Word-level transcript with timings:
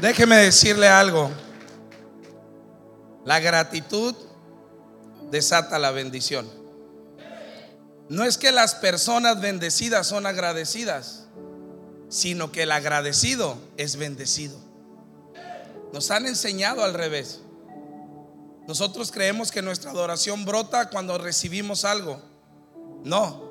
Déjeme 0.00 0.36
decirle 0.36 0.88
algo. 0.88 1.30
La 3.24 3.40
gratitud 3.40 4.14
desata 5.30 5.78
la 5.78 5.90
bendición. 5.90 6.48
No 8.08 8.24
es 8.24 8.36
que 8.36 8.52
las 8.52 8.74
personas 8.74 9.40
bendecidas 9.40 10.06
son 10.06 10.26
agradecidas, 10.26 11.26
sino 12.08 12.50
que 12.50 12.64
el 12.64 12.72
agradecido 12.72 13.56
es 13.76 13.96
bendecido. 13.96 14.58
Nos 15.92 16.10
han 16.10 16.26
enseñado 16.26 16.82
al 16.82 16.94
revés. 16.94 17.40
Nosotros 18.66 19.12
creemos 19.12 19.50
que 19.52 19.62
nuestra 19.62 19.90
adoración 19.90 20.44
brota 20.44 20.90
cuando 20.90 21.18
recibimos 21.18 21.84
algo. 21.84 22.20
No, 23.04 23.50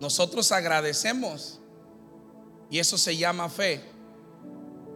nosotros 0.00 0.50
agradecemos 0.52 1.60
y 2.70 2.78
eso 2.78 2.98
se 2.98 3.16
llama 3.16 3.48
fe 3.48 3.97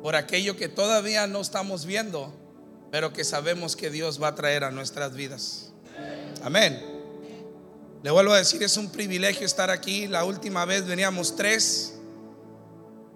por 0.02 0.16
aquello 0.16 0.56
que 0.56 0.68
todavía 0.68 1.26
no 1.26 1.40
estamos 1.40 1.86
viendo, 1.86 2.34
pero 2.90 3.12
que 3.12 3.24
sabemos 3.24 3.76
que 3.76 3.90
Dios 3.90 4.22
va 4.22 4.28
a 4.28 4.34
traer 4.34 4.64
a 4.64 4.70
nuestras 4.70 5.14
vidas. 5.14 5.72
Amén. 6.42 6.84
Le 8.02 8.10
vuelvo 8.10 8.32
a 8.32 8.38
decir, 8.38 8.62
es 8.64 8.76
un 8.76 8.90
privilegio 8.90 9.46
estar 9.46 9.70
aquí. 9.70 10.08
La 10.08 10.24
última 10.24 10.64
vez 10.64 10.84
veníamos 10.84 11.36
tres, 11.36 11.94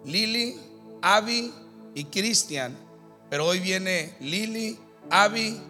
Lili, 0.04 0.56
Avi 1.02 1.52
y 1.94 2.04
Cristian, 2.04 2.76
pero 3.28 3.46
hoy 3.46 3.58
viene 3.58 4.14
Lili, 4.20 4.78
Avi, 5.10 5.60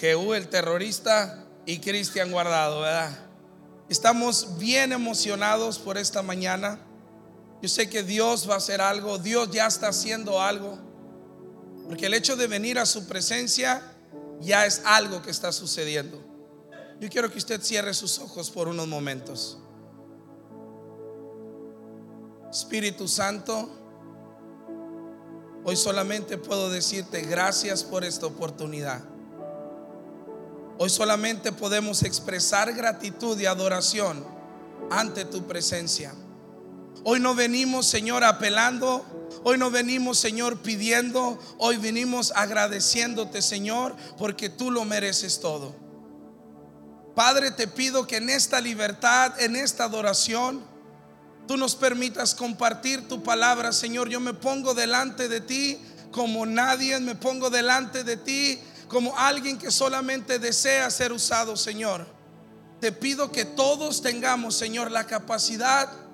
Jehú 0.00 0.34
el 0.34 0.48
terrorista 0.48 1.44
y 1.64 1.78
Cristian 1.78 2.32
guardado, 2.32 2.80
¿verdad? 2.80 3.16
Estamos 3.88 4.58
bien 4.58 4.92
emocionados 4.92 5.78
por 5.78 5.96
esta 5.96 6.22
mañana. 6.22 6.80
Yo 7.62 7.68
sé 7.68 7.88
que 7.88 8.02
Dios 8.02 8.48
va 8.48 8.54
a 8.54 8.58
hacer 8.58 8.80
algo, 8.80 9.18
Dios 9.18 9.50
ya 9.50 9.66
está 9.66 9.88
haciendo 9.88 10.40
algo. 10.40 10.78
Porque 11.86 12.06
el 12.06 12.14
hecho 12.14 12.36
de 12.36 12.46
venir 12.46 12.78
a 12.78 12.86
su 12.86 13.06
presencia 13.06 13.82
ya 14.40 14.66
es 14.66 14.82
algo 14.84 15.22
que 15.22 15.30
está 15.30 15.52
sucediendo. 15.52 16.22
Yo 17.00 17.08
quiero 17.08 17.30
que 17.30 17.38
usted 17.38 17.60
cierre 17.62 17.94
sus 17.94 18.18
ojos 18.18 18.50
por 18.50 18.68
unos 18.68 18.86
momentos. 18.86 19.58
Espíritu 22.50 23.06
Santo, 23.06 23.68
hoy 25.64 25.76
solamente 25.76 26.38
puedo 26.38 26.70
decirte 26.70 27.22
gracias 27.22 27.84
por 27.84 28.04
esta 28.04 28.26
oportunidad. 28.26 29.02
Hoy 30.78 30.90
solamente 30.90 31.52
podemos 31.52 32.02
expresar 32.02 32.72
gratitud 32.74 33.38
y 33.38 33.46
adoración 33.46 34.24
ante 34.90 35.24
tu 35.24 35.46
presencia. 35.46 36.14
Hoy 37.08 37.20
no 37.20 37.36
venimos, 37.36 37.86
Señor, 37.86 38.24
apelando. 38.24 39.06
Hoy 39.44 39.58
no 39.58 39.70
venimos, 39.70 40.18
Señor, 40.18 40.58
pidiendo. 40.58 41.38
Hoy 41.56 41.76
venimos 41.76 42.32
agradeciéndote, 42.34 43.42
Señor, 43.42 43.94
porque 44.18 44.48
tú 44.48 44.72
lo 44.72 44.84
mereces 44.84 45.38
todo. 45.38 45.72
Padre, 47.14 47.52
te 47.52 47.68
pido 47.68 48.08
que 48.08 48.16
en 48.16 48.28
esta 48.28 48.60
libertad, 48.60 49.40
en 49.40 49.54
esta 49.54 49.84
adoración, 49.84 50.64
tú 51.46 51.56
nos 51.56 51.76
permitas 51.76 52.34
compartir 52.34 53.06
tu 53.06 53.22
palabra, 53.22 53.70
Señor. 53.70 54.08
Yo 54.08 54.18
me 54.18 54.34
pongo 54.34 54.74
delante 54.74 55.28
de 55.28 55.40
ti 55.40 55.78
como 56.10 56.44
nadie, 56.44 56.98
me 56.98 57.14
pongo 57.14 57.50
delante 57.50 58.02
de 58.02 58.16
ti 58.16 58.58
como 58.88 59.16
alguien 59.16 59.58
que 59.58 59.70
solamente 59.70 60.40
desea 60.40 60.90
ser 60.90 61.12
usado, 61.12 61.56
Señor. 61.56 62.04
Te 62.80 62.90
pido 62.90 63.30
que 63.30 63.44
todos 63.44 64.02
tengamos, 64.02 64.56
Señor, 64.56 64.90
la 64.90 65.06
capacidad 65.06 66.05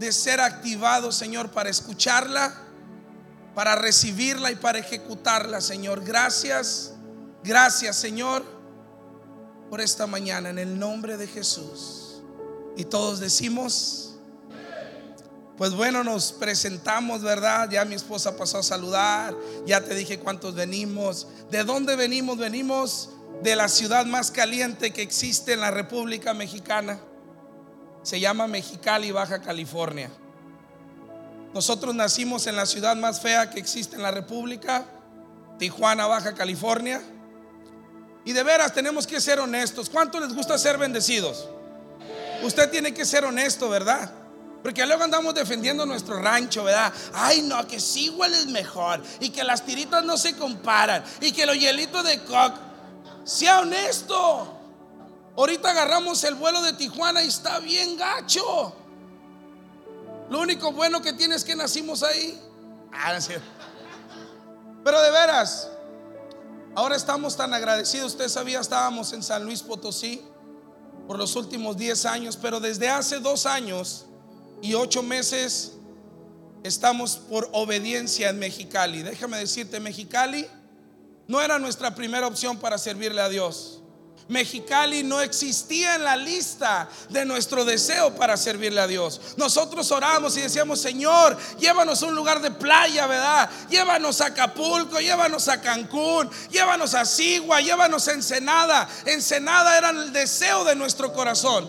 de 0.00 0.12
ser 0.12 0.40
activado 0.40 1.12
Señor, 1.12 1.50
para 1.50 1.68
escucharla, 1.68 2.54
para 3.54 3.74
recibirla 3.74 4.50
y 4.50 4.56
para 4.56 4.78
ejecutarla, 4.78 5.60
Señor. 5.60 6.02
Gracias, 6.02 6.94
gracias, 7.44 7.96
Señor, 7.96 8.42
por 9.68 9.82
esta 9.82 10.06
mañana 10.06 10.48
en 10.48 10.58
el 10.58 10.78
nombre 10.78 11.18
de 11.18 11.26
Jesús. 11.26 12.22
Y 12.78 12.84
todos 12.84 13.20
decimos, 13.20 14.16
pues 15.58 15.74
bueno, 15.74 16.02
nos 16.02 16.32
presentamos, 16.32 17.20
¿verdad? 17.20 17.68
Ya 17.70 17.84
mi 17.84 17.94
esposa 17.94 18.38
pasó 18.38 18.58
a 18.58 18.62
saludar, 18.62 19.36
ya 19.66 19.82
te 19.82 19.94
dije 19.94 20.18
cuántos 20.18 20.54
venimos. 20.54 21.26
¿De 21.50 21.62
dónde 21.62 21.94
venimos? 21.94 22.38
Venimos 22.38 23.10
de 23.42 23.54
la 23.54 23.68
ciudad 23.68 24.06
más 24.06 24.30
caliente 24.30 24.94
que 24.94 25.02
existe 25.02 25.52
en 25.52 25.60
la 25.60 25.70
República 25.70 26.32
Mexicana 26.32 27.00
se 28.02 28.20
llama 28.20 28.46
Mexicali, 28.46 29.10
Baja 29.12 29.40
California. 29.40 30.10
Nosotros 31.52 31.94
nacimos 31.94 32.46
en 32.46 32.56
la 32.56 32.66
ciudad 32.66 32.96
más 32.96 33.20
fea 33.20 33.50
que 33.50 33.58
existe 33.58 33.96
en 33.96 34.02
la 34.02 34.10
República, 34.10 34.86
Tijuana, 35.58 36.06
Baja 36.06 36.34
California. 36.34 37.02
Y 38.24 38.32
de 38.32 38.42
veras 38.42 38.72
tenemos 38.72 39.06
que 39.06 39.20
ser 39.20 39.40
honestos. 39.40 39.90
¿Cuánto 39.90 40.20
les 40.20 40.32
gusta 40.32 40.56
ser 40.58 40.78
bendecidos? 40.78 41.48
Usted 42.42 42.70
tiene 42.70 42.94
que 42.94 43.04
ser 43.04 43.24
honesto, 43.24 43.68
¿verdad? 43.68 44.12
Porque 44.62 44.84
luego 44.86 45.02
andamos 45.02 45.34
defendiendo 45.34 45.86
nuestro 45.86 46.20
rancho, 46.20 46.64
¿verdad? 46.64 46.92
Ay, 47.14 47.42
no, 47.42 47.66
que 47.66 47.80
sí 47.80 48.14
es 48.32 48.46
mejor. 48.46 49.02
Y 49.18 49.30
que 49.30 49.42
las 49.42 49.64
tiritas 49.64 50.04
no 50.04 50.16
se 50.16 50.36
comparan. 50.36 51.02
Y 51.20 51.32
que 51.32 51.46
los 51.46 51.58
hielitos 51.58 52.04
de 52.04 52.22
cock. 52.24 52.54
Sea 53.24 53.60
honesto. 53.60 54.59
Ahorita 55.36 55.70
agarramos 55.70 56.22
el 56.24 56.34
vuelo 56.34 56.60
de 56.62 56.72
Tijuana 56.72 57.22
y 57.22 57.28
está 57.28 57.58
bien 57.60 57.96
gacho. 57.96 58.74
Lo 60.28 60.40
único 60.40 60.72
bueno 60.72 61.00
que 61.02 61.12
tiene 61.12 61.34
es 61.34 61.44
que 61.44 61.56
nacimos 61.56 62.02
ahí. 62.02 62.40
Ah, 62.92 63.18
Pero 64.84 65.02
de 65.02 65.10
veras, 65.10 65.68
ahora 66.74 66.96
estamos 66.96 67.36
tan 67.36 67.52
agradecidos. 67.54 68.12
Usted 68.12 68.28
sabía, 68.28 68.60
estábamos 68.60 69.12
en 69.12 69.22
San 69.22 69.44
Luis 69.44 69.62
Potosí 69.62 70.22
por 71.06 71.18
los 71.18 71.34
últimos 71.36 71.76
10 71.76 72.06
años, 72.06 72.36
pero 72.36 72.60
desde 72.60 72.88
hace 72.88 73.18
dos 73.18 73.46
años 73.46 74.06
y 74.62 74.74
ocho 74.74 75.02
meses 75.02 75.72
estamos 76.62 77.16
por 77.16 77.48
obediencia 77.52 78.30
en 78.30 78.38
Mexicali. 78.38 79.02
Déjame 79.02 79.38
decirte, 79.38 79.80
Mexicali 79.80 80.46
no 81.26 81.40
era 81.40 81.58
nuestra 81.58 81.94
primera 81.94 82.26
opción 82.26 82.58
para 82.58 82.78
servirle 82.78 83.20
a 83.20 83.28
Dios. 83.28 83.79
Mexicali 84.30 85.02
no 85.02 85.20
existía 85.20 85.96
en 85.96 86.04
la 86.04 86.16
lista 86.16 86.88
de 87.08 87.24
nuestro 87.24 87.64
deseo 87.64 88.14
para 88.14 88.36
servirle 88.36 88.80
a 88.80 88.86
Dios. 88.86 89.20
Nosotros 89.36 89.90
oramos 89.90 90.36
y 90.36 90.40
decíamos, 90.40 90.80
Señor, 90.80 91.36
llévanos 91.58 92.00
a 92.00 92.06
un 92.06 92.14
lugar 92.14 92.40
de 92.40 92.52
playa, 92.52 93.08
¿verdad? 93.08 93.50
Llévanos 93.68 94.20
a 94.20 94.26
Acapulco, 94.26 95.00
llévanos 95.00 95.48
a 95.48 95.60
Cancún, 95.60 96.30
llévanos 96.48 96.94
a 96.94 97.04
Sigua, 97.04 97.60
llévanos 97.60 98.06
a 98.06 98.12
Ensenada. 98.12 98.88
Ensenada 99.04 99.76
era 99.76 99.90
el 99.90 100.12
deseo 100.12 100.62
de 100.62 100.76
nuestro 100.76 101.12
corazón. 101.12 101.68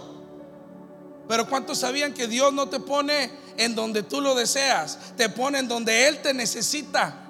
Pero 1.28 1.50
¿cuántos 1.50 1.80
sabían 1.80 2.14
que 2.14 2.28
Dios 2.28 2.54
no 2.54 2.70
te 2.70 2.80
pone 2.80 3.32
en 3.58 3.74
donde 3.74 4.04
tú 4.04 4.22
lo 4.22 4.36
deseas? 4.36 5.00
Te 5.18 5.30
pone 5.30 5.58
en 5.58 5.68
donde 5.68 6.08
Él 6.08 6.22
te 6.22 6.32
necesita. 6.32 7.28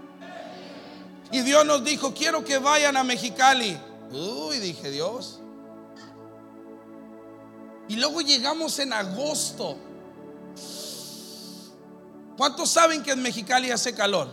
Y 1.32 1.40
Dios 1.40 1.66
nos 1.66 1.86
dijo, 1.86 2.14
quiero 2.14 2.44
que 2.44 2.58
vayan 2.58 2.98
a 2.98 3.06
Mexicali. 3.06 3.80
Uy, 4.12 4.60
dije 4.60 4.92
Dios. 4.92 5.40
Y 7.88 7.96
luego 7.96 8.22
llegamos 8.22 8.80
en 8.80 8.94
agosto. 8.94 9.78
¿Cuántos 12.38 12.70
saben 12.70 13.04
que 13.04 13.12
en 13.12 13.22
Mexicali 13.22 13.72
hace 13.72 13.94
calor? 13.94 14.30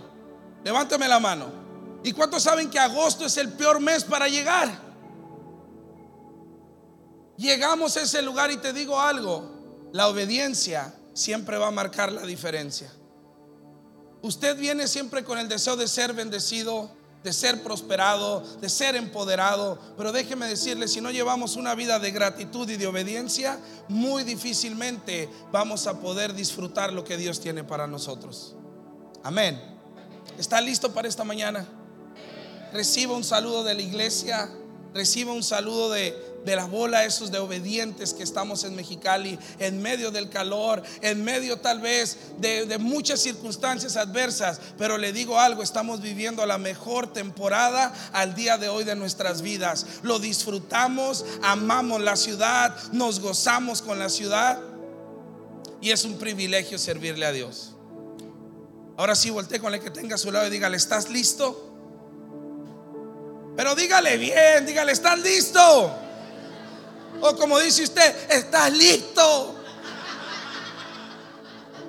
Levántame 0.65 1.09
la 1.09 1.21
mano. 1.21 1.47
¿Y 2.03 2.13
cuántos 2.13 2.43
saben 2.43 2.71
que 2.71 2.79
agosto 2.79 3.25
es 3.25 3.37
el 3.37 3.53
peor 3.53 3.81
mes 3.81 4.05
para 4.05 4.29
llegar? 4.29 4.89
Llegamos 7.37 7.97
a 7.97 8.03
ese 8.03 8.23
lugar 8.23 8.51
y 8.51 8.57
te 8.57 8.73
digo 8.73 9.01
algo, 9.01 9.89
la 9.93 10.09
obediencia 10.09 10.95
siempre 11.13 11.57
va 11.57 11.69
a 11.69 11.73
marcar 11.73 12.13
la 12.13 12.23
diferencia. 12.23 12.93
Usted 14.23 14.57
viene 14.57 14.89
siempre 14.89 15.23
con 15.23 15.39
el 15.39 15.49
deseo 15.49 15.77
de 15.77 15.87
ser 15.87 16.13
bendecido, 16.15 16.91
de 17.23 17.33
ser 17.33 17.63
prosperado, 17.63 18.43
de 18.61 18.69
ser 18.69 18.97
empoderado. 18.97 19.79
Pero 19.97 20.13
déjeme 20.13 20.47
decirle, 20.47 20.89
si 20.89 21.01
no 21.01 21.11
llevamos 21.11 21.57
una 21.57 21.75
vida 21.75 21.99
de 21.99 22.11
gratitud 22.11 22.69
y 22.69 22.77
de 22.77 22.87
obediencia, 22.87 23.59
muy 23.89 24.25
difícilmente 24.25 25.29
vamos 25.53 25.87
a 25.87 26.01
poder 26.01 26.35
disfrutar 26.35 26.93
lo 26.93 27.05
que 27.05 27.17
Dios 27.17 27.41
tiene 27.41 27.65
para 27.65 27.87
nosotros. 27.87 28.55
Amén. 29.23 29.61
¿Está 30.39 30.61
listo 30.61 30.93
para 30.93 31.09
esta 31.09 31.25
mañana? 31.25 31.67
Reciba 32.73 33.17
un 33.17 33.25
saludo 33.25 33.65
de 33.65 33.75
la 33.75 33.83
iglesia, 33.83 34.49
reciba 34.95 35.33
un 35.33 35.43
saludo 35.43 35.91
de, 35.91 36.15
de 36.49 36.57
la 36.57 36.65
bola 36.65 37.05
esos 37.05 37.31
de 37.31 37.39
obedientes 37.39 38.15
que 38.15 38.23
estamos 38.23 38.65
en 38.65 38.75
Mexicali, 38.75 39.39
en 39.59 39.83
medio 39.83 40.11
del 40.11 40.31
calor, 40.31 40.83
en 41.03 41.23
medio 41.23 41.59
tal 41.59 41.81
vez 41.81 42.17
de, 42.39 42.65
de, 42.65 42.79
muchas 42.79 43.21
circunstancias 43.21 43.97
adversas, 43.97 44.59
pero 44.79 44.97
le 44.97 45.13
digo 45.13 45.39
algo, 45.39 45.63
estamos 45.63 46.01
viviendo 46.01 46.47
la 46.47 46.57
mejor 46.57 47.13
temporada 47.13 47.93
al 48.13 48.35
día 48.35 48.57
de 48.57 48.71
hoy 48.71 48.85
de 48.85 48.97
nuestras 48.97 49.43
vidas. 49.43 49.85
Lo 50.03 50.19
disfrutamos, 50.19 51.27
amamos 51.43 52.01
la 52.01 52.17
ciudad, 52.17 52.75
nos 52.93 53.21
gozamos 53.21 53.83
con 53.83 53.99
la 53.99 54.09
ciudad 54.09 54.59
y 55.83 55.91
es 55.91 56.07
un 56.07 56.17
privilegio 56.17 56.79
servirle 56.79 57.27
a 57.27 57.33
Dios. 57.33 57.75
Ahora 58.97 59.15
sí, 59.15 59.29
voltee 59.29 59.61
con 59.61 59.75
el 59.75 59.81
que 59.81 59.91
tenga 59.91 60.15
a 60.15 60.19
su 60.19 60.33
lado 60.33 60.47
y 60.47 60.51
dígale, 60.51 60.79
¿estás 60.79 61.11
listo? 61.11 61.67
Pero 63.55 63.75
dígale 63.75 64.17
bien, 64.17 64.65
dígale, 64.65 64.93
¿estás 64.93 65.19
listo? 65.19 66.08
O 67.21 67.37
como 67.37 67.59
dice 67.59 67.83
usted, 67.83 68.31
¿estás 68.31 68.73
listo? 68.73 69.55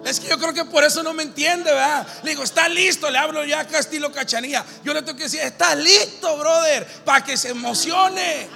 Es 0.05 0.19
que 0.19 0.27
yo 0.29 0.39
creo 0.39 0.53
que 0.53 0.65
por 0.65 0.83
eso 0.83 1.03
no 1.03 1.13
me 1.13 1.23
entiende, 1.23 1.71
¿verdad? 1.71 2.07
Le 2.23 2.31
digo, 2.31 2.43
¿estás 2.43 2.69
listo? 2.69 3.09
Le 3.09 3.17
hablo 3.17 3.43
ya 3.43 3.59
acá 3.59 3.79
estilo 3.79 4.11
cachanía. 4.11 4.65
Yo 4.83 4.93
le 4.93 5.01
tengo 5.01 5.17
que 5.17 5.25
decir, 5.25 5.41
¿estás 5.41 5.77
listo, 5.77 6.37
brother? 6.37 6.87
Para 7.03 7.23
que 7.23 7.35
se 7.35 7.49
emocione. 7.49 8.47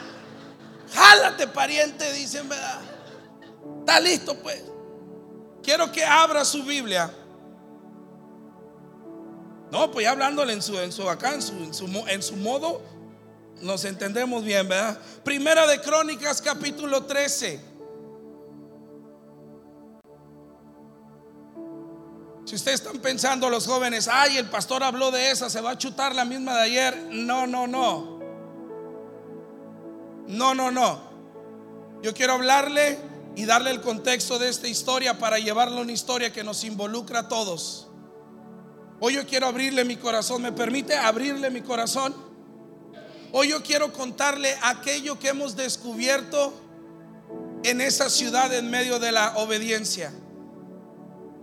Jálate, 0.94 1.48
pariente, 1.48 2.12
dicen, 2.14 2.48
¿verdad? 2.48 2.80
¿Está 3.80 4.00
listo, 4.00 4.36
pues? 4.40 4.62
Quiero 5.62 5.92
que 5.92 6.06
abra 6.06 6.46
su 6.46 6.64
Biblia. 6.64 7.12
No, 9.72 9.92
pues 9.92 10.04
ya 10.06 10.12
hablándole 10.12 10.54
en 10.54 10.62
su, 10.62 10.80
en 10.80 10.92
su 10.92 11.10
acá, 11.10 11.34
en 11.34 11.42
su, 11.42 11.54
en 12.08 12.24
su 12.24 12.36
modo, 12.38 12.82
nos 13.64 13.86
entendemos 13.86 14.44
bien, 14.44 14.68
¿verdad? 14.68 15.00
Primera 15.24 15.66
de 15.66 15.82
Crónicas, 15.82 16.42
capítulo 16.42 17.04
13. 17.06 17.74
Si 22.46 22.56
ustedes 22.56 22.82
están 22.82 23.00
pensando 23.00 23.50
los 23.50 23.66
jóvenes, 23.66 24.10
ay, 24.12 24.38
el 24.38 24.50
pastor 24.50 24.84
habló 24.84 25.12
de 25.12 25.32
esa, 25.32 25.50
se 25.50 25.62
va 25.62 25.72
a 25.72 25.78
chutar 25.78 26.14
la 26.14 26.26
misma 26.26 26.56
de 26.56 26.62
ayer. 26.62 27.08
No, 27.10 27.48
no, 27.48 27.68
no. 27.68 28.20
No, 30.28 30.54
no, 30.54 30.70
no. 30.70 31.14
Yo 32.02 32.14
quiero 32.14 32.34
hablarle 32.34 33.00
y 33.36 33.46
darle 33.46 33.72
el 33.72 33.82
contexto 33.82 34.40
de 34.40 34.50
esta 34.50 34.68
historia 34.68 35.18
para 35.18 35.40
llevarle 35.40 35.82
una 35.82 35.94
historia 35.94 36.34
que 36.34 36.44
nos 36.44 36.66
involucra 36.66 37.20
a 37.20 37.28
todos. 37.30 37.88
Hoy 39.00 39.16
yo 39.16 39.26
quiero 39.26 39.48
abrirle 39.48 39.86
mi 39.86 39.96
corazón. 39.96 40.42
¿Me 40.42 40.52
permite 40.52 40.96
abrirle 40.96 41.50
mi 41.50 41.62
corazón? 41.62 42.33
Hoy 43.36 43.48
yo 43.48 43.64
quiero 43.64 43.92
contarle 43.92 44.56
aquello 44.62 45.18
que 45.18 45.30
hemos 45.30 45.56
descubierto 45.56 46.54
en 47.64 47.82
esa 47.82 48.08
ciudad 48.08 48.54
en 48.54 48.70
medio 48.70 49.00
de 49.00 49.12
la 49.12 49.38
obediencia. 49.38 50.14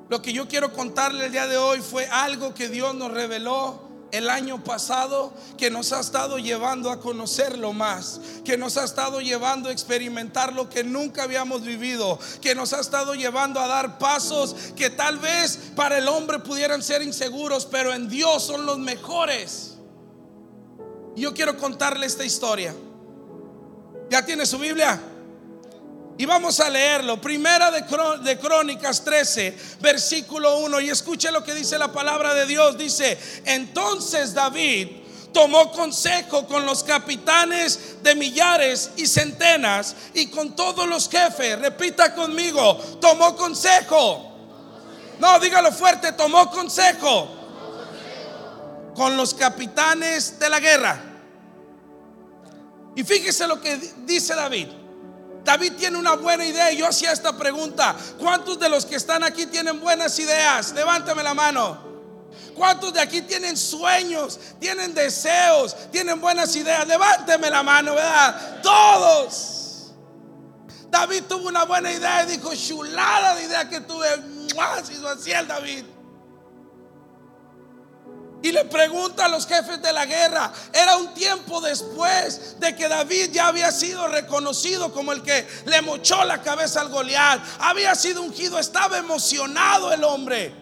Lo 0.08 0.22
que 0.22 0.32
yo 0.32 0.46
quiero 0.46 0.72
contarle 0.72 1.26
el 1.26 1.32
día 1.32 1.48
de 1.48 1.56
hoy 1.56 1.80
fue 1.80 2.06
algo 2.06 2.54
que 2.54 2.68
Dios 2.68 2.94
nos 2.94 3.10
reveló 3.10 3.88
el 4.12 4.30
año 4.30 4.62
pasado 4.62 5.34
que 5.58 5.68
nos 5.68 5.92
ha 5.92 5.98
estado 5.98 6.38
llevando 6.38 6.92
a 6.92 7.00
conocerlo 7.00 7.72
más, 7.72 8.20
que 8.44 8.56
nos 8.56 8.76
ha 8.76 8.84
estado 8.84 9.20
llevando 9.20 9.68
a 9.68 9.72
experimentar 9.72 10.52
lo 10.52 10.70
que 10.70 10.84
nunca 10.84 11.24
habíamos 11.24 11.62
vivido, 11.62 12.20
que 12.40 12.54
nos 12.54 12.72
ha 12.72 12.78
estado 12.78 13.16
llevando 13.16 13.58
a 13.58 13.66
dar 13.66 13.98
pasos 13.98 14.54
que 14.76 14.90
tal 14.90 15.18
vez 15.18 15.58
para 15.74 15.98
el 15.98 16.06
hombre 16.06 16.38
pudieran 16.38 16.84
ser 16.84 17.02
inseguros, 17.02 17.66
pero 17.66 17.92
en 17.92 18.08
Dios 18.08 18.44
son 18.44 18.64
los 18.64 18.78
mejores. 18.78 19.70
Yo 21.16 21.34
quiero 21.34 21.56
contarle 21.56 22.06
esta 22.06 22.24
historia. 22.24 22.74
¿Ya 24.08 24.24
tiene 24.24 24.46
su 24.46 24.58
Biblia? 24.58 25.00
Y 26.18 26.26
vamos 26.26 26.60
a 26.60 26.68
leerlo. 26.68 27.20
Primera 27.20 27.70
de, 27.70 28.38
Crónicas 28.38 29.04
13, 29.04 29.56
versículo 29.80 30.58
1. 30.58 30.80
Y 30.80 30.90
escuche 30.90 31.32
lo 31.32 31.42
que 31.42 31.54
dice 31.54 31.78
la 31.78 31.92
palabra 31.92 32.34
de 32.34 32.46
Dios. 32.46 32.76
Dice, 32.76 33.18
entonces 33.44 34.34
David 34.34 34.88
tomó 35.32 35.72
consejo 35.72 36.46
con 36.46 36.66
los 36.66 36.82
capitanes 36.84 38.02
de 38.02 38.14
millares 38.14 38.90
y 38.96 39.06
centenas 39.06 39.96
y 40.14 40.26
con 40.26 40.54
todos 40.54 40.88
los 40.88 41.08
jefes. 41.08 41.58
Repita 41.58 42.14
conmigo, 42.14 42.76
tomó 43.00 43.36
consejo. 43.36 44.26
No, 45.18 45.38
dígalo 45.38 45.72
fuerte, 45.72 46.12
tomó 46.12 46.50
consejo 46.50 47.39
con 48.94 49.16
los 49.16 49.34
capitanes 49.34 50.38
de 50.38 50.48
la 50.48 50.60
guerra. 50.60 51.00
Y 52.96 53.04
fíjese 53.04 53.46
lo 53.46 53.60
que 53.60 53.76
dice 54.04 54.34
David. 54.34 54.68
David 55.44 55.72
tiene 55.78 55.96
una 55.96 56.14
buena 56.16 56.44
idea 56.44 56.70
yo 56.72 56.86
hacía 56.86 57.12
esta 57.12 57.36
pregunta. 57.36 57.96
¿Cuántos 58.18 58.58
de 58.58 58.68
los 58.68 58.84
que 58.84 58.96
están 58.96 59.24
aquí 59.24 59.46
tienen 59.46 59.80
buenas 59.80 60.18
ideas? 60.18 60.72
Levántame 60.72 61.22
la 61.22 61.34
mano. 61.34 61.90
¿Cuántos 62.54 62.92
de 62.92 63.00
aquí 63.00 63.22
tienen 63.22 63.56
sueños, 63.56 64.38
tienen 64.58 64.92
deseos, 64.92 65.74
tienen 65.90 66.20
buenas 66.20 66.54
ideas? 66.56 66.86
Levánteme 66.86 67.48
la 67.48 67.62
mano, 67.62 67.94
¿verdad? 67.94 68.60
Todos. 68.62 69.92
David 70.90 71.24
tuvo 71.28 71.48
una 71.48 71.64
buena 71.64 71.90
idea 71.92 72.24
y 72.24 72.36
dijo, 72.36 72.54
chulada 72.54 73.34
de 73.36 73.44
idea 73.44 73.68
que 73.68 73.80
tuve. 73.80 74.08
Se 74.84 74.92
hizo 74.92 75.08
así 75.08 75.30
el 75.30 75.46
David. 75.46 75.84
Y 78.42 78.52
le 78.52 78.64
pregunta 78.64 79.26
a 79.26 79.28
los 79.28 79.46
jefes 79.46 79.82
de 79.82 79.92
la 79.92 80.06
guerra, 80.06 80.50
era 80.72 80.96
un 80.96 81.12
tiempo 81.12 81.60
después 81.60 82.58
de 82.58 82.74
que 82.74 82.88
David 82.88 83.30
ya 83.32 83.48
había 83.48 83.70
sido 83.70 84.08
reconocido 84.08 84.92
como 84.92 85.12
el 85.12 85.22
que 85.22 85.46
le 85.66 85.82
mochó 85.82 86.24
la 86.24 86.40
cabeza 86.40 86.80
al 86.80 86.88
Goliat, 86.88 87.40
había 87.58 87.94
sido 87.94 88.22
ungido, 88.22 88.58
estaba 88.58 88.96
emocionado 88.96 89.92
el 89.92 90.02
hombre. 90.04 90.54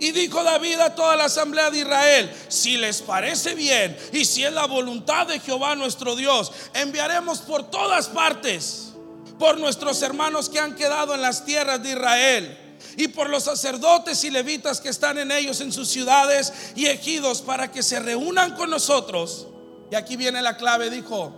Y 0.00 0.10
dijo 0.10 0.42
David 0.42 0.80
a 0.80 0.94
toda 0.96 1.14
la 1.14 1.26
asamblea 1.26 1.70
de 1.70 1.78
Israel, 1.78 2.34
si 2.48 2.76
les 2.76 3.00
parece 3.00 3.54
bien 3.54 3.96
y 4.12 4.24
si 4.24 4.44
es 4.44 4.52
la 4.52 4.66
voluntad 4.66 5.28
de 5.28 5.38
Jehová 5.38 5.76
nuestro 5.76 6.16
Dios, 6.16 6.50
enviaremos 6.74 7.38
por 7.38 7.70
todas 7.70 8.08
partes 8.08 8.94
por 9.38 9.58
nuestros 9.58 10.02
hermanos 10.02 10.48
que 10.48 10.58
han 10.58 10.74
quedado 10.74 11.14
en 11.14 11.22
las 11.22 11.44
tierras 11.44 11.80
de 11.80 11.90
Israel 11.92 12.63
y 12.96 13.08
por 13.08 13.28
los 13.28 13.44
sacerdotes 13.44 14.22
y 14.24 14.30
levitas 14.30 14.80
que 14.80 14.88
están 14.88 15.18
en 15.18 15.30
ellos 15.30 15.60
en 15.60 15.72
sus 15.72 15.88
ciudades 15.88 16.52
y 16.74 16.86
ejidos 16.86 17.42
para 17.42 17.70
que 17.70 17.82
se 17.82 17.98
reúnan 18.00 18.54
con 18.54 18.70
nosotros. 18.70 19.48
Y 19.90 19.94
aquí 19.94 20.16
viene 20.16 20.42
la 20.42 20.56
clave, 20.56 20.90
dijo, 20.90 21.32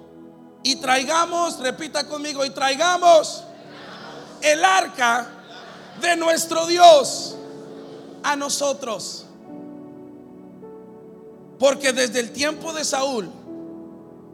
y 0.63 0.77
traigamos, 0.77 1.59
repita 1.59 2.07
conmigo, 2.07 2.45
y 2.45 2.51
traigamos 2.51 3.45
el 4.43 4.65
arca 4.65 5.29
de 6.01 6.17
nuestro 6.17 6.67
Dios 6.67 7.37
a 8.23 8.37
nosotros. 8.37 9.25
Porque 11.59 11.93
desde 11.93 12.21
el 12.21 12.33
tiempo 12.33 12.73
de 12.73 12.85
Saúl 12.85 13.31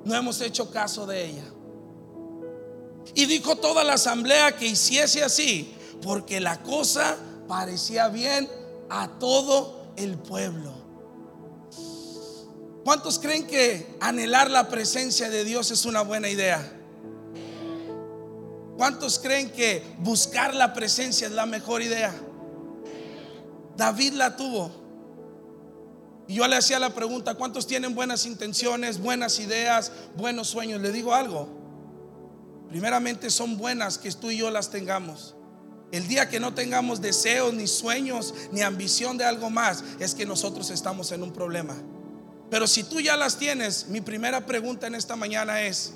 no 0.05 0.15
hemos 0.15 0.41
hecho 0.41 0.71
caso 0.71 1.07
de 1.07 1.25
ella. 1.25 1.45
Y 3.15 3.27
dijo 3.27 3.57
toda 3.57 3.85
la 3.85 3.95
asamblea 3.95 4.57
que 4.57 4.67
hiciese 4.67 5.23
así 5.23 5.75
porque 6.03 6.41
la 6.41 6.63
cosa 6.63 7.17
parecía 7.49 8.09
bien 8.09 8.49
a 8.91 9.09
todo 9.19 9.87
el 9.97 10.19
pueblo. 10.19 10.73
¿Cuántos 12.85 13.19
creen 13.21 13.47
que 13.47 13.97
anhelar 14.01 14.51
la 14.51 14.69
presencia 14.69 15.31
de 15.31 15.45
Dios 15.45 15.71
es 15.71 15.85
una 15.85 16.03
buena 16.03 16.29
idea? 16.29 16.79
¿Cuántos 18.77 19.21
creen 19.21 19.51
que 19.51 19.85
buscar 20.01 20.55
la 20.55 20.75
presencia 20.75 21.29
es 21.29 21.33
la 21.33 21.47
mejor 21.47 21.83
idea? 21.83 22.13
David 23.77 24.15
la 24.15 24.37
tuvo. 24.37 24.73
Y 26.27 26.35
yo 26.35 26.49
le 26.49 26.57
hacía 26.57 26.79
la 26.81 26.95
pregunta, 26.95 27.35
¿cuántos 27.35 27.67
tienen 27.67 27.95
buenas 27.95 28.27
intenciones, 28.27 29.01
buenas 29.01 29.39
ideas, 29.39 29.93
buenos 30.17 30.49
sueños? 30.49 30.81
Le 30.81 30.91
digo 30.91 31.15
algo. 31.15 31.49
Primeramente 32.69 33.31
son 33.31 33.59
buenas 33.59 33.99
que 33.99 34.11
tú 34.11 34.31
y 34.31 34.39
yo 34.39 34.51
las 34.51 34.71
tengamos. 34.71 35.37
El 35.93 36.09
día 36.09 36.31
que 36.31 36.41
no 36.41 36.55
tengamos 36.55 37.03
deseos, 37.03 37.53
ni 37.53 37.67
sueños, 37.67 38.33
ni 38.51 38.63
ambición 38.63 39.19
de 39.19 39.27
algo 39.27 39.51
más, 39.51 39.85
es 40.01 40.15
que 40.15 40.25
nosotros 40.25 40.71
estamos 40.71 41.13
en 41.13 41.23
un 41.23 41.35
problema. 41.35 41.77
Pero 42.51 42.67
si 42.67 42.83
tú 42.83 42.99
ya 42.99 43.15
las 43.15 43.37
tienes, 43.37 43.89
mi 43.89 44.01
primera 44.01 44.47
pregunta 44.47 44.87
en 44.87 44.95
esta 44.95 45.17
mañana 45.17 45.61
es, 45.61 45.93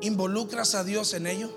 ¿involucras 0.00 0.74
a 0.74 0.84
Dios 0.84 1.12
en 1.12 1.26
ello? 1.26 1.54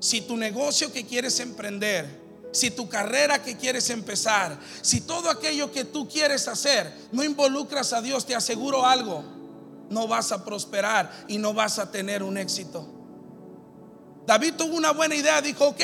Si 0.00 0.22
tu 0.22 0.34
negocio 0.38 0.90
que 0.90 1.04
quieres 1.04 1.40
emprender, 1.40 2.22
si 2.50 2.70
tu 2.70 2.88
carrera 2.88 3.42
que 3.42 3.58
quieres 3.58 3.90
empezar, 3.90 4.58
si 4.80 5.02
todo 5.02 5.28
aquello 5.28 5.72
que 5.72 5.84
tú 5.84 6.08
quieres 6.08 6.48
hacer, 6.48 6.90
no 7.12 7.22
involucras 7.22 7.92
a 7.92 8.00
Dios, 8.00 8.24
te 8.24 8.34
aseguro 8.34 8.86
algo, 8.86 9.24
no 9.90 10.08
vas 10.08 10.32
a 10.32 10.42
prosperar 10.42 11.12
y 11.28 11.36
no 11.36 11.52
vas 11.52 11.78
a 11.78 11.90
tener 11.90 12.22
un 12.22 12.38
éxito. 12.38 13.03
David 14.26 14.54
tuvo 14.54 14.76
una 14.76 14.92
buena 14.92 15.14
idea, 15.14 15.42
dijo, 15.42 15.68
ok, 15.68 15.82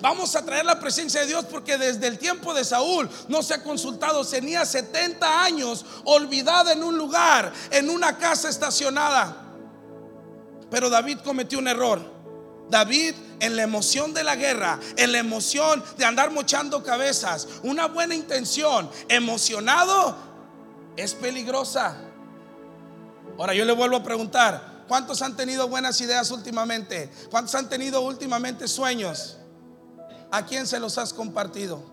vamos 0.00 0.36
a 0.36 0.44
traer 0.44 0.66
la 0.66 0.78
presencia 0.78 1.22
de 1.22 1.28
Dios 1.28 1.46
porque 1.46 1.78
desde 1.78 2.06
el 2.06 2.18
tiempo 2.18 2.52
de 2.52 2.64
Saúl 2.64 3.08
no 3.28 3.42
se 3.42 3.54
ha 3.54 3.62
consultado, 3.62 4.26
tenía 4.26 4.66
70 4.66 5.42
años 5.42 5.86
olvidada 6.04 6.72
en 6.72 6.82
un 6.82 6.98
lugar, 6.98 7.52
en 7.70 7.88
una 7.88 8.18
casa 8.18 8.50
estacionada. 8.50 9.44
Pero 10.70 10.90
David 10.90 11.20
cometió 11.24 11.58
un 11.58 11.68
error. 11.68 12.18
David 12.68 13.14
en 13.40 13.56
la 13.56 13.62
emoción 13.62 14.12
de 14.12 14.24
la 14.24 14.36
guerra, 14.36 14.78
en 14.96 15.12
la 15.12 15.18
emoción 15.18 15.82
de 15.96 16.04
andar 16.04 16.30
mochando 16.30 16.82
cabezas, 16.82 17.48
una 17.62 17.86
buena 17.86 18.14
intención, 18.14 18.90
emocionado, 19.08 20.14
es 20.96 21.14
peligrosa. 21.14 21.96
Ahora 23.38 23.54
yo 23.54 23.64
le 23.64 23.72
vuelvo 23.72 23.96
a 23.96 24.02
preguntar, 24.02 24.77
¿Cuántos 24.88 25.20
han 25.20 25.36
tenido 25.36 25.68
buenas 25.68 26.00
ideas 26.00 26.30
últimamente? 26.30 27.10
¿Cuántos 27.30 27.54
han 27.54 27.68
tenido 27.68 28.00
últimamente 28.00 28.66
sueños? 28.66 29.36
¿A 30.30 30.46
quién 30.46 30.66
se 30.66 30.80
los 30.80 30.96
has 30.96 31.12
compartido? 31.12 31.84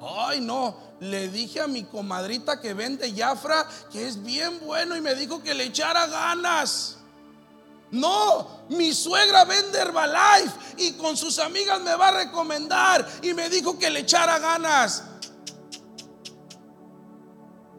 Ay, 0.00 0.40
no, 0.40 0.76
le 1.00 1.28
dije 1.28 1.60
a 1.60 1.66
mi 1.66 1.84
comadrita 1.84 2.60
que 2.60 2.74
vende 2.74 3.12
Jafra 3.14 3.66
que 3.90 4.06
es 4.06 4.22
bien 4.22 4.60
bueno 4.60 4.96
y 4.96 5.00
me 5.00 5.14
dijo 5.14 5.42
que 5.42 5.54
le 5.54 5.64
echara 5.64 6.06
ganas. 6.06 6.98
No, 7.90 8.64
mi 8.68 8.92
suegra 8.92 9.44
vende 9.44 9.78
Herbalife 9.78 10.54
y 10.78 10.92
con 10.92 11.16
sus 11.16 11.38
amigas 11.38 11.80
me 11.80 11.94
va 11.96 12.08
a 12.08 12.24
recomendar 12.24 13.08
y 13.22 13.34
me 13.34 13.48
dijo 13.48 13.78
que 13.78 13.90
le 13.90 14.00
echara 14.00 14.38
ganas. 14.38 15.04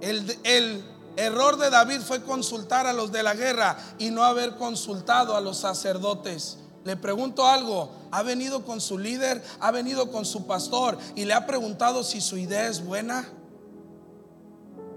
El, 0.01 0.39
el, 0.44 0.95
error 1.17 1.57
de 1.57 1.69
David 1.69 2.01
fue 2.01 2.24
consultar 2.24 2.88
a 2.88 2.93
los 2.93 3.12
de 3.12 3.24
la 3.24 3.34
guerra 3.34 3.77
y 3.98 4.10
no 4.12 4.24
haber 4.24 4.55
consultado 4.55 5.36
a 5.36 5.41
los 5.41 5.57
sacerdotes. 5.57 6.57
Le 6.84 6.95
pregunto 6.95 7.48
algo, 7.48 7.89
¿ha 8.12 8.22
venido 8.22 8.63
con 8.63 8.79
su 8.79 8.98
líder? 8.98 9.43
¿Ha 9.60 9.72
venido 9.72 10.12
con 10.12 10.24
su 10.24 10.45
pastor? 10.45 10.98
Y 11.15 11.25
le 11.25 11.34
ha 11.34 11.48
preguntado 11.48 12.03
si 12.03 12.22
su 12.22 12.38
idea 12.38 12.67
es 12.67 12.86
buena. 12.86 13.27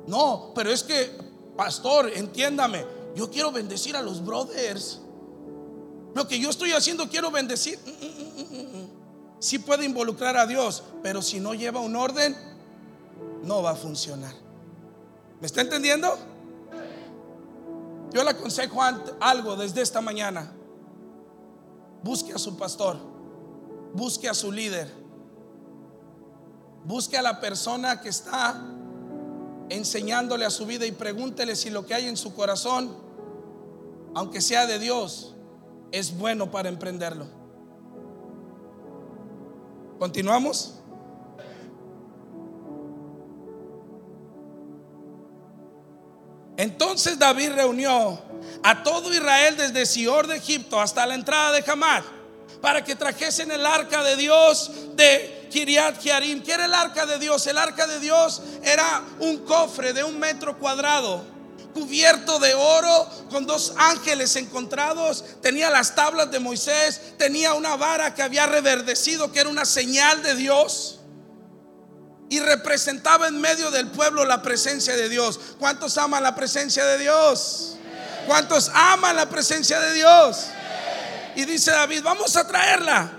No, 0.07 0.53
pero 0.55 0.71
es 0.71 0.83
que, 0.83 1.11
pastor, 1.57 2.11
entiéndame, 2.15 2.85
yo 3.15 3.31
quiero 3.31 3.53
bendecir 3.53 3.97
a 3.97 4.03
los 4.03 4.25
brothers. 4.25 5.01
Lo 6.15 6.29
que 6.29 6.39
yo 6.39 6.51
estoy 6.51 6.73
haciendo 6.73 7.09
quiero 7.09 7.31
bendecir. 7.31 7.79
Si 7.79 7.91
mm, 7.91 8.59
mm, 8.59 8.83
mm, 8.83 8.89
sí 9.39 9.59
puede 9.59 9.85
involucrar 9.85 10.37
a 10.37 10.47
Dios, 10.47 10.83
pero 11.03 11.23
si 11.23 11.41
no 11.41 11.55
lleva 11.55 11.81
un 11.81 11.97
orden, 11.97 12.37
no 13.43 13.63
va 13.63 13.71
a 13.71 13.77
funcionar. 13.77 14.48
¿Me 15.41 15.47
está 15.47 15.61
entendiendo? 15.61 16.17
Yo 18.13 18.25
le 18.25 18.31
aconsejo 18.31 18.81
algo 19.21 19.57
desde 19.57 19.83
esta 19.83 20.01
mañana. 20.01 20.53
Busque 22.03 22.33
a 22.33 22.39
su 22.39 22.57
pastor. 22.57 22.97
Busque 23.93 24.29
a 24.29 24.35
su 24.35 24.51
líder. 24.51 24.93
Busque 26.85 27.19
a 27.19 27.23
la 27.23 27.41
persona 27.41 28.01
que 28.01 28.09
está 28.09 28.61
enseñándole 29.69 30.45
a 30.45 30.51
su 30.51 30.67
vida 30.67 30.87
y 30.87 30.93
pregúntele 30.93 31.55
si 31.55 31.71
lo 31.71 31.85
que 31.85 31.95
hay 31.95 32.07
en 32.07 32.17
su 32.17 32.35
corazón, 32.35 32.97
aunque 34.15 34.41
sea 34.41 34.67
de 34.67 34.79
Dios, 34.79 35.35
es 35.93 36.17
bueno 36.17 36.51
para 36.51 36.69
emprenderlo. 36.69 37.27
¿Continuamos? 39.99 40.81
Entonces 46.59 47.17
David 47.21 47.53
reunió 47.53 48.21
a 48.65 48.83
todo 48.83 49.15
Israel 49.15 49.57
desde 49.57 49.87
Sior 49.87 50.27
de 50.27 50.37
Egipto 50.37 50.81
hasta 50.81 51.07
la 51.07 51.15
entrada 51.15 51.53
de 51.53 51.65
Hamad 51.71 52.03
para 52.61 52.83
que 52.83 52.97
trajesen 52.97 53.53
el 53.53 53.65
arca 53.65 54.03
de 54.03 54.17
Dios 54.17 54.73
de 54.97 55.47
Kiriat 55.53 56.03
Jearim. 56.03 56.43
¿Qué 56.43 56.53
era 56.53 56.65
el 56.65 56.75
arca 56.75 57.07
de 57.07 57.21
Dios? 57.21 57.47
El 57.47 57.59
arca 57.59 57.87
de 57.87 58.01
Dios 58.01 58.43
era 58.65 59.05
un 59.21 59.39
cofre 59.45 59.93
de 59.93 60.03
un 60.03 60.19
metro 60.19 60.59
cuadrado 60.59 61.25
cubierto 61.73 62.41
de 62.41 62.55
oro 62.55 63.09
con 63.31 63.47
dos 63.47 63.75
ángeles 63.77 64.35
encontrados, 64.35 65.25
tenía 65.41 65.71
las 65.71 65.95
tablas 65.95 66.29
de 66.33 66.41
Moisés, 66.41 67.17
tenía 67.19 67.55
una 67.55 67.77
vara 67.77 68.17
que 68.17 68.23
había 68.23 68.47
reverdecido, 68.47 69.31
que 69.31 69.39
era 69.39 69.49
una 69.49 69.65
señal 69.65 70.21
de 70.25 70.35
Dios 70.35 70.98
y 72.31 72.41
representaba 72.41 73.29
en 73.29 73.41
medio 73.41 73.71
del 73.71 73.89
pueblo 73.89 74.25
la 74.25 74.43
presencia 74.43 74.95
de 74.97 75.09
Dios. 75.09 75.41
¿Cuántos 75.59 75.97
aman 75.99 76.23
la 76.23 76.35
presencia 76.35 76.85
de 76.85 76.99
Dios? 76.99 77.77
¿Cuántos 78.27 78.71
aman 78.75 79.17
la 79.17 79.29
presencia 79.29 79.81
de 79.81 79.95
Dios? 79.95 80.47
Y 81.37 81.45
dice 81.45 81.71
David, 81.71 82.03
vamos 82.03 82.37
a 82.37 82.47
traerla. 82.47 83.13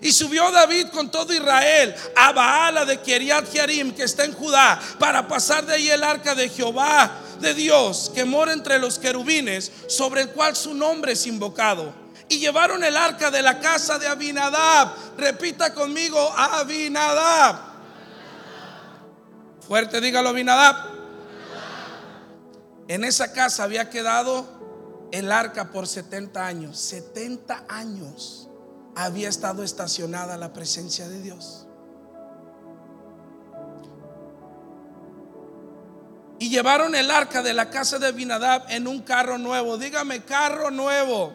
Y 0.00 0.12
subió 0.12 0.50
David 0.52 0.88
con 0.88 1.10
todo 1.10 1.32
Israel 1.32 1.94
a 2.14 2.32
Baala 2.32 2.84
de 2.84 3.00
Kiriat 3.00 3.50
Jearim, 3.50 3.92
que 3.92 4.04
está 4.04 4.24
en 4.24 4.32
Judá, 4.32 4.80
para 4.98 5.26
pasar 5.26 5.66
de 5.66 5.74
ahí 5.74 5.90
el 5.90 6.04
arca 6.04 6.34
de 6.36 6.48
Jehová 6.48 7.10
de 7.40 7.54
Dios, 7.54 8.12
que 8.14 8.24
mora 8.24 8.52
entre 8.52 8.78
los 8.78 8.98
querubines, 8.98 9.72
sobre 9.88 10.22
el 10.22 10.30
cual 10.30 10.54
su 10.54 10.74
nombre 10.74 11.12
es 11.12 11.26
invocado. 11.26 11.92
Y 12.28 12.38
llevaron 12.38 12.84
el 12.84 12.96
arca 12.96 13.30
de 13.30 13.42
la 13.42 13.58
casa 13.58 13.98
de 13.98 14.06
Abinadab. 14.06 14.90
Repita 15.16 15.74
conmigo, 15.74 16.32
Abinadab. 16.36 17.56
Fuerte, 19.68 20.00
dígalo, 20.00 20.30
Abinadab. 20.30 20.76
En 22.88 23.04
esa 23.04 23.34
casa 23.34 23.64
había 23.64 23.90
quedado 23.90 24.46
el 25.12 25.30
arca 25.30 25.70
por 25.70 25.86
70 25.86 26.46
años. 26.46 26.78
70 26.78 27.66
años 27.68 28.48
había 28.96 29.28
estado 29.28 29.62
estacionada 29.62 30.38
la 30.38 30.54
presencia 30.54 31.06
de 31.06 31.20
Dios. 31.20 31.66
Y 36.38 36.48
llevaron 36.48 36.94
el 36.94 37.10
arca 37.10 37.42
de 37.42 37.52
la 37.52 37.68
casa 37.68 37.98
de 37.98 38.06
Abinadab 38.06 38.64
en 38.70 38.86
un 38.86 39.02
carro 39.02 39.36
nuevo. 39.36 39.76
Dígame, 39.76 40.24
carro 40.24 40.70
nuevo. 40.70 41.34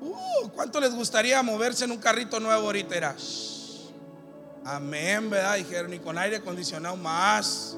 Uh, 0.00 0.48
¿Cuánto 0.54 0.80
les 0.80 0.94
gustaría 0.94 1.42
moverse 1.42 1.84
en 1.84 1.90
un 1.90 1.98
carrito 1.98 2.40
nuevo 2.40 2.64
ahorita? 2.64 3.14
Amén, 4.66 5.30
¿verdad? 5.30 5.54
Dijeron, 5.58 5.94
y 5.94 6.00
con 6.00 6.18
aire 6.18 6.38
acondicionado 6.38 6.96
más. 6.96 7.76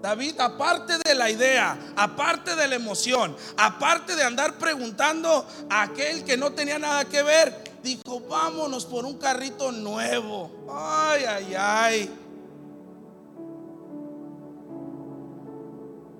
David, 0.00 0.40
aparte 0.40 0.94
de 1.04 1.14
la 1.14 1.28
idea, 1.28 1.92
aparte 1.94 2.56
de 2.56 2.66
la 2.66 2.74
emoción, 2.74 3.36
aparte 3.58 4.16
de 4.16 4.22
andar 4.22 4.56
preguntando 4.56 5.46
a 5.68 5.82
aquel 5.82 6.24
que 6.24 6.38
no 6.38 6.52
tenía 6.52 6.78
nada 6.78 7.04
que 7.04 7.22
ver, 7.22 7.64
dijo, 7.82 8.20
vámonos 8.20 8.86
por 8.86 9.04
un 9.04 9.18
carrito 9.18 9.70
nuevo. 9.72 10.50
Ay, 10.70 11.24
ay, 11.24 11.54
ay. 11.58 12.18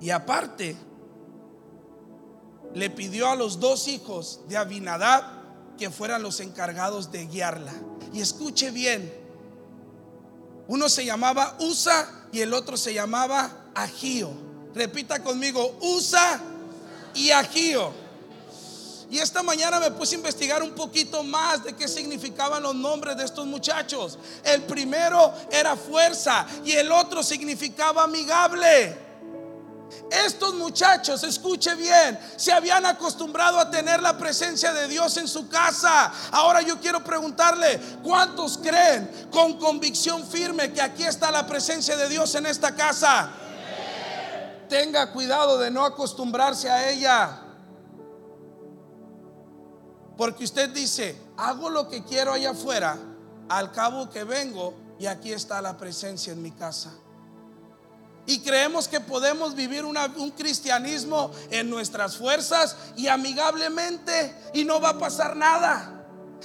Y 0.02 0.10
aparte, 0.10 0.76
le 2.74 2.90
pidió 2.90 3.30
a 3.30 3.36
los 3.36 3.60
dos 3.60 3.88
hijos 3.88 4.42
de 4.46 4.58
Abinadab 4.58 5.33
que 5.78 5.90
fueran 5.90 6.22
los 6.22 6.40
encargados 6.40 7.10
de 7.10 7.26
guiarla. 7.26 7.72
Y 8.12 8.20
escuche 8.20 8.70
bien, 8.70 9.12
uno 10.68 10.88
se 10.88 11.04
llamaba 11.04 11.56
Usa 11.60 12.26
y 12.32 12.40
el 12.40 12.54
otro 12.54 12.76
se 12.76 12.94
llamaba 12.94 13.70
Agío. 13.74 14.30
Repita 14.74 15.22
conmigo, 15.22 15.78
Usa 15.80 16.40
y 17.14 17.30
Agío. 17.30 18.04
Y 19.10 19.18
esta 19.18 19.42
mañana 19.42 19.78
me 19.78 19.90
puse 19.90 20.14
a 20.14 20.18
investigar 20.18 20.62
un 20.62 20.72
poquito 20.72 21.22
más 21.22 21.62
de 21.62 21.74
qué 21.74 21.86
significaban 21.86 22.62
los 22.62 22.74
nombres 22.74 23.16
de 23.16 23.24
estos 23.24 23.46
muchachos. 23.46 24.18
El 24.42 24.62
primero 24.62 25.32
era 25.52 25.76
fuerza 25.76 26.46
y 26.64 26.72
el 26.72 26.90
otro 26.90 27.22
significaba 27.22 28.04
amigable. 28.04 28.96
Estos 30.10 30.54
muchachos, 30.54 31.22
escuche 31.24 31.74
bien, 31.74 32.18
se 32.36 32.52
habían 32.52 32.86
acostumbrado 32.86 33.58
a 33.58 33.70
tener 33.70 34.02
la 34.02 34.16
presencia 34.16 34.72
de 34.72 34.86
Dios 34.86 35.16
en 35.16 35.26
su 35.26 35.48
casa. 35.48 36.12
Ahora 36.30 36.60
yo 36.62 36.78
quiero 36.80 37.02
preguntarle, 37.02 37.80
¿cuántos 38.02 38.58
creen 38.58 39.28
con 39.30 39.58
convicción 39.58 40.24
firme 40.24 40.72
que 40.72 40.82
aquí 40.82 41.04
está 41.04 41.30
la 41.30 41.46
presencia 41.46 41.96
de 41.96 42.08
Dios 42.08 42.34
en 42.34 42.46
esta 42.46 42.74
casa? 42.74 43.30
Tenga 44.68 45.12
cuidado 45.12 45.58
de 45.58 45.70
no 45.70 45.84
acostumbrarse 45.84 46.70
a 46.70 46.90
ella. 46.90 47.40
Porque 50.16 50.44
usted 50.44 50.70
dice, 50.70 51.20
hago 51.36 51.70
lo 51.70 51.88
que 51.88 52.04
quiero 52.04 52.32
allá 52.32 52.50
afuera, 52.50 52.96
al 53.48 53.72
cabo 53.72 54.10
que 54.10 54.24
vengo 54.24 54.74
y 54.98 55.06
aquí 55.06 55.32
está 55.32 55.60
la 55.60 55.76
presencia 55.76 56.32
en 56.32 56.40
mi 56.40 56.52
casa. 56.52 56.92
Y 58.26 58.40
creemos 58.40 58.88
que 58.88 59.00
podemos 59.00 59.54
vivir 59.54 59.84
un 59.84 60.30
cristianismo 60.30 61.30
en 61.50 61.68
nuestras 61.68 62.16
fuerzas 62.16 62.76
y 62.96 63.08
amigablemente 63.08 64.34
y 64.54 64.64
no 64.64 64.80
va 64.80 64.90
a 64.90 64.98
pasar 64.98 65.36
nada. 65.36 65.94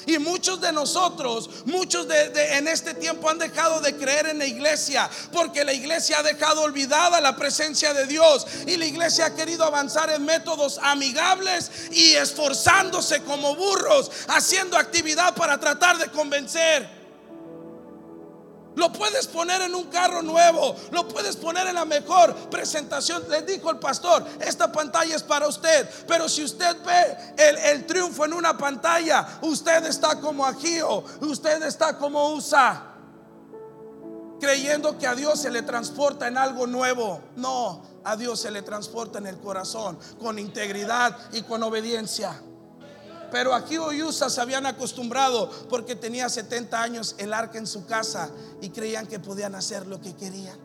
Y 0.06 0.18
muchos 0.18 0.62
de 0.62 0.72
nosotros, 0.72 1.50
muchos 1.66 2.08
de, 2.08 2.58
en 2.58 2.68
este 2.68 2.94
tiempo 2.94 3.30
han 3.30 3.38
dejado 3.38 3.82
de 3.82 3.96
creer 3.96 4.28
en 4.28 4.40
la 4.40 4.46
iglesia 4.46 5.10
porque 5.32 5.64
la 5.64 5.74
iglesia 5.74 6.20
ha 6.20 6.24
dejado 6.24 6.62
olvidada 6.62 7.20
la 7.22 7.36
presencia 7.36 7.94
de 7.94 8.06
Dios 8.06 8.46
y 8.66 8.78
la 8.78 8.86
iglesia 8.86 9.28
ha 9.28 9.36
querido 9.36 9.66
avanzar 9.66 10.10
en 10.10 10.26
métodos 10.26 10.80
amigables 10.82 11.72
y 11.92 12.14
esforzándose 12.14 13.24
como 13.24 13.56
burros, 13.56 14.12
haciendo 14.28 14.78
actividad 14.78 15.36
para 15.36 15.60
tratar 15.60 15.98
de 15.98 16.08
convencer. 16.08 16.99
Lo 18.80 18.94
puedes 18.94 19.28
poner 19.28 19.62
en 19.62 19.76
un 19.76 19.88
carro 19.88 20.22
nuevo, 20.22 20.74
lo 20.92 21.06
puedes 21.06 21.36
poner 21.36 21.68
en 21.68 21.76
la 21.76 21.84
mejor 21.84 22.34
presentación. 22.50 23.22
Le 23.30 23.42
dijo 23.42 23.70
el 23.70 23.78
pastor, 23.78 24.26
esta 24.40 24.72
pantalla 24.72 25.18
es 25.18 25.22
para 25.22 25.50
usted, 25.50 25.86
pero 26.08 26.30
si 26.30 26.46
usted 26.46 26.78
ve 26.86 27.36
el, 27.72 27.86
triunfo 27.86 28.24
en 28.24 28.32
una 28.32 28.58
pantalla, 28.58 29.40
usted 29.42 29.86
está 29.86 30.22
como 30.22 30.46
Agío, 30.46 31.04
usted 31.20 31.62
está 31.64 31.98
como 31.98 32.32
Usa, 32.32 32.96
creyendo 34.40 34.98
que 34.98 35.08
a 35.08 35.14
Dios 35.14 35.42
se 35.42 35.50
le 35.50 35.62
transporta 35.62 36.30
en 36.30 36.38
algo 36.38 36.66
nuevo. 36.66 37.22
No, 37.36 37.84
a 38.06 38.16
Dios 38.16 38.40
se 38.40 38.50
le 38.50 38.62
transporta 38.62 39.20
en 39.20 39.28
el 39.28 39.40
corazón, 39.40 40.00
con 40.22 40.40
integridad 40.40 41.18
y 41.34 41.42
con 41.42 41.62
obediencia. 41.64 42.42
Pero 43.32 43.54
aquí 43.54 43.78
Oyusa 43.78 44.30
se 44.30 44.42
habían 44.42 44.66
acostumbrado 44.66 45.50
porque 45.70 45.96
tenía 45.96 46.30
70 46.30 46.82
años 46.82 47.16
el 47.18 47.34
arca 47.34 47.58
en 47.58 47.68
su 47.68 47.86
casa 47.86 48.30
y 48.62 48.70
creían 48.70 49.08
que 49.08 49.20
podían 49.20 49.56
hacer 49.56 49.88
lo 49.88 50.02
que 50.02 50.16
querían. 50.16 50.58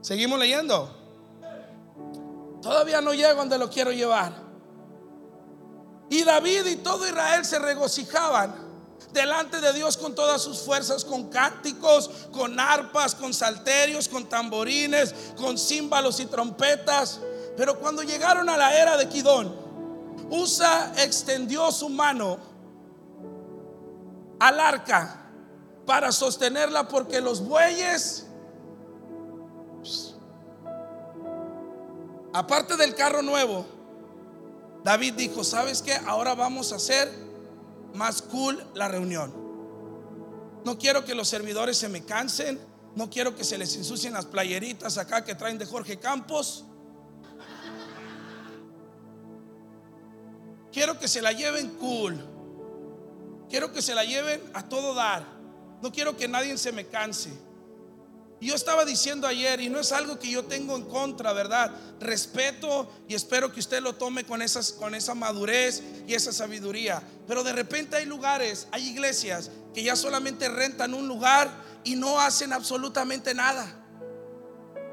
Seguimos 0.00 0.38
leyendo. 0.38 0.96
Todavía 2.62 3.00
no 3.00 3.14
llego 3.14 3.34
donde 3.34 3.58
lo 3.58 3.70
quiero 3.70 3.92
llevar. 3.92 4.32
Y 6.08 6.24
David 6.24 6.66
y 6.66 6.76
todo 6.76 7.06
Israel 7.06 7.44
se 7.44 7.58
regocijaban 7.58 8.70
delante 9.12 9.60
de 9.60 9.72
Dios 9.72 9.96
con 9.96 10.14
todas 10.14 10.42
sus 10.42 10.58
fuerzas, 10.58 11.04
con 11.04 11.30
cánticos, 11.30 12.10
con 12.32 12.58
arpas, 12.58 13.14
con 13.14 13.32
salterios, 13.32 14.08
con 14.08 14.28
tamborines, 14.28 15.14
con 15.36 15.58
címbalos 15.58 16.20
y 16.20 16.26
trompetas. 16.26 17.20
Pero 17.56 17.78
cuando 17.78 18.02
llegaron 18.02 18.48
a 18.48 18.56
la 18.56 18.78
era 18.80 18.96
de 18.96 19.08
Kidón, 19.08 19.54
Usa 20.30 20.92
extendió 20.96 21.70
su 21.72 21.88
mano 21.88 22.38
al 24.38 24.60
arca 24.60 25.20
para 25.84 26.12
sostenerla 26.12 26.88
porque 26.88 27.20
los 27.20 27.44
bueyes, 27.44 28.26
aparte 32.32 32.76
del 32.76 32.94
carro 32.94 33.22
nuevo, 33.22 33.66
David 34.84 35.14
dijo, 35.14 35.44
¿sabes 35.44 35.82
qué? 35.82 35.94
Ahora 36.06 36.34
vamos 36.34 36.72
a 36.72 36.76
hacer 36.76 37.12
más 37.94 38.22
cool 38.22 38.64
la 38.74 38.88
reunión. 38.88 39.32
No 40.64 40.78
quiero 40.78 41.04
que 41.04 41.14
los 41.14 41.28
servidores 41.28 41.76
se 41.76 41.88
me 41.88 42.04
cansen, 42.04 42.60
no 42.94 43.10
quiero 43.10 43.34
que 43.34 43.44
se 43.44 43.58
les 43.58 43.76
ensucien 43.76 44.12
las 44.12 44.26
playeritas 44.26 44.98
acá 44.98 45.24
que 45.24 45.34
traen 45.34 45.58
de 45.58 45.66
Jorge 45.66 45.98
Campos. 45.98 46.64
Quiero 50.72 50.98
que 50.98 51.08
se 51.08 51.22
la 51.22 51.32
lleven 51.32 51.70
cool. 51.76 52.18
Quiero 53.48 53.72
que 53.72 53.82
se 53.82 53.94
la 53.94 54.04
lleven 54.04 54.40
a 54.54 54.68
todo 54.68 54.94
dar. 54.94 55.24
No 55.82 55.90
quiero 55.90 56.16
que 56.16 56.28
nadie 56.28 56.56
se 56.56 56.72
me 56.72 56.86
canse. 56.86 57.30
Y 58.40 58.46
yo 58.46 58.54
estaba 58.54 58.86
diciendo 58.86 59.26
ayer, 59.26 59.60
y 59.60 59.68
no 59.68 59.80
es 59.80 59.92
algo 59.92 60.18
que 60.18 60.30
yo 60.30 60.44
tengo 60.44 60.74
en 60.74 60.84
contra, 60.84 61.34
¿verdad? 61.34 61.72
Respeto 62.00 62.90
y 63.06 63.14
espero 63.14 63.52
que 63.52 63.60
usted 63.60 63.82
lo 63.82 63.96
tome 63.96 64.24
con, 64.24 64.40
esas, 64.40 64.72
con 64.72 64.94
esa 64.94 65.14
madurez 65.14 65.82
y 66.06 66.14
esa 66.14 66.32
sabiduría. 66.32 67.02
Pero 67.26 67.44
de 67.44 67.52
repente 67.52 67.96
hay 67.96 68.06
lugares, 68.06 68.66
hay 68.70 68.88
iglesias 68.88 69.50
que 69.74 69.82
ya 69.82 69.94
solamente 69.94 70.48
rentan 70.48 70.94
un 70.94 71.06
lugar 71.06 71.50
y 71.84 71.96
no 71.96 72.18
hacen 72.18 72.54
absolutamente 72.54 73.34
nada. 73.34 73.79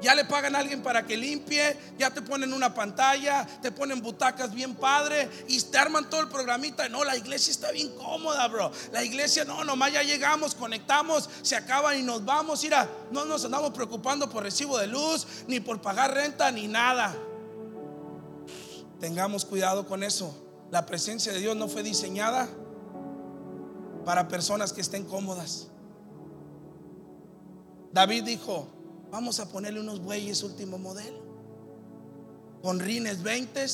Ya 0.00 0.14
le 0.14 0.24
pagan 0.24 0.54
a 0.54 0.60
alguien 0.60 0.82
para 0.82 1.04
que 1.04 1.16
limpie, 1.16 1.76
ya 1.98 2.10
te 2.10 2.22
ponen 2.22 2.52
una 2.52 2.72
pantalla, 2.72 3.44
te 3.60 3.72
ponen 3.72 4.00
butacas 4.00 4.54
bien 4.54 4.76
padre 4.76 5.28
y 5.48 5.60
te 5.60 5.76
arman 5.76 6.08
todo 6.08 6.20
el 6.20 6.28
programita. 6.28 6.88
No, 6.88 7.02
la 7.02 7.16
iglesia 7.16 7.50
está 7.50 7.72
bien 7.72 7.92
cómoda, 7.96 8.46
bro. 8.46 8.70
La 8.92 9.02
iglesia, 9.02 9.44
no, 9.44 9.64
nomás 9.64 9.92
ya 9.92 10.02
llegamos, 10.02 10.54
conectamos, 10.54 11.28
se 11.42 11.56
acaba 11.56 11.96
y 11.96 12.02
nos 12.02 12.24
vamos. 12.24 12.62
Mira, 12.62 12.88
no 13.10 13.24
nos 13.24 13.44
andamos 13.44 13.72
preocupando 13.72 14.30
por 14.30 14.44
recibo 14.44 14.78
de 14.78 14.86
luz, 14.86 15.26
ni 15.48 15.58
por 15.58 15.80
pagar 15.80 16.14
renta, 16.14 16.52
ni 16.52 16.68
nada. 16.68 17.16
Tengamos 19.00 19.44
cuidado 19.44 19.86
con 19.86 20.04
eso. 20.04 20.44
La 20.70 20.86
presencia 20.86 21.32
de 21.32 21.40
Dios 21.40 21.56
no 21.56 21.66
fue 21.66 21.82
diseñada 21.82 22.48
para 24.04 24.28
personas 24.28 24.72
que 24.72 24.80
estén 24.80 25.04
cómodas. 25.04 25.68
David 27.92 28.24
dijo, 28.24 28.68
Vamos 29.10 29.40
a 29.40 29.48
ponerle 29.48 29.80
unos 29.80 30.00
bueyes 30.00 30.42
último 30.42 30.78
modelo. 30.78 31.18
Con 32.62 32.78
rines 32.78 33.22
20, 33.22 33.66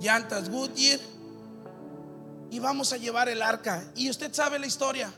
llantas 0.00 0.48
Goodyear. 0.48 1.00
Y 2.50 2.58
vamos 2.58 2.92
a 2.92 2.96
llevar 2.96 3.28
el 3.28 3.42
arca. 3.42 3.84
Y 3.94 4.08
usted 4.08 4.32
sabe 4.32 4.58
la 4.58 4.66
historia. 4.66 5.12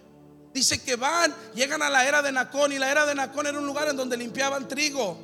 Dice 0.53 0.83
que 0.83 0.97
van, 0.97 1.33
llegan 1.55 1.83
a 1.83 1.91
la 1.91 2.07
era 2.07 2.21
de 2.23 2.33
Nacón. 2.33 2.73
Y 2.73 2.79
la 2.79 2.91
era 2.91 3.07
de 3.07 3.15
Nacón 3.15 3.47
era 3.47 3.59
un 3.59 3.67
lugar 3.67 3.89
en 3.89 3.97
donde 3.97 4.17
limpiaban 4.17 4.67
trigo. 4.67 5.17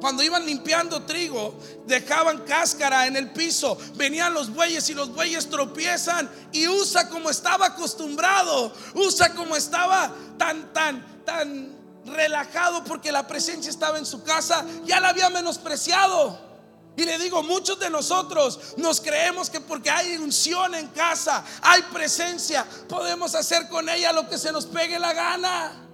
Cuando 0.00 0.22
iban 0.22 0.46
limpiando 0.46 1.02
trigo, 1.02 1.58
dejaban 1.86 2.38
cáscara 2.38 3.06
en 3.06 3.16
el 3.16 3.30
piso. 3.30 3.78
Venían 3.94 4.34
los 4.34 4.52
bueyes 4.52 4.88
y 4.90 4.94
los 4.94 5.14
bueyes 5.14 5.48
tropiezan. 5.48 6.28
Y 6.52 6.66
usa 6.66 7.08
como 7.08 7.30
estaba 7.30 7.66
acostumbrado. 7.66 8.72
Usa 8.94 9.34
como 9.34 9.54
estaba 9.54 10.12
tan, 10.36 10.72
tan, 10.72 11.24
tan 11.24 11.77
relajado 12.08 12.84
porque 12.84 13.12
la 13.12 13.26
presencia 13.26 13.70
estaba 13.70 13.98
en 13.98 14.06
su 14.06 14.22
casa, 14.22 14.64
ya 14.84 15.00
la 15.00 15.10
había 15.10 15.30
menospreciado. 15.30 16.48
Y 16.96 17.04
le 17.04 17.16
digo, 17.18 17.44
muchos 17.44 17.78
de 17.78 17.90
nosotros 17.90 18.74
nos 18.76 19.00
creemos 19.00 19.48
que 19.48 19.60
porque 19.60 19.88
hay 19.88 20.16
unción 20.16 20.74
en 20.74 20.88
casa, 20.88 21.44
hay 21.62 21.82
presencia, 21.92 22.66
podemos 22.88 23.36
hacer 23.36 23.68
con 23.68 23.88
ella 23.88 24.12
lo 24.12 24.28
que 24.28 24.36
se 24.36 24.50
nos 24.50 24.66
pegue 24.66 24.98
la 24.98 25.12
gana. 25.12 25.86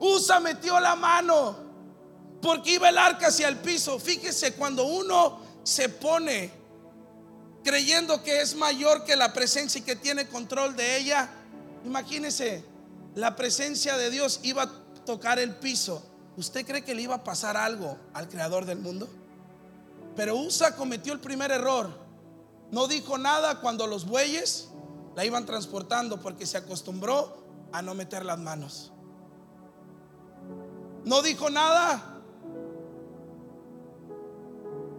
Usa 0.00 0.40
metió 0.40 0.80
la 0.80 0.96
mano 0.96 1.56
porque 2.40 2.72
iba 2.72 2.88
el 2.88 2.96
arca 2.96 3.26
hacia 3.26 3.48
el 3.48 3.58
piso. 3.58 4.00
Fíjese, 4.00 4.54
cuando 4.54 4.84
uno 4.84 5.40
se 5.62 5.90
pone 5.90 6.50
creyendo 7.62 8.22
que 8.22 8.40
es 8.40 8.54
mayor 8.54 9.04
que 9.04 9.14
la 9.14 9.32
presencia 9.32 9.78
y 9.78 9.82
que 9.82 9.96
tiene 9.96 10.26
control 10.26 10.74
de 10.74 10.96
ella, 10.96 11.28
imagínese, 11.84 12.64
la 13.14 13.36
presencia 13.36 13.96
de 13.96 14.10
Dios 14.10 14.40
iba 14.42 14.70
tocar 15.04 15.38
el 15.38 15.54
piso, 15.56 16.02
¿usted 16.36 16.66
cree 16.66 16.84
que 16.84 16.94
le 16.94 17.02
iba 17.02 17.16
a 17.16 17.24
pasar 17.24 17.56
algo 17.56 17.96
al 18.14 18.28
creador 18.28 18.64
del 18.64 18.78
mundo? 18.78 19.08
Pero 20.16 20.36
Usa 20.36 20.76
cometió 20.76 21.12
el 21.12 21.20
primer 21.20 21.50
error. 21.50 21.90
No 22.70 22.86
dijo 22.86 23.18
nada 23.18 23.60
cuando 23.60 23.86
los 23.86 24.06
bueyes 24.06 24.70
la 25.14 25.24
iban 25.24 25.46
transportando 25.46 26.20
porque 26.20 26.46
se 26.46 26.56
acostumbró 26.56 27.42
a 27.72 27.82
no 27.82 27.94
meter 27.94 28.24
las 28.24 28.38
manos. 28.38 28.92
No 31.04 31.22
dijo 31.22 31.50
nada 31.50 32.20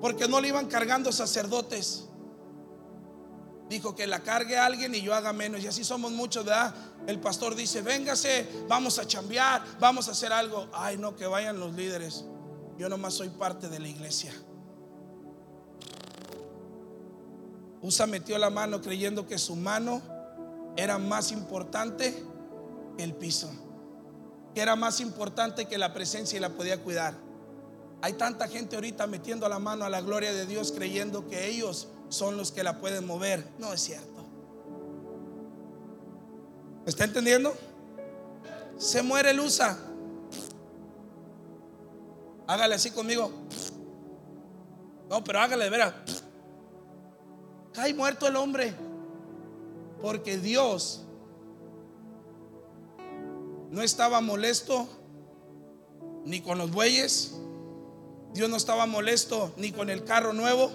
porque 0.02 0.28
no 0.28 0.42
le 0.42 0.50
iban 0.50 0.68
cargando 0.68 1.12
sacerdotes. 1.12 2.06
Dijo 3.70 3.96
que 3.96 4.06
la 4.06 4.20
cargue 4.20 4.58
alguien 4.58 4.94
y 4.94 5.02
yo 5.02 5.16
haga 5.16 5.34
menos. 5.34 5.62
Y 5.64 5.68
así 5.68 5.84
somos 5.84 6.12
muchos, 6.12 6.46
¿verdad? 6.46 6.76
El 7.08 7.20
pastor 7.20 7.56
dice, 7.56 7.82
véngase, 7.82 8.48
vamos 8.68 8.98
a 8.98 9.06
chambear, 9.06 9.62
vamos 9.80 10.08
a 10.08 10.12
hacer 10.12 10.32
algo. 10.32 10.68
Ay, 10.74 10.98
no, 10.98 11.16
que 11.16 11.26
vayan 11.26 11.60
los 11.60 11.74
líderes. 11.74 12.26
Yo 12.78 12.88
nomás 12.90 13.14
soy 13.14 13.30
parte 13.30 13.68
de 13.68 13.80
la 13.80 13.88
iglesia. 13.88 14.34
Usa 17.82 18.08
metió 18.08 18.38
la 18.38 18.50
mano 18.50 18.82
creyendo 18.82 19.28
que 19.28 19.38
su 19.38 19.58
mano 19.58 20.02
era 20.78 20.98
más 20.98 21.32
importante 21.34 22.24
que 22.98 23.04
el 23.04 23.14
piso, 23.14 23.52
que 24.56 24.62
era 24.62 24.78
más 24.78 25.02
importante 25.02 25.66
que 25.66 25.78
la 25.78 25.94
presencia 25.94 26.38
y 26.38 26.40
la 26.40 26.50
podía 26.50 26.82
cuidar. 26.82 27.14
Hay 28.02 28.14
tanta 28.14 28.48
gente 28.48 28.76
ahorita 28.76 29.08
metiendo 29.08 29.48
la 29.50 29.60
mano 29.60 29.84
a 29.84 29.90
la 29.90 30.02
gloria 30.02 30.34
de 30.34 30.46
Dios 30.46 30.72
creyendo 30.72 31.28
que 31.28 31.48
ellos 31.48 31.90
son 32.10 32.38
los 32.38 32.52
que 32.52 32.64
la 32.64 32.80
pueden 32.80 33.06
mover. 33.06 33.46
No 33.60 33.74
es 33.74 33.82
cierto. 33.82 34.13
¿Me 36.84 36.90
está 36.90 37.06
entendiendo? 37.06 37.56
Se 38.78 39.02
muere 39.02 39.32
el 39.32 39.40
USA. 39.40 39.78
Hágale 42.46 42.76
así 42.76 42.92
conmigo. 42.92 43.32
No, 45.10 45.24
pero 45.24 45.40
hágale 45.40 45.64
de 45.64 45.70
veras. 45.70 45.94
Cae 47.72 47.94
muerto 47.94 48.28
el 48.28 48.36
hombre. 48.36 48.74
Porque 50.02 50.38
Dios 50.38 51.06
no 53.72 53.82
estaba 53.82 54.20
molesto 54.20 54.90
ni 56.26 56.42
con 56.42 56.58
los 56.58 56.70
bueyes. 56.72 57.34
Dios 58.34 58.50
no 58.50 58.58
estaba 58.58 58.86
molesto 58.88 59.54
ni 59.56 59.72
con 59.72 59.90
el 59.90 60.04
carro 60.04 60.34
nuevo, 60.34 60.70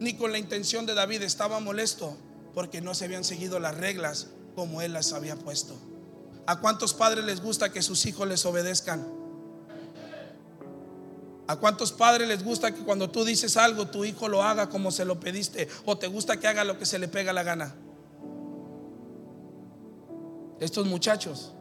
ni 0.00 0.18
con 0.18 0.32
la 0.32 0.38
intención 0.38 0.84
de 0.84 0.92
David. 0.92 1.22
Estaba 1.22 1.60
molesto 1.60 2.14
porque 2.52 2.82
no 2.82 2.94
se 2.94 3.06
habían 3.06 3.24
seguido 3.24 3.58
las 3.58 3.74
reglas 3.78 4.28
como 4.54 4.82
Él 4.82 4.92
las 4.92 5.12
había 5.12 5.36
puesto. 5.36 5.74
¿A 6.46 6.60
cuántos 6.60 6.94
padres 6.94 7.24
les 7.24 7.40
gusta 7.40 7.72
que 7.72 7.82
sus 7.82 8.04
hijos 8.06 8.28
les 8.28 8.44
obedezcan? 8.44 9.06
¿A 11.46 11.56
cuántos 11.56 11.92
padres 11.92 12.26
les 12.26 12.42
gusta 12.42 12.74
que 12.74 12.82
cuando 12.82 13.10
tú 13.10 13.24
dices 13.24 13.56
algo 13.56 13.86
tu 13.86 14.04
hijo 14.04 14.28
lo 14.28 14.42
haga 14.42 14.68
como 14.68 14.90
se 14.90 15.04
lo 15.04 15.20
pediste? 15.20 15.68
¿O 15.84 15.98
te 15.98 16.06
gusta 16.06 16.38
que 16.38 16.46
haga 16.46 16.64
lo 16.64 16.78
que 16.78 16.86
se 16.86 16.98
le 16.98 17.08
pega 17.08 17.32
la 17.32 17.42
gana? 17.42 17.74
Estos 20.60 20.86
muchachos 20.86 21.52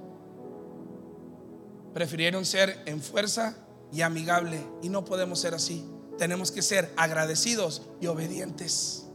prefirieron 1.94 2.46
ser 2.46 2.82
en 2.86 3.02
fuerza 3.02 3.56
y 3.92 4.02
amigable 4.02 4.66
y 4.82 4.90
no 4.90 5.04
podemos 5.04 5.40
ser 5.40 5.54
así. 5.54 5.86
Tenemos 6.18 6.52
que 6.52 6.62
ser 6.62 6.92
agradecidos 6.96 7.84
y 8.00 8.08
obedientes 8.08 9.08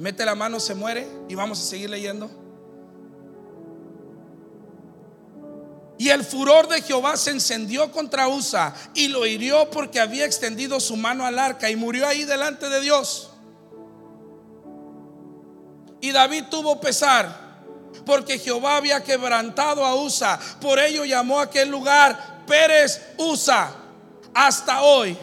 mete 0.00 0.24
la 0.24 0.34
mano, 0.34 0.58
se 0.58 0.74
muere 0.74 1.06
y 1.28 1.34
vamos 1.34 1.60
a 1.60 1.62
seguir 1.62 1.90
leyendo. 1.90 2.30
Y 5.98 6.08
el 6.08 6.24
furor 6.24 6.66
de 6.68 6.80
Jehová 6.80 7.18
se 7.18 7.30
encendió 7.30 7.92
contra 7.92 8.26
Usa 8.26 8.74
y 8.94 9.08
lo 9.08 9.26
hirió 9.26 9.70
porque 9.70 10.00
había 10.00 10.24
extendido 10.24 10.80
su 10.80 10.96
mano 10.96 11.26
al 11.26 11.38
arca 11.38 11.68
y 11.68 11.76
murió 11.76 12.06
ahí 12.06 12.24
delante 12.24 12.70
de 12.70 12.80
Dios. 12.80 13.30
Y 16.00 16.12
David 16.12 16.44
tuvo 16.50 16.80
pesar 16.80 17.60
porque 18.06 18.38
Jehová 18.38 18.76
había 18.76 19.04
quebrantado 19.04 19.84
a 19.84 19.94
Usa. 19.94 20.40
Por 20.62 20.78
ello 20.78 21.04
llamó 21.04 21.40
a 21.40 21.42
aquel 21.42 21.68
lugar 21.68 22.46
Pérez 22.46 23.02
Usa 23.18 23.70
hasta 24.32 24.80
hoy. 24.80 25.14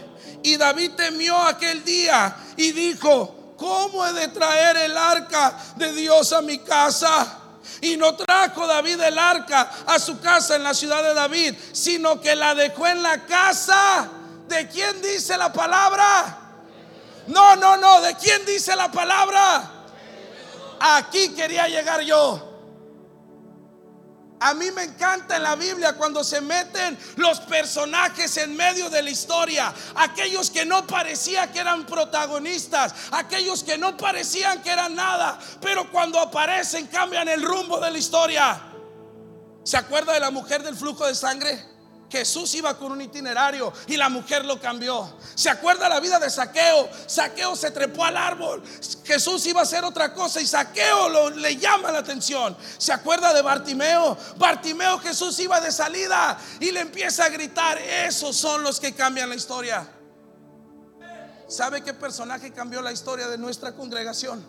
Y 0.44 0.56
David 0.58 0.92
temió 0.92 1.36
aquel 1.36 1.84
día 1.84 2.36
y 2.56 2.72
dijo, 2.72 3.37
¿cómo 3.58 4.06
he 4.06 4.14
de 4.14 4.28
traer 4.30 4.78
el 4.78 4.98
arca 4.98 5.58
de 5.76 5.92
Dios 5.94 6.32
a 6.34 6.42
mi 6.42 6.60
casa? 6.60 7.40
Y 7.82 7.98
no 7.98 8.16
trajo 8.16 8.66
David 8.66 9.02
el 9.02 9.20
arca 9.20 9.70
a 9.86 10.00
su 10.00 10.20
casa 10.20 10.56
en 10.56 10.64
la 10.64 10.74
ciudad 10.74 11.04
de 11.04 11.14
David, 11.14 11.56
sino 11.74 12.20
que 12.20 12.36
la 12.36 12.56
dejó 12.56 12.88
en 12.88 13.04
la 13.04 13.26
casa. 13.26 14.10
¿De 14.48 14.68
quién 14.70 15.02
dice 15.02 15.38
la 15.38 15.52
palabra? 15.52 16.40
No, 17.28 17.56
no, 17.58 17.76
no, 17.78 18.02
¿de 18.02 18.16
quién 18.16 18.46
dice 18.46 18.76
la 18.76 18.90
palabra? 18.90 19.72
Aquí 20.80 21.30
quería 21.30 21.68
llegar 21.68 22.02
yo. 22.02 22.47
A 24.40 24.54
mí 24.54 24.70
me 24.72 24.84
encanta 24.84 25.38
en 25.38 25.44
la 25.44 25.56
Biblia 25.56 25.94
cuando 25.94 26.24
se 26.24 26.42
meten 26.42 26.98
los 27.16 27.40
personajes 27.42 28.38
en 28.38 28.56
medio 28.56 28.90
de 28.90 29.02
la 29.02 29.10
historia. 29.10 29.74
Aquellos 29.96 30.52
que 30.52 30.66
no 30.66 30.86
parecían 30.86 31.52
que 31.52 31.60
eran 31.60 31.86
protagonistas. 31.86 32.94
Aquellos 33.12 33.64
que 33.64 33.78
no 33.78 33.98
parecían 33.98 34.62
que 34.62 34.70
eran 34.70 34.94
nada. 34.96 35.40
Pero 35.62 35.92
cuando 35.92 36.20
aparecen 36.20 36.88
cambian 36.88 37.28
el 37.28 37.42
rumbo 37.42 37.80
de 37.80 37.90
la 37.90 37.98
historia. 37.98 38.62
¿Se 39.64 39.76
acuerda 39.76 40.14
de 40.14 40.20
la 40.20 40.32
mujer 40.32 40.62
del 40.62 40.76
flujo 40.76 41.08
de 41.08 41.16
sangre? 41.16 41.77
Jesús 42.10 42.56
iba 42.56 42.78
con 42.78 42.92
un 42.92 43.02
itinerario 43.02 43.74
y 43.88 43.98
la 43.98 44.08
mujer 44.08 44.46
lo 44.46 44.60
cambió. 44.62 45.14
¿Se 45.36 45.50
acuerda 45.50 45.90
la 45.90 46.00
vida 46.00 46.20
de 46.20 46.30
Saqueo? 46.30 46.90
Saqueo 47.06 47.56
se 47.56 47.72
trepó 47.72 48.06
al 48.06 48.16
árbol. 48.16 48.64
Jesús 49.04 49.46
iba 49.46 49.60
a 49.60 49.64
hacer 49.64 49.84
otra 49.84 50.14
cosa 50.14 50.40
y 50.40 50.48
Saqueo 50.48 51.10
lo, 51.10 51.30
le 51.32 51.58
llama 51.58 51.92
la 51.92 52.00
atención. 52.00 52.56
¿Se 52.78 52.94
acuerda 52.94 53.34
de 53.34 53.42
Bartimeo? 53.42 54.18
Bartimeo 54.38 55.00
Jesús 55.00 55.38
iba 55.40 55.60
de 55.60 55.72
salida 55.72 56.38
y 56.60 56.72
le 56.72 56.80
empieza 56.80 57.26
a 57.26 57.30
gritar. 57.30 57.78
Esos 57.78 58.36
son 58.36 58.64
los 58.64 58.80
que 58.80 58.94
cambian 58.94 59.30
la 59.30 59.36
historia. 59.36 59.86
¿Sabe 61.48 61.82
qué 61.82 61.94
personaje 61.94 62.52
cambió 62.52 62.82
la 62.82 62.92
historia 62.92 63.28
de 63.28 63.38
nuestra 63.38 63.74
congregación? 63.74 64.46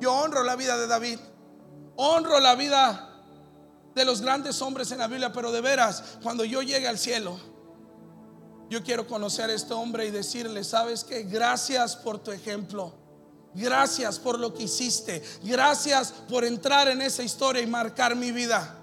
Yo 0.00 0.12
honro 0.12 0.42
la 0.42 0.56
vida 0.56 0.76
de 0.76 0.86
David. 0.88 1.20
Honro 1.94 2.40
la 2.40 2.54
vida 2.54 3.11
de 3.94 4.04
los 4.04 4.20
grandes 4.20 4.60
hombres 4.62 4.90
en 4.92 4.98
la 4.98 5.06
Biblia, 5.06 5.32
pero 5.32 5.52
de 5.52 5.60
veras, 5.60 6.18
cuando 6.22 6.44
yo 6.44 6.62
llegue 6.62 6.88
al 6.88 6.98
cielo, 6.98 7.38
yo 8.70 8.82
quiero 8.82 9.06
conocer 9.06 9.50
a 9.50 9.52
este 9.52 9.74
hombre 9.74 10.06
y 10.06 10.10
decirle, 10.10 10.64
¿sabes 10.64 11.04
qué? 11.04 11.24
Gracias 11.24 11.94
por 11.94 12.18
tu 12.18 12.32
ejemplo. 12.32 12.94
Gracias 13.54 14.18
por 14.18 14.38
lo 14.38 14.54
que 14.54 14.62
hiciste. 14.62 15.22
Gracias 15.42 16.12
por 16.28 16.44
entrar 16.44 16.88
en 16.88 17.02
esa 17.02 17.22
historia 17.22 17.60
y 17.60 17.66
marcar 17.66 18.16
mi 18.16 18.32
vida. 18.32 18.78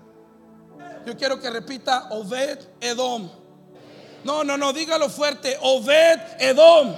Yo 1.06 1.18
quiero 1.18 1.40
que 1.40 1.50
repita 1.50 2.10
Obed 2.12 2.60
Edom. 2.80 3.30
No, 4.24 4.44
no, 4.44 4.58
no, 4.58 4.74
dígalo 4.74 5.10
fuerte. 5.10 5.58
Obed 5.62 6.20
Edom. 6.40 6.96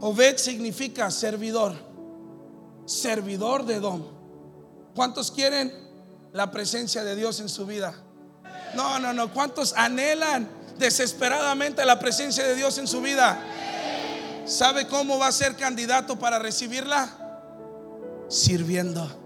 Obed 0.00 0.36
significa 0.36 1.10
servidor. 1.10 1.74
Servidor 2.86 3.64
de 3.64 3.76
Edom. 3.76 4.02
¿Cuántos 4.94 5.30
quieren 5.30 5.72
la 6.32 6.50
presencia 6.50 7.02
de 7.04 7.16
Dios 7.16 7.40
en 7.40 7.48
su 7.48 7.66
vida? 7.66 7.94
No, 8.74 8.98
no, 8.98 9.12
no. 9.12 9.32
¿Cuántos 9.32 9.72
anhelan 9.74 10.48
desesperadamente 10.78 11.84
la 11.84 11.98
presencia 11.98 12.46
de 12.46 12.54
Dios 12.54 12.78
en 12.78 12.86
su 12.86 13.00
vida? 13.00 13.38
¿Sabe 14.46 14.86
cómo 14.86 15.18
va 15.18 15.28
a 15.28 15.32
ser 15.32 15.56
candidato 15.56 16.18
para 16.18 16.38
recibirla? 16.38 17.08
Sirviendo. 18.28 19.20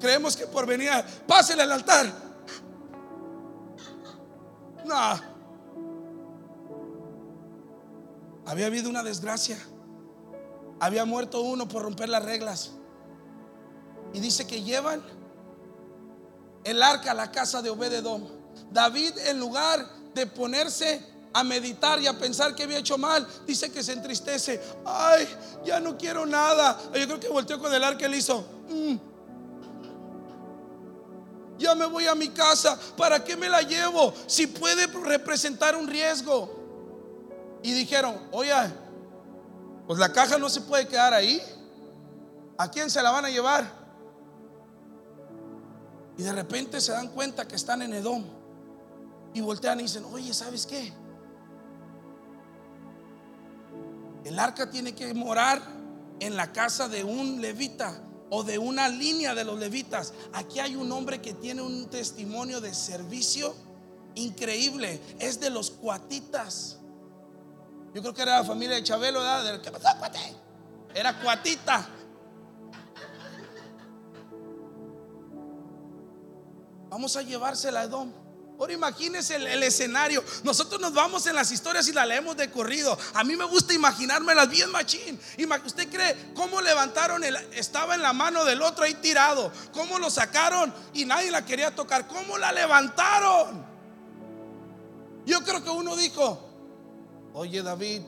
Creemos 0.00 0.36
que 0.36 0.46
por 0.48 0.66
venir, 0.66 0.90
pásele 1.28 1.62
al 1.62 1.72
altar. 1.72 2.06
No. 4.84 5.31
Había 8.46 8.66
habido 8.66 8.90
una 8.90 9.02
desgracia. 9.02 9.58
Había 10.80 11.04
muerto 11.04 11.40
uno 11.42 11.68
por 11.68 11.82
romper 11.82 12.08
las 12.08 12.24
reglas. 12.24 12.72
Y 14.12 14.20
dice 14.20 14.46
que 14.46 14.62
llevan 14.62 15.02
el 16.64 16.82
arca 16.82 17.12
a 17.12 17.14
la 17.14 17.30
casa 17.30 17.62
de 17.62 17.70
Obededom. 17.70 18.26
David, 18.70 19.16
en 19.26 19.38
lugar 19.38 19.86
de 20.14 20.26
ponerse 20.26 21.12
a 21.32 21.42
meditar 21.42 22.00
y 22.00 22.06
a 22.06 22.18
pensar 22.18 22.54
que 22.54 22.64
había 22.64 22.78
hecho 22.78 22.98
mal, 22.98 23.26
dice 23.46 23.70
que 23.72 23.82
se 23.82 23.92
entristece. 23.92 24.60
Ay, 24.84 25.26
ya 25.64 25.80
no 25.80 25.96
quiero 25.96 26.26
nada. 26.26 26.78
Yo 26.94 27.06
creo 27.06 27.20
que 27.20 27.28
volteó 27.28 27.58
con 27.58 27.72
el 27.72 27.82
arca 27.82 28.06
y 28.06 28.10
le 28.10 28.18
hizo. 28.18 28.44
Mm. 28.68 28.96
Ya 31.58 31.74
me 31.74 31.86
voy 31.86 32.06
a 32.06 32.14
mi 32.14 32.28
casa. 32.30 32.78
¿Para 32.96 33.22
qué 33.22 33.36
me 33.36 33.48
la 33.48 33.62
llevo? 33.62 34.12
Si 34.26 34.46
puede 34.48 34.86
representar 34.88 35.76
un 35.76 35.86
riesgo. 35.86 36.61
Y 37.62 37.72
dijeron, 37.72 38.16
oye, 38.32 38.52
pues 39.86 39.98
la 39.98 40.12
caja 40.12 40.38
no 40.38 40.48
se 40.48 40.60
puede 40.62 40.86
quedar 40.88 41.14
ahí. 41.14 41.40
¿A 42.58 42.70
quién 42.70 42.90
se 42.90 43.02
la 43.02 43.10
van 43.10 43.24
a 43.24 43.30
llevar? 43.30 43.82
Y 46.16 46.22
de 46.22 46.32
repente 46.32 46.80
se 46.80 46.92
dan 46.92 47.08
cuenta 47.08 47.46
que 47.46 47.56
están 47.56 47.82
en 47.82 47.92
Edom. 47.94 48.24
Y 49.34 49.40
voltean 49.40 49.80
y 49.80 49.84
dicen, 49.84 50.04
oye, 50.04 50.34
¿sabes 50.34 50.66
qué? 50.66 50.92
El 54.24 54.38
arca 54.38 54.70
tiene 54.70 54.94
que 54.94 55.12
morar 55.14 55.60
en 56.20 56.36
la 56.36 56.52
casa 56.52 56.88
de 56.88 57.02
un 57.02 57.40
levita 57.40 58.00
o 58.30 58.44
de 58.44 58.58
una 58.58 58.88
línea 58.88 59.34
de 59.34 59.44
los 59.44 59.58
levitas. 59.58 60.12
Aquí 60.32 60.60
hay 60.60 60.76
un 60.76 60.92
hombre 60.92 61.20
que 61.20 61.34
tiene 61.34 61.62
un 61.62 61.88
testimonio 61.90 62.60
de 62.60 62.72
servicio 62.72 63.54
increíble. 64.14 65.00
Es 65.18 65.40
de 65.40 65.50
los 65.50 65.70
cuatitas. 65.70 66.78
Yo 67.94 68.00
creo 68.00 68.14
que 68.14 68.22
era 68.22 68.38
la 68.38 68.44
familia 68.44 68.76
de 68.76 68.82
Chabelo, 68.82 69.20
¿verdad? 69.20 69.60
¿Qué 69.60 69.70
pasó, 69.70 69.98
cuate? 69.98 70.18
Era 70.94 71.18
cuatita. 71.20 71.88
Vamos 76.88 77.16
a 77.16 77.22
llevársela 77.22 77.80
a 77.80 77.84
Edom. 77.84 78.12
Ahora 78.58 78.74
imagínese 78.74 79.36
el, 79.36 79.62
escenario. 79.62 80.22
Nosotros 80.44 80.80
nos 80.80 80.94
vamos 80.94 81.26
en 81.26 81.34
las 81.34 81.50
historias 81.50 81.88
y 81.88 81.92
la 81.92 82.06
leemos 82.06 82.36
de 82.36 82.50
corrido. 82.50 82.96
A 83.14 83.24
mí 83.24 83.34
me 83.34 83.44
gusta 83.44 83.74
imaginármelas 83.74 84.48
bien 84.48 84.70
machín. 84.70 85.18
¿Usted 85.66 85.88
cree 85.90 86.32
cómo 86.34 86.60
levantaron? 86.60 87.24
El, 87.24 87.34
estaba 87.54 87.94
en 87.94 88.02
la 88.02 88.12
mano 88.12 88.44
del 88.44 88.62
otro 88.62 88.84
ahí 88.84 88.94
tirado. 88.94 89.50
¿Cómo 89.72 89.98
lo 89.98 90.10
sacaron 90.10 90.72
y 90.94 91.04
nadie 91.04 91.30
la 91.30 91.44
quería 91.44 91.74
tocar? 91.74 92.06
¿Cómo 92.06 92.38
la 92.38 92.52
levantaron? 92.52 93.66
Yo 95.26 95.42
creo 95.42 95.64
que 95.64 95.70
uno 95.70 95.96
dijo, 95.96 96.51
Oye 97.34 97.62
David, 97.62 98.02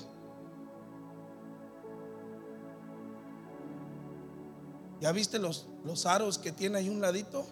¿ya 5.00 5.12
viste 5.12 5.38
los, 5.38 5.66
los 5.84 6.04
aros 6.04 6.38
que 6.38 6.52
tiene 6.52 6.78
ahí 6.78 6.88
un 6.88 7.00
ladito? 7.00 7.46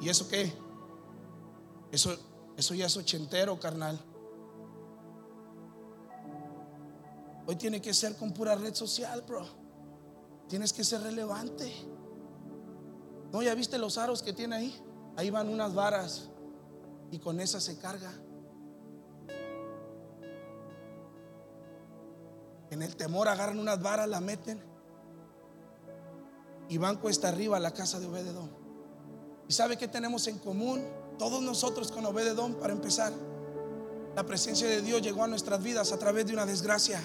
¿Y 0.00 0.08
eso 0.08 0.28
qué? 0.28 0.52
Eso, 1.92 2.16
eso 2.56 2.74
ya 2.74 2.86
es 2.86 2.96
ochentero, 2.96 3.58
carnal. 3.60 3.98
Hoy 7.46 7.56
tiene 7.56 7.80
que 7.80 7.92
ser 7.92 8.16
con 8.16 8.32
pura 8.32 8.54
red 8.54 8.74
social, 8.74 9.22
bro. 9.22 9.44
Tienes 10.48 10.72
que 10.72 10.84
ser 10.84 11.02
relevante. 11.02 11.72
¿No 13.32 13.42
ya 13.42 13.54
viste 13.54 13.78
los 13.78 13.98
aros 13.98 14.22
que 14.22 14.32
tiene 14.32 14.56
ahí? 14.56 14.82
Ahí 15.16 15.30
van 15.30 15.48
unas 15.48 15.74
varas 15.74 16.30
y 17.10 17.18
con 17.18 17.40
esas 17.40 17.62
se 17.62 17.78
carga. 17.78 18.12
En 22.70 22.82
el 22.82 22.96
temor 22.96 23.28
agarran 23.28 23.58
unas 23.58 23.82
varas, 23.82 24.08
la 24.08 24.20
meten 24.20 24.62
y 26.68 26.78
van 26.78 26.96
cuesta 26.96 27.28
arriba 27.28 27.56
a 27.56 27.60
la 27.60 27.72
casa 27.72 27.98
de 27.98 28.06
Obededón. 28.06 28.50
¿Y 29.48 29.52
sabe 29.52 29.76
qué 29.76 29.88
tenemos 29.88 30.28
en 30.28 30.38
común? 30.38 30.84
Todos 31.18 31.42
nosotros 31.42 31.90
con 31.90 32.06
Obededón, 32.06 32.54
para 32.54 32.72
empezar. 32.72 33.12
La 34.14 34.24
presencia 34.24 34.68
de 34.68 34.80
Dios 34.80 35.02
llegó 35.02 35.24
a 35.24 35.26
nuestras 35.26 35.62
vidas 35.62 35.90
a 35.92 35.98
través 35.98 36.26
de 36.26 36.32
una 36.32 36.46
desgracia. 36.46 37.02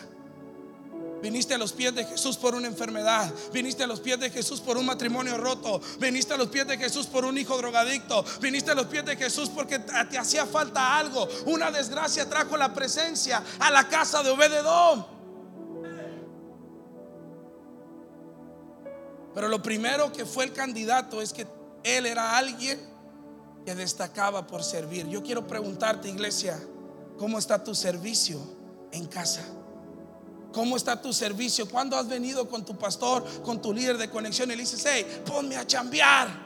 Viniste 1.24 1.56
a 1.56 1.58
los 1.58 1.74
pies 1.74 1.96
de 1.96 2.06
Jesús 2.06 2.38
por 2.38 2.54
una 2.54 2.68
enfermedad. 2.68 3.34
Viniste 3.52 3.84
a 3.84 3.88
los 3.88 4.00
pies 4.00 4.20
de 4.20 4.30
Jesús 4.30 4.62
por 4.62 4.78
un 4.78 4.86
matrimonio 4.86 5.38
roto. 5.38 5.82
Viniste 6.00 6.36
a 6.36 6.38
los 6.38 6.50
pies 6.50 6.68
de 6.68 6.78
Jesús 6.78 7.08
por 7.08 7.26
un 7.26 7.36
hijo 7.40 7.58
drogadicto. 7.58 8.24
Viniste 8.40 8.70
a 8.70 8.76
los 8.76 8.86
pies 8.86 9.06
de 9.06 9.16
Jesús 9.16 9.50
porque 9.50 9.80
te 9.80 10.18
hacía 10.20 10.46
falta 10.46 11.00
algo. 11.00 11.28
Una 11.48 11.72
desgracia 11.72 12.30
trajo 12.30 12.56
la 12.58 12.72
presencia 12.72 13.42
a 13.58 13.72
la 13.72 13.88
casa 13.88 14.22
de 14.22 14.30
Obededón. 14.30 15.15
Pero 19.36 19.50
lo 19.50 19.62
primero 19.62 20.14
que 20.14 20.26
fue 20.26 20.46
el 20.46 20.54
candidato 20.54 21.22
es 21.22 21.34
que 21.34 21.46
él 21.84 22.06
era 22.06 22.38
alguien 22.38 22.80
que 23.66 23.76
destacaba 23.76 24.48
por 24.48 24.64
servir. 24.64 25.08
Yo 25.10 25.22
quiero 25.22 25.46
preguntarte, 25.46 26.08
iglesia, 26.08 26.58
¿cómo 27.18 27.38
está 27.38 27.62
tu 27.62 27.76
servicio 27.76 28.40
en 28.92 29.06
casa? 29.08 29.46
¿Cómo 30.54 30.78
está 30.78 31.02
tu 31.02 31.12
servicio? 31.12 31.70
¿Cuándo 31.70 31.98
has 31.98 32.08
venido 32.08 32.48
con 32.48 32.64
tu 32.64 32.78
pastor, 32.78 33.26
con 33.42 33.62
tu 33.62 33.74
líder 33.74 33.98
de 33.98 34.10
conexión 34.10 34.50
y 34.52 34.56
le 34.56 34.62
dices, 34.62 34.86
hey, 34.88 35.24
ponme 35.26 35.58
a 35.58 35.68
chambear? 35.68 36.45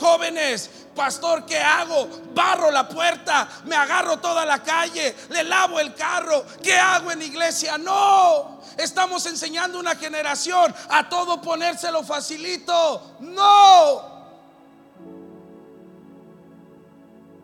Jóvenes, 0.00 0.70
pastor, 0.96 1.44
¿qué 1.44 1.58
hago? 1.58 2.08
Barro 2.32 2.70
la 2.70 2.88
puerta, 2.88 3.46
me 3.66 3.76
agarro 3.76 4.18
toda 4.18 4.46
la 4.46 4.62
calle, 4.62 5.14
le 5.28 5.44
lavo 5.44 5.78
el 5.78 5.94
carro. 5.94 6.42
¿Qué 6.62 6.74
hago 6.74 7.12
en 7.12 7.20
iglesia? 7.20 7.76
No, 7.76 8.62
estamos 8.78 9.26
enseñando 9.26 9.78
una 9.78 9.94
generación 9.96 10.74
a 10.88 11.06
todo 11.06 11.42
ponérselo 11.42 12.02
facilito. 12.02 13.18
No, 13.20 14.10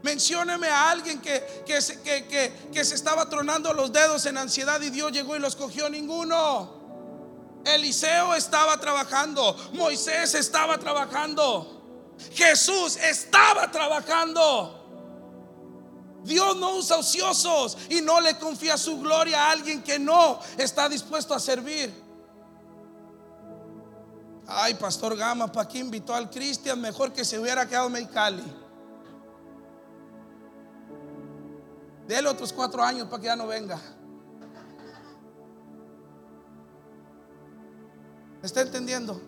Mencióneme 0.02 0.68
a 0.68 0.90
alguien 0.90 1.20
que, 1.20 1.64
que, 1.66 1.80
que, 2.28 2.52
que, 2.72 2.84
se 2.84 2.94
estaba 2.94 3.28
tronando 3.28 3.72
los 3.74 3.92
dedos 3.92 4.24
en 4.26 4.38
ansiedad 4.38 4.80
y 4.80 4.90
Dios 4.90 5.10
llegó 5.10 5.34
y 5.34 5.40
los 5.40 5.56
cogió 5.56 5.90
ninguno. 5.90 6.76
Eliseo 7.64 8.32
estaba 8.36 8.78
trabajando, 8.78 9.56
Moisés 9.72 10.34
estaba 10.36 10.78
trabajando, 10.78 11.75
Jesús 12.32 12.96
estaba 12.96 13.70
trabajando. 13.70 14.82
Dios 16.24 16.56
no 16.56 16.76
usa 16.76 16.96
ociosos 16.96 17.78
y 17.88 18.00
no 18.00 18.20
le 18.20 18.36
confía 18.36 18.76
su 18.76 19.00
gloria 19.00 19.44
a 19.44 19.52
alguien 19.52 19.82
que 19.82 19.98
no 19.98 20.40
está 20.58 20.88
dispuesto 20.88 21.34
a 21.34 21.38
servir. 21.40 22.04
Ay, 24.48 24.74
Pastor 24.74 25.16
Gama, 25.16 25.50
¿para 25.50 25.68
qué 25.68 25.78
invitó 25.78 26.14
al 26.14 26.30
Cristian? 26.30 26.80
Mejor 26.80 27.12
que 27.12 27.24
se 27.24 27.38
hubiera 27.38 27.66
quedado 27.68 27.86
en 27.86 27.92
Mexicali. 27.92 28.42
Dele 32.06 32.28
otros 32.28 32.52
cuatro 32.52 32.82
años 32.82 33.08
para 33.08 33.20
que 33.20 33.26
ya 33.26 33.36
no 33.36 33.46
venga. 33.46 33.80
¿Me 38.40 38.46
está 38.46 38.60
entendiendo? 38.60 39.20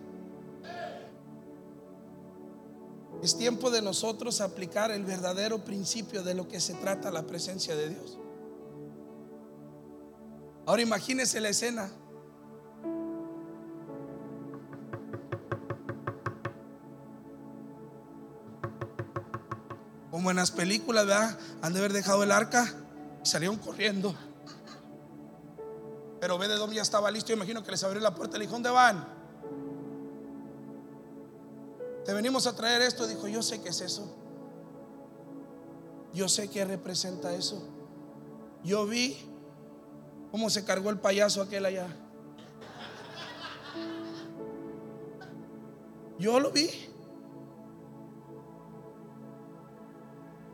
Es 3.21 3.37
tiempo 3.37 3.69
de 3.69 3.81
nosotros 3.81 4.39
aplicar 4.39 4.91
el 4.91 5.03
verdadero 5.03 5.63
principio 5.65 6.23
de 6.23 6.33
lo 6.33 6.47
que 6.47 6.61
se 6.61 6.73
trata 6.75 7.11
la 7.11 7.27
presencia 7.27 7.75
de 7.75 7.89
Dios. 7.89 8.17
Ahora 10.65 10.81
imagínese 10.81 11.41
la 11.41 11.49
escena. 11.49 11.89
Como 20.11 20.31
en 20.31 20.37
las 20.37 20.51
películas, 20.51 21.05
¿verdad? 21.05 21.37
Han 21.61 21.73
de 21.73 21.79
haber 21.79 21.91
dejado 21.91 22.23
el 22.23 22.31
arca 22.31 22.73
y 23.23 23.27
salieron 23.27 23.57
corriendo. 23.57 24.15
Pero 26.21 26.37
ve 26.37 26.47
de 26.47 26.55
dónde 26.55 26.77
ya 26.77 26.81
estaba 26.81 27.11
listo. 27.11 27.29
Yo 27.29 27.35
imagino 27.35 27.63
que 27.63 27.71
les 27.71 27.83
abrió 27.83 28.01
la 28.01 28.15
puerta. 28.15 28.37
Le 28.37 28.43
dijo, 28.43 28.53
¿dónde 28.53 28.69
van? 28.69 29.18
Te 32.09 32.15
venimos 32.15 32.47
a 32.47 32.55
traer 32.55 32.81
esto. 32.81 33.05
Dijo, 33.05 33.27
yo 33.27 33.43
sé 33.43 33.61
qué 33.61 33.69
es 33.69 33.81
eso. 33.81 34.11
Yo 36.11 36.27
sé 36.27 36.49
qué 36.49 36.65
representa 36.65 37.35
eso. 37.35 37.61
Yo 38.63 38.87
vi 38.87 39.15
cómo 40.31 40.49
se 40.49 40.65
cargó 40.65 40.89
el 40.89 40.97
payaso 40.97 41.39
aquel 41.39 41.67
allá. 41.67 41.85
Yo 46.17 46.39
lo 46.39 46.49
vi. 46.49 46.71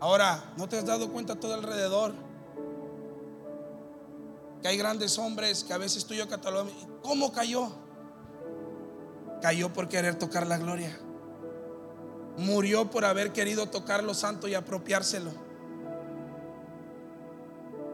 Ahora, 0.02 0.54
¿no 0.58 0.68
te 0.68 0.78
has 0.78 0.86
dado 0.86 1.10
cuenta 1.10 1.40
todo 1.40 1.54
alrededor? 1.54 2.16
Que 4.62 4.68
hay 4.68 4.78
grandes 4.78 5.18
hombres 5.18 5.64
que 5.64 5.72
a 5.72 5.78
veces 5.78 6.04
tú 6.06 6.16
y 6.16 6.18
yo 6.18 6.28
catalogamos. 6.28 6.74
¿Cómo 7.02 7.32
cayó? 7.32 7.72
Cayó 9.42 9.72
por 9.72 9.88
querer 9.88 10.20
tocar 10.20 10.48
la 10.48 10.58
gloria. 10.58 11.00
Murió 12.38 12.90
por 12.90 13.06
haber 13.06 13.32
querido 13.32 13.68
tocar 13.68 14.04
lo 14.04 14.14
santo 14.14 14.48
y 14.48 14.56
apropiárselo. 14.56 15.32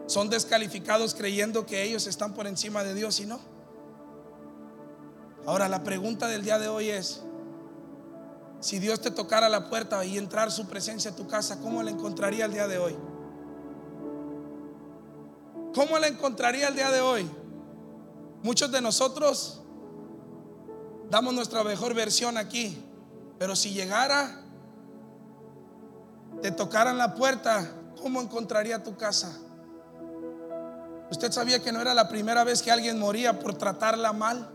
Son 0.06 0.28
descalificados 0.28 1.14
creyendo 1.14 1.64
que 1.64 1.82
ellos 1.84 2.06
están 2.06 2.34
por 2.34 2.46
encima 2.46 2.84
de 2.84 2.94
Dios 2.94 3.20
y 3.20 3.26
no. 3.26 3.40
Ahora 5.46 5.68
la 5.68 5.82
pregunta 5.82 6.28
del 6.28 6.42
día 6.42 6.58
de 6.58 6.68
hoy 6.68 6.90
es, 6.90 7.22
si 8.60 8.78
Dios 8.78 9.00
te 9.00 9.10
tocara 9.10 9.48
la 9.48 9.68
puerta 9.68 10.04
y 10.04 10.18
entrar 10.18 10.52
su 10.52 10.66
presencia 10.66 11.10
a 11.10 11.16
tu 11.16 11.26
casa, 11.26 11.60
¿cómo 11.60 11.82
la 11.82 11.90
encontraría 11.90 12.44
el 12.44 12.52
día 12.52 12.68
de 12.68 12.78
hoy? 12.78 12.96
¿Cómo 15.74 15.98
la 15.98 16.06
encontraría 16.06 16.68
el 16.68 16.74
día 16.74 16.90
de 16.90 17.00
hoy? 17.00 17.28
Muchos 18.42 18.70
de 18.70 18.80
nosotros 18.80 19.62
damos 21.10 21.34
nuestra 21.34 21.64
mejor 21.64 21.94
versión 21.94 22.36
aquí, 22.36 22.76
pero 23.42 23.56
si 23.56 23.72
llegara, 23.72 24.40
te 26.42 26.52
tocaran 26.52 26.96
la 26.96 27.16
puerta, 27.16 27.72
¿cómo 28.00 28.22
encontraría 28.22 28.84
tu 28.84 28.96
casa? 28.96 29.36
¿Usted 31.10 31.32
sabía 31.32 31.60
que 31.60 31.72
no 31.72 31.80
era 31.80 31.92
la 31.92 32.06
primera 32.08 32.44
vez 32.44 32.62
que 32.62 32.70
alguien 32.70 33.00
moría 33.00 33.40
por 33.40 33.58
tratarla 33.58 34.12
mal? 34.12 34.48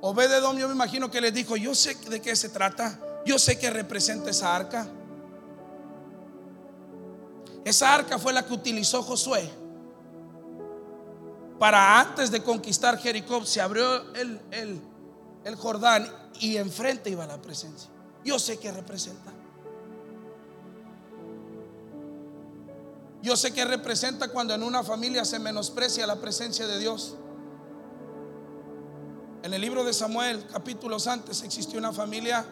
Obededom, 0.00 0.56
yo 0.56 0.66
me 0.66 0.74
imagino 0.74 1.12
que 1.12 1.20
les 1.20 1.32
dijo, 1.32 1.56
yo 1.56 1.76
sé 1.76 1.94
de 2.10 2.20
qué 2.20 2.34
se 2.34 2.48
trata, 2.48 2.98
yo 3.24 3.38
sé 3.38 3.56
que 3.56 3.70
representa 3.70 4.30
esa 4.30 4.56
arca. 4.56 4.88
Esa 7.64 7.94
arca 7.94 8.18
fue 8.18 8.32
la 8.32 8.44
que 8.44 8.52
utilizó 8.52 9.04
Josué 9.04 9.48
para 11.60 12.00
antes 12.00 12.32
de 12.32 12.42
conquistar 12.42 12.98
Jericó. 12.98 13.44
Se 13.44 13.60
abrió 13.60 14.12
el, 14.14 14.40
el, 14.50 14.80
el 15.46 15.54
Jordán 15.54 16.12
y 16.40 16.56
enfrente 16.56 17.08
iba 17.08 17.24
la 17.24 17.40
presencia. 17.40 17.88
Yo 18.24 18.36
sé 18.36 18.58
que 18.58 18.72
representa. 18.72 19.32
Yo 23.22 23.36
sé 23.36 23.54
que 23.54 23.64
representa 23.64 24.28
cuando 24.28 24.54
en 24.54 24.64
una 24.64 24.82
familia 24.82 25.24
se 25.24 25.38
menosprecia 25.38 26.04
la 26.04 26.16
presencia 26.16 26.66
de 26.66 26.80
Dios. 26.80 27.14
En 29.44 29.54
el 29.54 29.60
libro 29.60 29.84
de 29.84 29.92
Samuel, 29.92 30.44
capítulos 30.48 31.06
antes, 31.06 31.44
existió 31.44 31.78
una 31.78 31.92
familia 31.92 32.44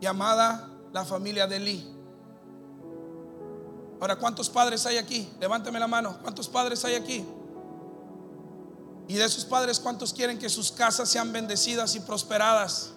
llamada 0.00 0.70
la 0.92 1.04
familia 1.04 1.48
de 1.48 1.56
Eli. 1.56 1.92
Ahora, 4.00 4.14
¿cuántos 4.14 4.48
padres 4.48 4.86
hay 4.86 4.98
aquí? 4.98 5.28
Levántame 5.40 5.80
la 5.80 5.88
mano. 5.88 6.18
¿Cuántos 6.22 6.48
padres 6.48 6.84
hay 6.84 6.94
aquí? 6.94 7.26
Y 9.06 9.14
de 9.14 9.24
esos 9.24 9.44
padres, 9.44 9.78
¿cuántos 9.78 10.12
quieren 10.12 10.38
que 10.38 10.48
sus 10.48 10.72
casas 10.72 11.08
sean 11.08 11.32
bendecidas 11.32 11.94
y 11.94 12.00
prosperadas? 12.00 12.90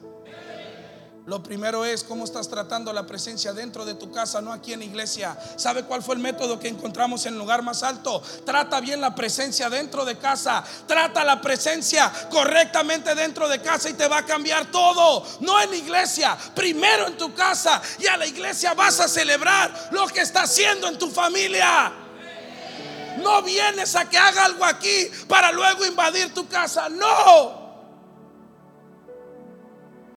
Lo 1.28 1.44
primero 1.44 1.84
es 1.84 2.06
cómo 2.06 2.24
estás 2.24 2.48
tratando 2.48 2.94
la 2.94 3.06
presencia 3.06 3.52
dentro 3.52 3.84
de 3.84 3.96
tu 3.96 4.10
casa, 4.14 4.40
no 4.40 4.54
aquí 4.54 4.72
en 4.72 4.82
iglesia. 4.82 5.38
¿Sabe 5.58 5.84
cuál 5.84 6.02
fue 6.02 6.16
el 6.16 6.22
método 6.22 6.58
que 6.58 6.70
encontramos 6.70 7.26
en 7.26 7.34
el 7.34 7.40
lugar 7.40 7.62
más 7.64 7.84
alto? 7.84 8.24
Trata 8.46 8.80
bien 8.80 9.02
la 9.02 9.14
presencia 9.14 9.70
dentro 9.70 10.06
de 10.06 10.18
casa. 10.18 10.64
Trata 10.88 11.26
la 11.26 11.42
presencia 11.42 12.10
correctamente 12.32 13.14
dentro 13.14 13.50
de 13.50 13.62
casa 13.62 13.90
y 13.90 13.94
te 13.96 14.08
va 14.08 14.20
a 14.20 14.26
cambiar 14.26 14.72
todo. 14.72 15.22
No 15.42 15.62
en 15.62 15.74
iglesia, 15.74 16.38
primero 16.56 17.08
en 17.08 17.18
tu 17.18 17.34
casa. 17.34 17.82
Y 18.00 18.08
a 18.08 18.16
la 18.16 18.26
iglesia 18.26 18.74
vas 18.74 19.02
a 19.02 19.10
celebrar 19.10 19.90
lo 19.92 20.08
que 20.08 20.22
está 20.22 20.44
haciendo 20.44 20.88
en 20.88 20.98
tu 20.98 21.10
familia. 21.10 22.07
No 23.28 23.42
vienes 23.42 23.94
a 23.98 24.10
que 24.10 24.18
haga 24.18 24.46
algo 24.46 24.64
aquí 24.64 25.12
para 25.28 25.52
luego 25.52 25.86
invadir 25.86 26.34
tu 26.34 26.48
casa. 26.48 26.88
No. 26.88 27.68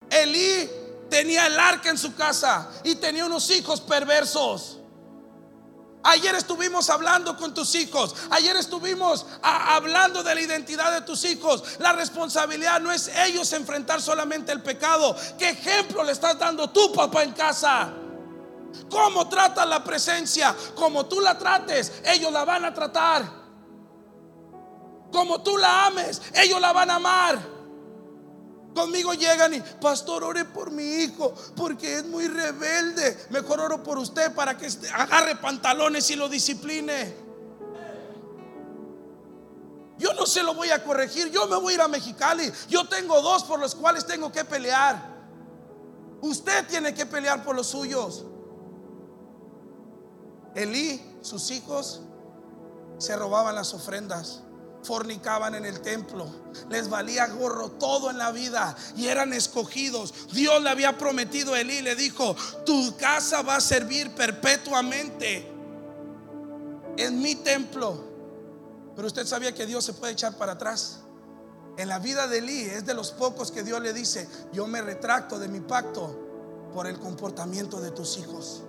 Elí 0.09 0.71
tenía 1.11 1.49
el 1.49 1.59
arca 1.59 1.91
en 1.91 1.99
su 1.99 2.15
casa 2.15 2.71
y 2.85 2.95
tenía 2.95 3.27
unos 3.27 3.51
hijos 3.51 3.81
perversos. 3.81 4.79
Ayer 6.05 6.37
estuvimos 6.37 6.89
hablando 6.89 7.37
con 7.37 7.53
tus 7.53 7.75
hijos. 7.75 8.15
Ayer 8.31 8.55
estuvimos 8.57 9.27
hablando 9.43 10.23
de 10.23 10.33
la 10.33 10.41
identidad 10.41 10.93
de 10.93 11.01
tus 11.01 11.25
hijos. 11.25 11.65
La 11.81 11.93
responsabilidad 11.93 12.81
no 12.81 12.93
es 12.93 13.09
ellos 13.27 13.53
enfrentar 13.53 14.01
solamente 14.01 14.53
el 14.53 14.63
pecado. 14.63 15.17
¿Qué 15.37 15.49
ejemplo 15.49 16.05
le 16.05 16.13
estás 16.13 16.39
dando 16.39 16.71
tu 16.71 16.93
papá 16.93 17.25
en 17.25 17.33
casa? 17.33 17.93
¿Cómo 18.91 19.29
trata 19.29 19.65
la 19.67 19.83
presencia? 19.83 20.55
Como 20.75 21.07
tú 21.07 21.21
la 21.21 21.39
trates, 21.39 22.03
ellos 22.05 22.33
la 22.33 22.45
van 22.45 22.65
a 22.65 22.75
tratar. 22.75 23.41
Como 25.13 25.43
tú 25.43 25.57
la 25.57 25.87
ames, 25.87 26.21
ellos 26.35 26.61
la 26.61 26.73
van 26.73 26.91
a 26.91 26.97
amar. 26.97 27.61
Conmigo 28.75 29.15
llegan 29.15 29.53
y, 29.55 29.61
pastor, 29.81 30.23
ore 30.23 30.45
por 30.45 30.71
mi 30.71 30.85
hijo, 30.85 31.35
porque 31.57 31.99
es 31.99 32.05
muy 32.07 32.29
rebelde. 32.29 33.27
Mejor 33.31 33.61
oro 33.61 33.83
por 33.83 33.99
usted 33.99 34.33
para 34.35 34.57
que 34.57 34.69
agarre 34.95 35.37
pantalones 35.37 36.09
y 36.11 36.17
lo 36.17 36.29
discipline. 36.29 37.31
Yo 39.99 40.15
no 40.15 40.25
se 40.25 40.43
lo 40.43 40.55
voy 40.55 40.71
a 40.71 40.83
corregir, 40.83 41.31
yo 41.31 41.47
me 41.47 41.57
voy 41.57 41.73
a 41.73 41.75
ir 41.75 41.81
a 41.83 41.89
Mexicali. 41.89 42.51
Yo 42.69 42.89
tengo 42.89 43.21
dos 43.21 43.45
por 43.45 43.59
los 43.61 43.75
cuales 43.75 44.07
tengo 44.07 44.31
que 44.33 44.45
pelear. 44.45 45.11
Usted 46.23 46.67
tiene 46.69 46.95
que 46.95 47.05
pelear 47.07 47.45
por 47.45 47.57
los 47.57 47.67
suyos. 47.67 48.25
Elí, 50.55 51.01
sus 51.23 51.51
hijos, 51.51 52.01
se 52.99 53.17
robaban 53.17 53.55
las 53.55 53.73
ofrendas 53.75 54.43
fornicaban 54.83 55.55
en 55.55 55.67
el 55.67 55.81
templo, 55.81 56.27
les 56.69 56.89
valía 56.89 57.27
gorro 57.29 57.71
todo 57.73 58.11
en 58.11 58.19
la 58.19 58.33
vida 58.33 58.77
y 58.97 59.07
eran 59.07 59.33
escogidos. 59.33 60.29
Dios 60.33 60.63
le 60.63 60.71
había 60.71 60.97
prometido 60.97 61.55
a 61.55 61.61
Elí, 61.61 61.83
le 61.83 61.95
dijo, 61.95 62.35
tu 62.65 62.97
casa 62.97 63.43
va 63.43 63.57
a 63.57 63.61
servir 63.61 64.15
perpetuamente 64.15 65.51
en 66.97 67.21
mi 67.21 67.35
templo. 67.37 68.09
Pero 68.97 69.07
usted 69.07 69.27
sabía 69.27 69.55
que 69.55 69.67
Dios 69.67 69.85
se 69.85 69.93
puede 69.93 70.13
echar 70.13 70.37
para 70.37 70.53
atrás. 70.53 71.01
En 71.77 71.89
la 71.89 71.99
vida 71.99 72.27
de 72.27 72.39
Elí 72.39 72.63
es 72.63 72.85
de 72.85 72.95
los 72.95 73.13
pocos 73.13 73.51
que 73.51 73.63
Dios 73.63 73.81
le 73.81 73.93
dice, 73.93 74.29
yo 74.53 74.67
me 74.67 74.83
retracto 74.83 75.39
de 75.39 75.49
mi 75.49 75.61
pacto 75.61 76.19
por 76.75 76.87
el 76.87 76.99
comportamiento 76.99 77.81
de 77.81 77.91
tus 77.91 78.19
hijos. 78.19 78.65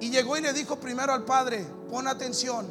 Y 0.00 0.10
llegó 0.10 0.36
y 0.36 0.42
le 0.42 0.52
dijo 0.52 0.76
primero 0.76 1.12
al 1.12 1.24
padre, 1.24 1.66
pon 1.90 2.06
atención, 2.06 2.66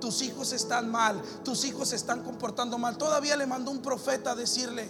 tus 0.00 0.22
hijos 0.22 0.52
están 0.52 0.90
mal, 0.90 1.20
tus 1.44 1.64
hijos 1.64 1.88
se 1.88 1.96
están 1.96 2.22
comportando 2.22 2.78
mal. 2.78 2.96
Todavía 2.96 3.36
le 3.36 3.46
mandó 3.46 3.70
un 3.70 3.82
profeta 3.82 4.32
a 4.32 4.34
decirle. 4.34 4.88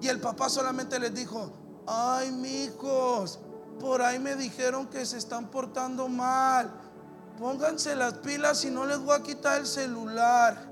Y 0.00 0.08
el 0.08 0.20
papá 0.20 0.48
solamente 0.48 0.98
les 1.00 1.12
dijo, 1.12 1.50
ay, 1.86 2.28
hijos, 2.46 3.40
por 3.80 4.02
ahí 4.02 4.18
me 4.18 4.36
dijeron 4.36 4.86
que 4.86 5.04
se 5.04 5.18
están 5.18 5.50
portando 5.50 6.08
mal. 6.08 6.72
Pónganse 7.38 7.94
las 7.96 8.14
pilas 8.14 8.64
y 8.64 8.70
no 8.70 8.86
les 8.86 8.98
voy 8.98 9.16
a 9.16 9.22
quitar 9.22 9.60
el 9.60 9.66
celular. 9.66 10.68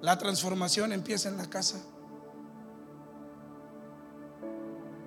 La 0.00 0.18
transformación 0.18 0.92
empieza 0.92 1.30
en 1.30 1.38
la 1.38 1.48
casa. 1.48 1.78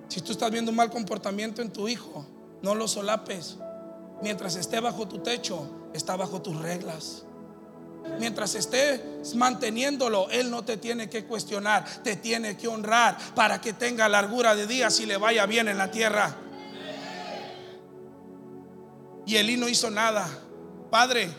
Si 0.08 0.20
tú 0.22 0.32
estás 0.32 0.50
viendo 0.50 0.70
un 0.70 0.76
mal 0.76 0.90
comportamiento 0.90 1.62
en 1.62 1.72
tu 1.72 1.88
hijo, 1.88 2.26
no 2.62 2.74
lo 2.74 2.88
solapes. 2.88 3.56
Mientras 4.22 4.56
esté 4.56 4.80
bajo 4.80 5.06
tu 5.06 5.18
techo, 5.18 5.90
está 5.92 6.16
bajo 6.16 6.42
tus 6.42 6.56
reglas. 6.60 7.24
Mientras 8.18 8.54
estés 8.54 9.34
manteniéndolo, 9.34 10.30
Él 10.30 10.50
no 10.50 10.64
te 10.64 10.76
tiene 10.76 11.10
que 11.10 11.24
cuestionar, 11.24 11.84
te 12.02 12.16
tiene 12.16 12.56
que 12.56 12.66
honrar 12.66 13.16
para 13.34 13.60
que 13.60 13.72
tenga 13.72 14.08
largura 14.08 14.54
de 14.54 14.66
días 14.66 14.98
y 15.00 15.06
le 15.06 15.18
vaya 15.18 15.46
bien 15.46 15.68
en 15.68 15.78
la 15.78 15.90
tierra. 15.90 16.34
Y 19.26 19.36
Elí 19.36 19.56
no 19.58 19.68
hizo 19.68 19.90
nada. 19.90 20.26
Padre, 20.90 21.30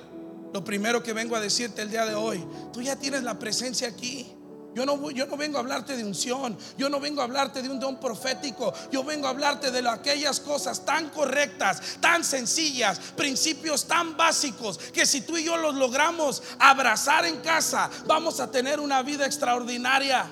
lo 0.54 0.64
primero 0.64 1.02
que 1.02 1.12
vengo 1.12 1.36
a 1.36 1.42
decirte 1.42 1.82
el 1.82 1.90
día 1.90 2.06
de 2.06 2.14
hoy, 2.14 2.46
tú 2.72 2.82
ya 2.82 2.96
tienes 2.96 3.24
la 3.24 3.40
presencia 3.40 3.88
aquí. 3.88 4.36
Yo 4.80 4.86
no, 4.86 5.36
vengo 5.36 5.58
a 5.58 5.60
hablarte 5.60 5.98
de 5.98 6.06
unción, 6.06 6.58
yo 6.78 6.88
no 6.88 7.02
vengo 7.02 7.20
a 7.20 7.26
hablarte 7.26 7.62
de 7.62 7.68
un 7.68 7.82
don 7.82 8.00
profético, 8.00 8.74
yo 8.90 9.04
vengo 9.04 9.28
a 9.28 9.32
hablarte 9.32 9.72
de 9.72 9.86
aquellas 9.90 10.40
cosas 10.40 10.86
tan 10.86 11.10
correctas, 11.10 11.98
tan 12.00 12.24
sencillas, 12.24 12.98
principios 13.18 13.86
tan 13.86 14.16
básicos, 14.16 14.78
que 14.78 15.06
si 15.06 15.20
tú 15.20 15.36
y 15.36 15.44
yo 15.44 15.58
los 15.58 15.76
logramos 15.76 16.42
abrazar 16.60 17.26
en 17.26 17.42
casa, 17.42 17.90
vamos 18.08 18.40
a 18.40 18.50
tener 18.50 18.80
una 18.80 19.04
vida 19.04 19.26
extraordinaria. 19.26 20.32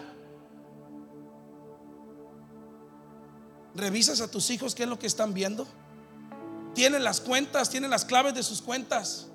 ¿Revisas 3.75 4.21
a 4.21 4.31
tus 4.31 4.49
hijos 4.49 4.73
qué 4.75 4.83
es 4.83 4.89
lo 4.89 4.97
que 4.97 5.07
están 5.07 5.33
viendo? 5.33 5.67
¿Tienen 6.73 7.03
las 7.03 7.19
cuentas? 7.19 7.69
¿Tienen 7.69 7.89
las 7.89 8.05
claves 8.05 8.33
de 8.33 8.43
sus 8.43 8.61
cuentas? 8.61 9.27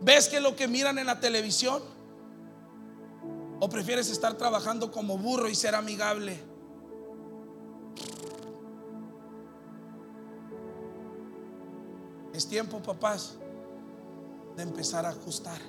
¿Ves 0.00 0.26
qué 0.28 0.38
es 0.38 0.42
lo 0.42 0.56
que 0.56 0.68
miran 0.68 0.98
en 0.98 1.04
la 1.04 1.20
televisión? 1.20 1.99
¿O 3.60 3.68
prefieres 3.68 4.10
estar 4.10 4.34
trabajando 4.38 4.90
como 4.90 5.18
burro 5.18 5.48
y 5.48 5.54
ser 5.54 5.74
amigable? 5.74 6.40
Es 12.32 12.46
tiempo, 12.48 12.82
papás, 12.82 13.34
de 14.56 14.62
empezar 14.62 15.04
a 15.04 15.10
ajustar. 15.10 15.60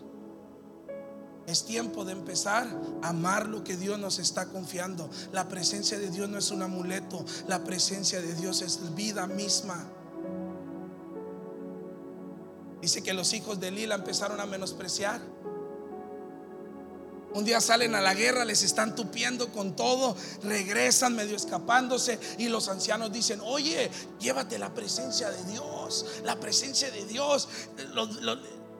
Es 1.45 1.65
tiempo 1.65 2.05
de 2.05 2.13
empezar 2.13 2.65
a 3.01 3.09
amar 3.09 3.49
lo 3.49 3.61
que 3.65 3.75
Dios 3.75 3.99
nos 3.99 4.19
está 4.19 4.45
confiando. 4.47 5.09
La 5.33 5.49
presencia 5.49 5.99
de 5.99 6.09
Dios 6.09 6.29
no 6.29 6.37
es 6.37 6.49
un 6.51 6.61
amuleto, 6.61 7.25
la 7.47 7.65
presencia 7.65 8.21
de 8.21 8.33
Dios 8.35 8.61
es 8.61 8.95
vida 8.95 9.27
misma. 9.27 9.83
Dice 12.81 13.03
que 13.03 13.13
los 13.13 13.33
hijos 13.33 13.59
de 13.59 13.69
Lila 13.69 13.95
empezaron 13.95 14.39
a 14.39 14.45
menospreciar. 14.45 15.19
Un 17.33 17.45
día 17.45 17.61
salen 17.61 17.95
a 17.95 18.01
la 18.01 18.13
guerra, 18.13 18.43
les 18.43 18.61
están 18.61 18.95
tupiendo 18.95 19.51
con 19.51 19.75
todo, 19.75 20.17
regresan 20.43 21.15
medio 21.15 21.35
escapándose 21.35 22.19
y 22.37 22.49
los 22.49 22.67
ancianos 22.67 23.11
dicen, 23.11 23.39
oye, 23.43 23.89
llévate 24.19 24.59
la 24.59 24.73
presencia 24.73 25.31
de 25.31 25.43
Dios, 25.45 26.05
la 26.23 26.39
presencia 26.39 26.91
de 26.91 27.05
Dios 27.05 27.47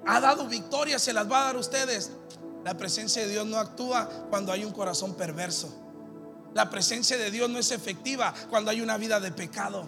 ha 0.06 0.20
dado 0.20 0.48
victoria, 0.48 1.00
se 1.00 1.14
las 1.14 1.32
va 1.32 1.42
a 1.42 1.46
dar 1.46 1.56
a 1.56 1.60
ustedes. 1.60 2.12
La 2.64 2.78
presencia 2.78 3.24
de 3.24 3.30
Dios 3.30 3.46
no 3.46 3.58
actúa 3.58 4.08
cuando 4.30 4.52
hay 4.52 4.66
un 4.66 4.72
corazón 4.72 5.16
perverso. 5.16 5.74
La 6.54 6.70
presencia 6.70 7.18
de 7.18 7.32
Dios 7.32 7.50
no 7.50 7.58
es 7.58 7.72
efectiva 7.72 8.34
cuando 8.50 8.72
hay 8.72 8.82
una 8.82 8.98
vida 8.98 9.20
de 9.20 9.32
pecado. 9.32 9.88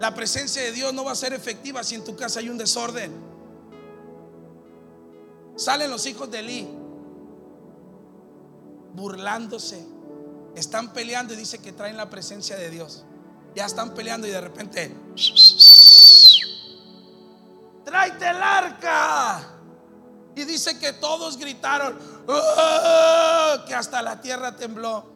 La 0.00 0.14
presencia 0.14 0.62
de 0.62 0.72
Dios 0.72 0.92
no 0.94 1.04
va 1.04 1.12
a 1.12 1.16
ser 1.16 1.32
efectiva 1.32 1.82
si 1.82 1.94
en 1.94 2.04
tu 2.04 2.16
casa 2.16 2.40
hay 2.40 2.48
un 2.48 2.58
desorden. 2.58 3.33
Salen 5.56 5.90
los 5.90 6.06
hijos 6.06 6.30
de 6.30 6.38
Eli 6.40 6.68
burlándose. 8.94 9.86
Están 10.54 10.92
peleando 10.92 11.34
y 11.34 11.36
dice 11.36 11.58
que 11.58 11.72
traen 11.72 11.96
la 11.96 12.08
presencia 12.08 12.56
de 12.56 12.70
Dios. 12.70 13.04
Ya 13.54 13.66
están 13.66 13.94
peleando 13.94 14.26
y 14.26 14.30
de 14.30 14.40
repente, 14.40 14.94
tráete 17.84 18.28
el 18.28 18.42
arca. 18.42 19.50
Y 20.36 20.44
dice 20.44 20.78
que 20.78 20.92
todos 20.92 21.38
gritaron, 21.38 21.96
¡Oh! 22.26 23.64
que 23.66 23.74
hasta 23.74 24.02
la 24.02 24.20
tierra 24.20 24.56
tembló. 24.56 25.14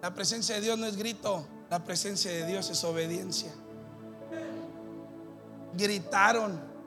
La 0.00 0.14
presencia 0.14 0.54
de 0.54 0.60
Dios 0.60 0.78
no 0.78 0.86
es 0.86 0.96
grito, 0.96 1.46
la 1.68 1.82
presencia 1.82 2.30
de 2.30 2.46
Dios 2.46 2.70
es 2.70 2.84
obediencia. 2.84 3.52
Gritaron. 5.74 6.77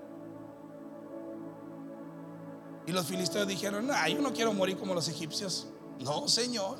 Y 2.87 2.91
los 2.91 3.05
filisteos 3.05 3.47
dijeron, 3.47 3.87
no, 3.87 4.07
yo 4.07 4.21
no 4.21 4.33
quiero 4.33 4.53
morir 4.53 4.77
como 4.77 4.93
los 4.93 5.07
egipcios. 5.07 5.67
No, 5.99 6.27
Señor. 6.27 6.77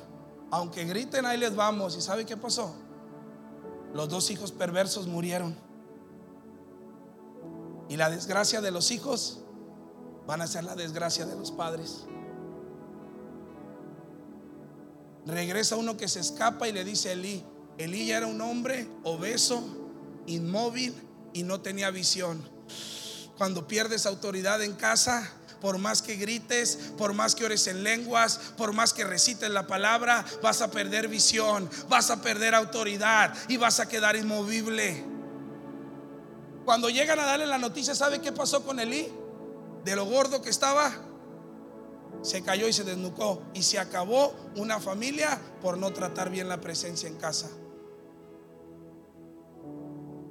Aunque 0.50 0.84
griten, 0.84 1.24
ahí 1.26 1.38
les 1.38 1.54
vamos. 1.54 1.96
¿Y 1.96 2.02
sabe 2.02 2.26
qué 2.26 2.36
pasó? 2.36 2.74
Los 3.94 4.08
dos 4.08 4.30
hijos 4.30 4.52
perversos 4.52 5.06
murieron. 5.06 5.56
Y 7.88 7.96
la 7.96 8.10
desgracia 8.10 8.60
de 8.60 8.70
los 8.70 8.90
hijos 8.90 9.40
van 10.26 10.40
a 10.40 10.46
ser 10.46 10.64
la 10.64 10.74
desgracia 10.74 11.26
de 11.26 11.36
los 11.36 11.50
padres. 11.50 12.04
Regresa 15.26 15.76
uno 15.76 15.96
que 15.96 16.08
se 16.08 16.20
escapa 16.20 16.68
y 16.68 16.72
le 16.72 16.84
dice 16.84 17.10
a 17.10 17.12
Elí, 17.12 17.44
Elí 17.78 18.06
ya 18.06 18.18
era 18.18 18.26
un 18.26 18.40
hombre 18.40 18.88
obeso, 19.04 19.62
inmóvil 20.26 20.94
y 21.32 21.42
no 21.42 21.60
tenía 21.60 21.90
visión. 21.90 22.42
Cuando 23.38 23.66
pierdes 23.66 24.06
autoridad 24.06 24.62
en 24.62 24.74
casa, 24.74 25.32
por 25.62 25.78
más 25.78 26.02
que 26.02 26.16
grites, 26.16 26.76
por 26.98 27.14
más 27.14 27.36
que 27.36 27.44
ores 27.44 27.68
en 27.68 27.84
lenguas, 27.84 28.38
por 28.56 28.72
más 28.72 28.92
que 28.92 29.04
recites 29.04 29.48
la 29.48 29.68
palabra, 29.68 30.24
vas 30.42 30.60
a 30.60 30.72
perder 30.72 31.06
visión, 31.06 31.70
vas 31.88 32.10
a 32.10 32.20
perder 32.20 32.52
autoridad 32.56 33.32
y 33.46 33.56
vas 33.56 33.78
a 33.78 33.88
quedar 33.88 34.16
inmovible. 34.16 35.04
Cuando 36.64 36.90
llegan 36.90 37.20
a 37.20 37.26
darle 37.26 37.46
la 37.46 37.58
noticia, 37.58 37.94
¿sabe 37.94 38.20
qué 38.20 38.32
pasó 38.32 38.64
con 38.64 38.80
Elí? 38.80 39.08
De 39.84 39.94
lo 39.94 40.04
gordo 40.04 40.42
que 40.42 40.50
estaba, 40.50 40.92
se 42.22 42.42
cayó 42.42 42.66
y 42.66 42.72
se 42.72 42.82
desnucó. 42.82 43.42
Y 43.54 43.62
se 43.62 43.78
acabó 43.78 44.34
una 44.56 44.80
familia 44.80 45.40
por 45.60 45.78
no 45.78 45.92
tratar 45.92 46.28
bien 46.28 46.48
la 46.48 46.60
presencia 46.60 47.08
en 47.08 47.16
casa. 47.16 47.48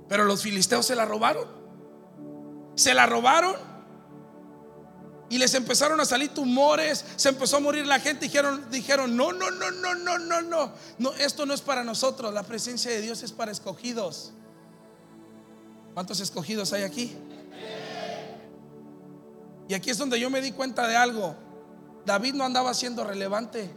Pero 0.10 0.26
los 0.26 0.42
filisteos 0.42 0.86
se 0.86 0.96
la 0.96 1.06
robaron. 1.06 1.48
Se 2.76 2.94
la 2.94 3.06
robaron 3.06 3.71
y 5.32 5.38
les 5.38 5.54
empezaron 5.54 5.98
a 6.02 6.04
salir 6.04 6.34
tumores, 6.34 7.06
se 7.16 7.30
empezó 7.30 7.56
a 7.56 7.60
morir 7.62 7.88
la 7.88 8.02
gente, 8.02 8.26
dijeron, 8.26 8.66
dijeron, 8.70 9.16
no, 9.16 9.32
no, 9.32 9.50
no, 9.50 9.72
no, 9.72 9.96
no, 9.96 10.20
no, 10.20 10.42
no, 10.42 10.74
no, 11.00 11.14
esto 11.14 11.46
no 11.46 11.54
es 11.54 11.62
para 11.62 11.86
nosotros, 11.86 12.34
la 12.34 12.44
presencia 12.44 12.92
de 12.92 13.00
Dios 13.00 13.24
es 13.24 13.32
para 13.32 13.50
escogidos. 13.50 14.34
¿Cuántos 15.94 16.20
escogidos 16.20 16.74
hay 16.74 16.84
aquí? 16.84 17.16
Y 19.70 19.74
aquí 19.74 19.90
es 19.90 19.98
donde 19.98 20.20
yo 20.20 20.30
me 20.30 20.42
di 20.42 20.52
cuenta 20.52 20.86
de 20.86 20.98
algo. 20.98 21.34
David 22.06 22.34
no 22.34 22.44
andaba 22.44 22.74
siendo 22.74 23.06
relevante. 23.06 23.72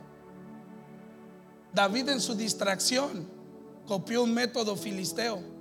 David 1.72 2.09
en 2.09 2.20
su 2.20 2.34
distracción 2.34 3.28
copió 3.86 4.24
un 4.24 4.34
método 4.34 4.74
filisteo. 4.74 5.53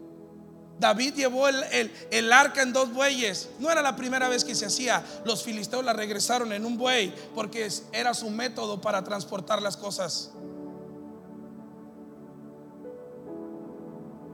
David 0.79 1.13
llevó 1.13 1.47
el, 1.47 2.33
arca 2.33 2.61
en 2.61 2.73
dos 2.73 2.93
bueyes. 2.93 3.49
No 3.59 3.71
era 3.71 3.81
la 3.81 3.95
primera 3.95 4.27
vez 4.29 4.43
que 4.43 4.55
se 4.55 4.65
hacía. 4.65 5.03
Los 5.25 5.43
filisteos 5.43 5.83
la 5.83 5.93
regresaron 5.93 6.51
en 6.51 6.65
un 6.65 6.77
buey 6.77 7.13
porque 7.35 7.69
era 7.91 8.13
su 8.13 8.29
método 8.29 8.81
para 8.81 9.03
transportar 9.03 9.61
las 9.61 9.77
cosas. 9.77 10.31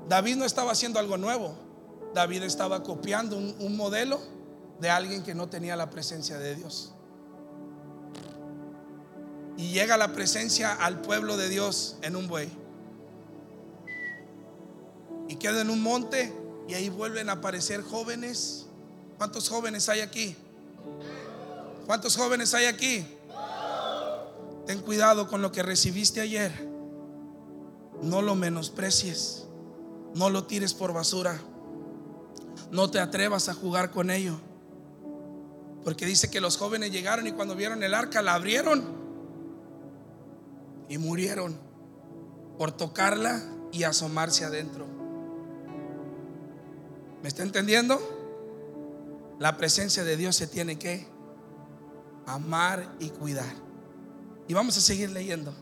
David 0.08 0.38
no 0.38 0.46
estaba 0.46 0.72
haciendo 0.72 0.98
algo 1.00 1.18
nuevo. 1.18 1.56
David 2.14 2.44
estaba 2.44 2.82
copiando 2.82 3.38
un, 3.38 3.56
un 3.60 3.78
modelo 3.78 4.20
de 4.80 4.90
alguien 4.90 5.22
que 5.24 5.36
no 5.36 5.50
tenía 5.50 5.76
la 5.76 5.90
presencia 5.90 6.40
de 6.40 6.56
Dios. 6.56 6.94
Y 9.56 9.72
llega 9.72 9.98
la 9.98 10.14
presencia 10.14 10.74
al 10.74 11.02
pueblo 11.02 11.38
de 11.38 11.50
Dios 11.50 11.98
en 12.02 12.16
un 12.16 12.28
buey 12.28 12.50
y 15.30 15.36
queda 15.36 15.62
en 15.62 15.70
un 15.70 15.82
monte 15.82 16.34
y 16.68 16.74
ahí 16.74 16.90
vuelven 16.90 17.30
a 17.30 17.34
aparecer 17.34 17.84
jóvenes. 17.84 18.66
¿Cuántos 19.18 19.48
jóvenes 19.48 19.88
hay 19.88 20.02
aquí? 20.02 20.36
¿Cuántos 21.86 22.18
jóvenes 22.18 22.54
hay 22.56 22.66
aquí? 22.66 23.06
Ten 24.66 24.82
cuidado 24.82 25.28
con 25.28 25.44
lo 25.44 25.52
que 25.52 25.62
recibiste 25.62 26.20
ayer. 26.20 26.52
No 28.02 28.24
lo 28.24 28.36
menosprecies. 28.36 29.46
No 30.16 30.32
lo 30.32 30.46
tires 30.46 30.74
por 30.74 30.94
basura. 30.94 31.40
No 32.72 32.90
te 32.90 33.00
atrevas 33.00 33.50
a 33.50 33.54
jugar 33.54 33.92
con 33.92 34.10
ello. 34.10 34.40
Porque 35.84 36.08
dice 36.08 36.32
que 36.32 36.42
los 36.42 36.58
jóvenes 36.58 36.92
llegaron 36.92 37.28
y 37.28 37.34
cuando 37.34 37.56
vieron 37.56 37.84
el 37.84 37.94
arca 37.94 38.24
la 38.24 38.34
abrieron 38.34 38.84
y 40.88 40.98
murieron 40.98 41.56
por 42.58 42.72
tocarla 42.72 43.44
y 43.72 43.84
asomarse 43.84 44.44
adentro. 44.44 44.89
¿Me 47.22 47.28
está 47.28 47.44
entendiendo? 47.44 48.00
La 49.40 49.58
presencia 49.58 50.04
de 50.04 50.18
Dios 50.18 50.36
se 50.36 50.48
tiene 50.48 50.78
que 50.78 51.08
amar 52.26 52.96
y 53.00 53.10
cuidar. 53.10 53.54
Y 54.48 54.54
vamos 54.54 54.78
a 54.78 54.82
seguir 54.82 55.10
leyendo. 55.12 55.54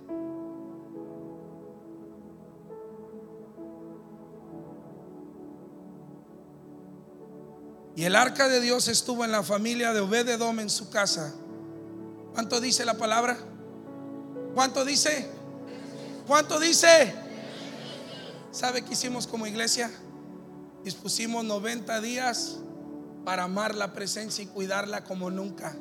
Y 7.96 8.06
el 8.06 8.16
arca 8.16 8.48
de 8.48 8.62
Dios 8.62 8.88
estuvo 8.88 9.26
en 9.26 9.32
la 9.32 9.42
familia 9.42 9.92
de 9.92 10.02
Obededom 10.02 10.60
en 10.60 10.70
su 10.70 10.92
casa. 10.92 11.34
¿Cuánto 12.34 12.62
dice 12.62 12.86
la 12.86 12.96
palabra? 12.96 13.36
¿Cuánto 14.54 14.86
dice? 14.86 15.28
¿Cuánto 16.28 16.60
dice? 16.60 17.16
¿Sabe 18.52 18.84
qué 18.84 18.94
hicimos 18.94 19.26
como 19.26 19.48
iglesia? 19.48 19.90
Dispusimos 20.88 21.44
90 21.44 22.00
días 22.00 22.60
para 23.26 23.44
amar 23.44 23.76
la 23.76 23.92
presencia 23.92 24.42
y 24.42 24.48
cuidarla 24.48 25.04
como 25.04 25.30
nunca. 25.30 25.76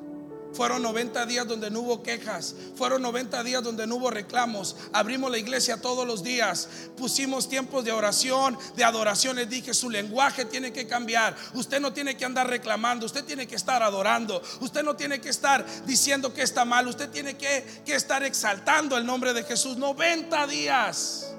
Fueron 0.52 0.82
90 0.82 1.26
días 1.26 1.46
donde 1.46 1.70
no 1.70 1.80
hubo 1.82 2.02
quejas. 2.02 2.56
Fueron 2.74 3.02
90 3.02 3.44
días 3.44 3.62
donde 3.62 3.86
no 3.86 3.96
hubo 3.96 4.10
reclamos. 4.10 4.74
Abrimos 4.92 5.30
la 5.30 5.38
iglesia 5.38 5.80
todos 5.80 6.04
los 6.04 6.24
días. 6.24 6.68
Pusimos 6.96 7.48
tiempos 7.48 7.84
de 7.84 7.92
oración, 7.92 8.58
de 8.74 8.82
adoración. 8.82 9.36
Les 9.36 9.48
dije, 9.48 9.74
su 9.74 9.90
lenguaje 9.90 10.44
tiene 10.44 10.72
que 10.72 10.88
cambiar. 10.88 11.36
Usted 11.54 11.80
no 11.80 11.92
tiene 11.92 12.16
que 12.16 12.24
andar 12.24 12.48
reclamando. 12.48 13.06
Usted 13.06 13.24
tiene 13.24 13.46
que 13.46 13.54
estar 13.54 13.84
adorando. 13.84 14.42
Usted 14.60 14.82
no 14.82 14.96
tiene 14.96 15.20
que 15.20 15.28
estar 15.28 15.64
diciendo 15.86 16.34
que 16.34 16.42
está 16.42 16.64
mal. 16.64 16.88
Usted 16.88 17.10
tiene 17.10 17.36
que, 17.36 17.64
que 17.84 17.94
estar 17.94 18.24
exaltando 18.24 18.96
el 18.96 19.06
nombre 19.06 19.32
de 19.34 19.44
Jesús. 19.44 19.76
90 19.76 20.48
días. 20.48 21.32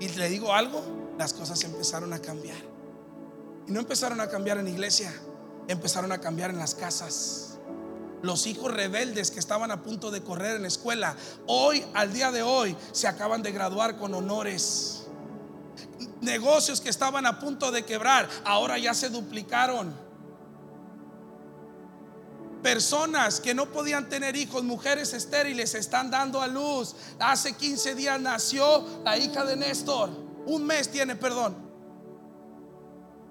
Y 0.00 0.08
le 0.08 0.28
digo 0.28 0.52
algo, 0.52 1.14
las 1.16 1.32
cosas 1.32 1.64
empezaron 1.64 2.12
a 2.12 2.18
cambiar. 2.18 2.73
Y 3.66 3.72
no 3.72 3.80
empezaron 3.80 4.20
a 4.20 4.28
cambiar 4.28 4.58
en 4.58 4.68
iglesia, 4.68 5.12
empezaron 5.68 6.12
a 6.12 6.20
cambiar 6.20 6.50
en 6.50 6.58
las 6.58 6.74
casas. 6.74 7.58
Los 8.22 8.46
hijos 8.46 8.72
rebeldes 8.72 9.30
que 9.30 9.38
estaban 9.38 9.70
a 9.70 9.82
punto 9.82 10.10
de 10.10 10.22
correr 10.22 10.56
en 10.56 10.62
la 10.62 10.68
escuela, 10.68 11.14
hoy, 11.46 11.84
al 11.94 12.12
día 12.12 12.30
de 12.30 12.42
hoy, 12.42 12.76
se 12.92 13.06
acaban 13.06 13.42
de 13.42 13.52
graduar 13.52 13.96
con 13.96 14.14
honores. 14.14 15.04
Negocios 16.20 16.80
que 16.80 16.88
estaban 16.88 17.26
a 17.26 17.38
punto 17.38 17.70
de 17.70 17.84
quebrar, 17.84 18.28
ahora 18.44 18.78
ya 18.78 18.94
se 18.94 19.10
duplicaron 19.10 20.04
personas 22.64 23.40
que 23.40 23.54
no 23.54 23.66
podían 23.66 24.08
tener 24.08 24.36
hijos, 24.36 24.64
mujeres 24.64 25.12
estériles, 25.12 25.74
están 25.74 26.10
dando 26.10 26.40
a 26.40 26.46
luz. 26.48 26.96
Hace 27.20 27.52
15 27.52 27.94
días 27.94 28.18
nació 28.18 29.02
la 29.04 29.18
hija 29.18 29.44
de 29.44 29.54
Néstor. 29.54 30.08
Un 30.46 30.64
mes 30.64 30.90
tiene 30.90 31.14
perdón. 31.14 31.63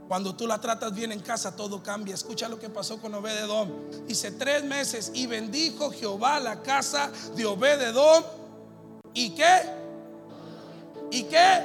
Cuando 0.08 0.36
tú 0.36 0.46
la 0.48 0.60
tratas 0.60 0.94
bien 0.94 1.12
en 1.12 1.22
casa, 1.22 1.56
todo 1.56 1.82
cambia. 1.82 2.14
Escucha 2.14 2.50
lo 2.50 2.60
que 2.60 2.70
pasó 2.70 3.00
con 3.00 3.14
Obededom. 3.16 3.70
Dice 4.06 4.32
tres 4.32 4.64
meses 4.64 5.12
y 5.14 5.28
bendijo 5.28 5.92
Jehová 5.92 6.40
la 6.40 6.62
casa 6.62 7.12
de 7.36 7.46
Obededom. 7.46 8.24
¿Y 9.14 9.32
qué? 9.32 9.62
¿Y 11.12 11.24
qué? 11.24 11.64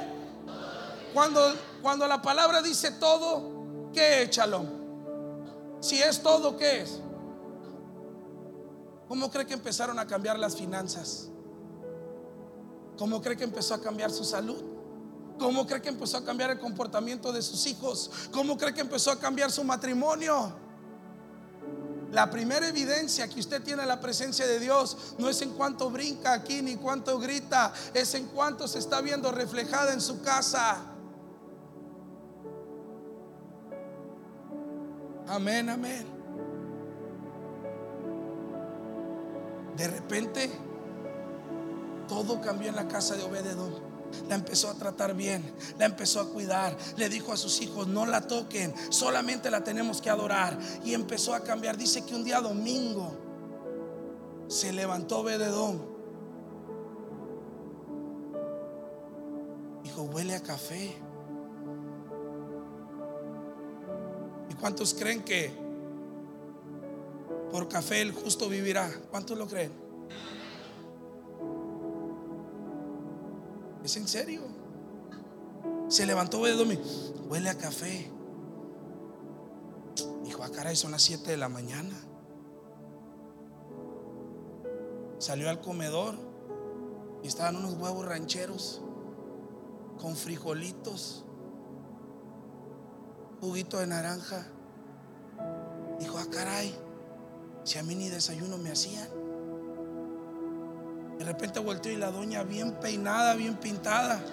Cuando, 1.13 1.41
cuando 1.81 2.07
la 2.07 2.21
palabra 2.21 2.61
dice 2.61 2.91
todo, 2.91 3.91
¿qué 3.93 4.23
es 4.23 4.39
Si 5.81 6.01
es 6.01 6.21
todo, 6.21 6.55
¿qué 6.55 6.81
es? 6.81 7.01
¿Cómo 9.07 9.31
cree 9.31 9.45
que 9.47 9.55
empezaron 9.55 9.97
a 9.97 10.05
cambiar 10.05 10.37
las 10.37 10.55
finanzas? 10.55 11.29
¿Cómo 12.97 13.21
cree 13.21 13.35
que 13.35 13.43
empezó 13.43 13.73
a 13.73 13.81
cambiar 13.81 14.11
su 14.11 14.23
salud? 14.23 14.63
¿Cómo 15.39 15.65
cree 15.65 15.81
que 15.81 15.89
empezó 15.89 16.17
a 16.17 16.23
cambiar 16.23 16.51
el 16.51 16.59
comportamiento 16.59 17.31
de 17.31 17.41
sus 17.41 17.65
hijos? 17.65 18.11
¿Cómo 18.31 18.57
cree 18.57 18.73
que 18.73 18.81
empezó 18.81 19.09
a 19.09 19.19
cambiar 19.19 19.49
su 19.49 19.63
matrimonio? 19.63 20.53
La 22.11 22.29
primera 22.29 22.67
evidencia 22.67 23.27
que 23.27 23.39
usted 23.39 23.61
tiene 23.63 23.85
la 23.85 24.01
presencia 24.01 24.45
de 24.45 24.59
Dios 24.59 25.15
no 25.17 25.29
es 25.29 25.41
en 25.41 25.51
cuanto 25.51 25.89
brinca 25.89 26.33
aquí 26.33 26.61
ni 26.61 26.75
cuánto 26.75 27.19
grita, 27.19 27.71
es 27.93 28.13
en 28.15 28.27
cuanto 28.27 28.67
se 28.67 28.79
está 28.79 28.99
viendo 28.99 29.31
reflejada 29.31 29.93
en 29.93 30.01
su 30.01 30.21
casa. 30.21 30.77
Amén, 35.27 35.69
amén. 35.69 36.05
De 39.77 39.87
repente, 39.87 40.51
todo 42.07 42.41
cambió 42.41 42.69
en 42.69 42.75
la 42.75 42.87
casa 42.87 43.15
de 43.15 43.23
Obededón. 43.23 43.88
La 44.27 44.35
empezó 44.35 44.69
a 44.69 44.73
tratar 44.75 45.15
bien, 45.15 45.43
la 45.77 45.85
empezó 45.85 46.19
a 46.19 46.29
cuidar. 46.29 46.77
Le 46.97 47.09
dijo 47.09 47.31
a 47.31 47.37
sus 47.37 47.61
hijos, 47.61 47.87
no 47.87 48.05
la 48.05 48.27
toquen, 48.27 48.73
solamente 48.89 49.49
la 49.49 49.63
tenemos 49.63 50.01
que 50.01 50.09
adorar. 50.09 50.57
Y 50.83 50.93
empezó 50.93 51.33
a 51.33 51.41
cambiar. 51.41 51.77
Dice 51.77 52.05
que 52.05 52.15
un 52.15 52.23
día 52.23 52.41
domingo 52.41 53.11
se 54.47 54.73
levantó 54.73 55.23
Bededón. 55.23 55.81
Dijo, 59.83 60.03
huele 60.03 60.35
a 60.35 60.43
café. 60.43 60.95
¿Y 64.49 64.53
cuántos 64.55 64.93
creen 64.93 65.23
que 65.23 65.51
por 67.51 67.67
café 67.67 68.01
el 68.01 68.11
justo 68.11 68.49
vivirá? 68.49 68.89
¿Cuántos 69.09 69.37
lo 69.37 69.47
creen? 69.47 69.88
¿Es 73.83 73.95
en 73.97 74.07
serio? 74.07 74.41
Se 75.87 76.05
levantó 76.05 76.43
de 76.43 76.79
huele 77.29 77.49
a 77.49 77.57
café. 77.57 78.11
Dijo, 80.23 80.43
ah, 80.43 80.49
caray, 80.49 80.75
son 80.75 80.91
las 80.91 81.01
7 81.01 81.31
de 81.31 81.37
la 81.37 81.49
mañana. 81.49 81.95
Salió 85.17 85.49
al 85.49 85.61
comedor 85.61 86.15
y 87.23 87.27
estaban 87.27 87.55
unos 87.55 87.73
huevos 87.73 88.05
rancheros 88.05 88.81
con 89.99 90.15
frijolitos, 90.15 91.25
juguito 93.41 93.77
de 93.79 93.87
naranja. 93.87 94.47
Dijo, 95.99 96.17
ah, 96.17 96.27
caray, 96.31 96.73
si 97.63 97.77
a 97.77 97.83
mí 97.83 97.95
ni 97.95 98.09
desayuno 98.09 98.57
me 98.57 98.71
hacían. 98.71 99.28
De 101.19 101.25
repente 101.25 101.59
volteó 101.59 101.91
y 101.91 101.97
la 101.97 102.11
doña 102.11 102.43
bien 102.43 102.79
peinada, 102.79 103.35
bien 103.35 103.57
pintada. 103.57 104.23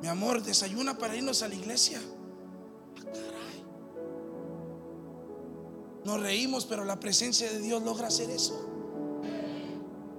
Mi 0.00 0.08
amor, 0.08 0.42
desayuna 0.42 0.96
para 0.96 1.14
irnos 1.14 1.42
a 1.42 1.48
la 1.48 1.54
iglesia. 1.56 2.00
Ah, 3.06 3.50
Nos 6.04 6.20
reímos, 6.22 6.64
pero 6.64 6.86
la 6.86 6.98
presencia 6.98 7.52
de 7.52 7.58
Dios 7.58 7.82
logra 7.82 8.06
hacer 8.06 8.30
eso. 8.30 8.66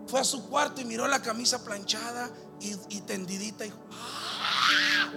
Fue 0.05 0.19
a 0.19 0.23
su 0.23 0.47
cuarto 0.47 0.81
y 0.81 0.85
miró 0.85 1.07
la 1.07 1.23
camisa 1.23 1.63
planchada 1.63 2.29
y, 2.59 3.01
tendidita 3.01 3.65
y 3.65 3.73
¡Ah! 3.91 5.11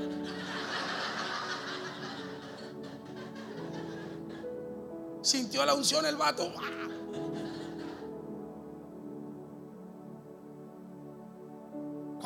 sintió 5.20 5.66
la 5.66 5.74
unción 5.74 6.06
el 6.06 6.16
vato. 6.16 6.50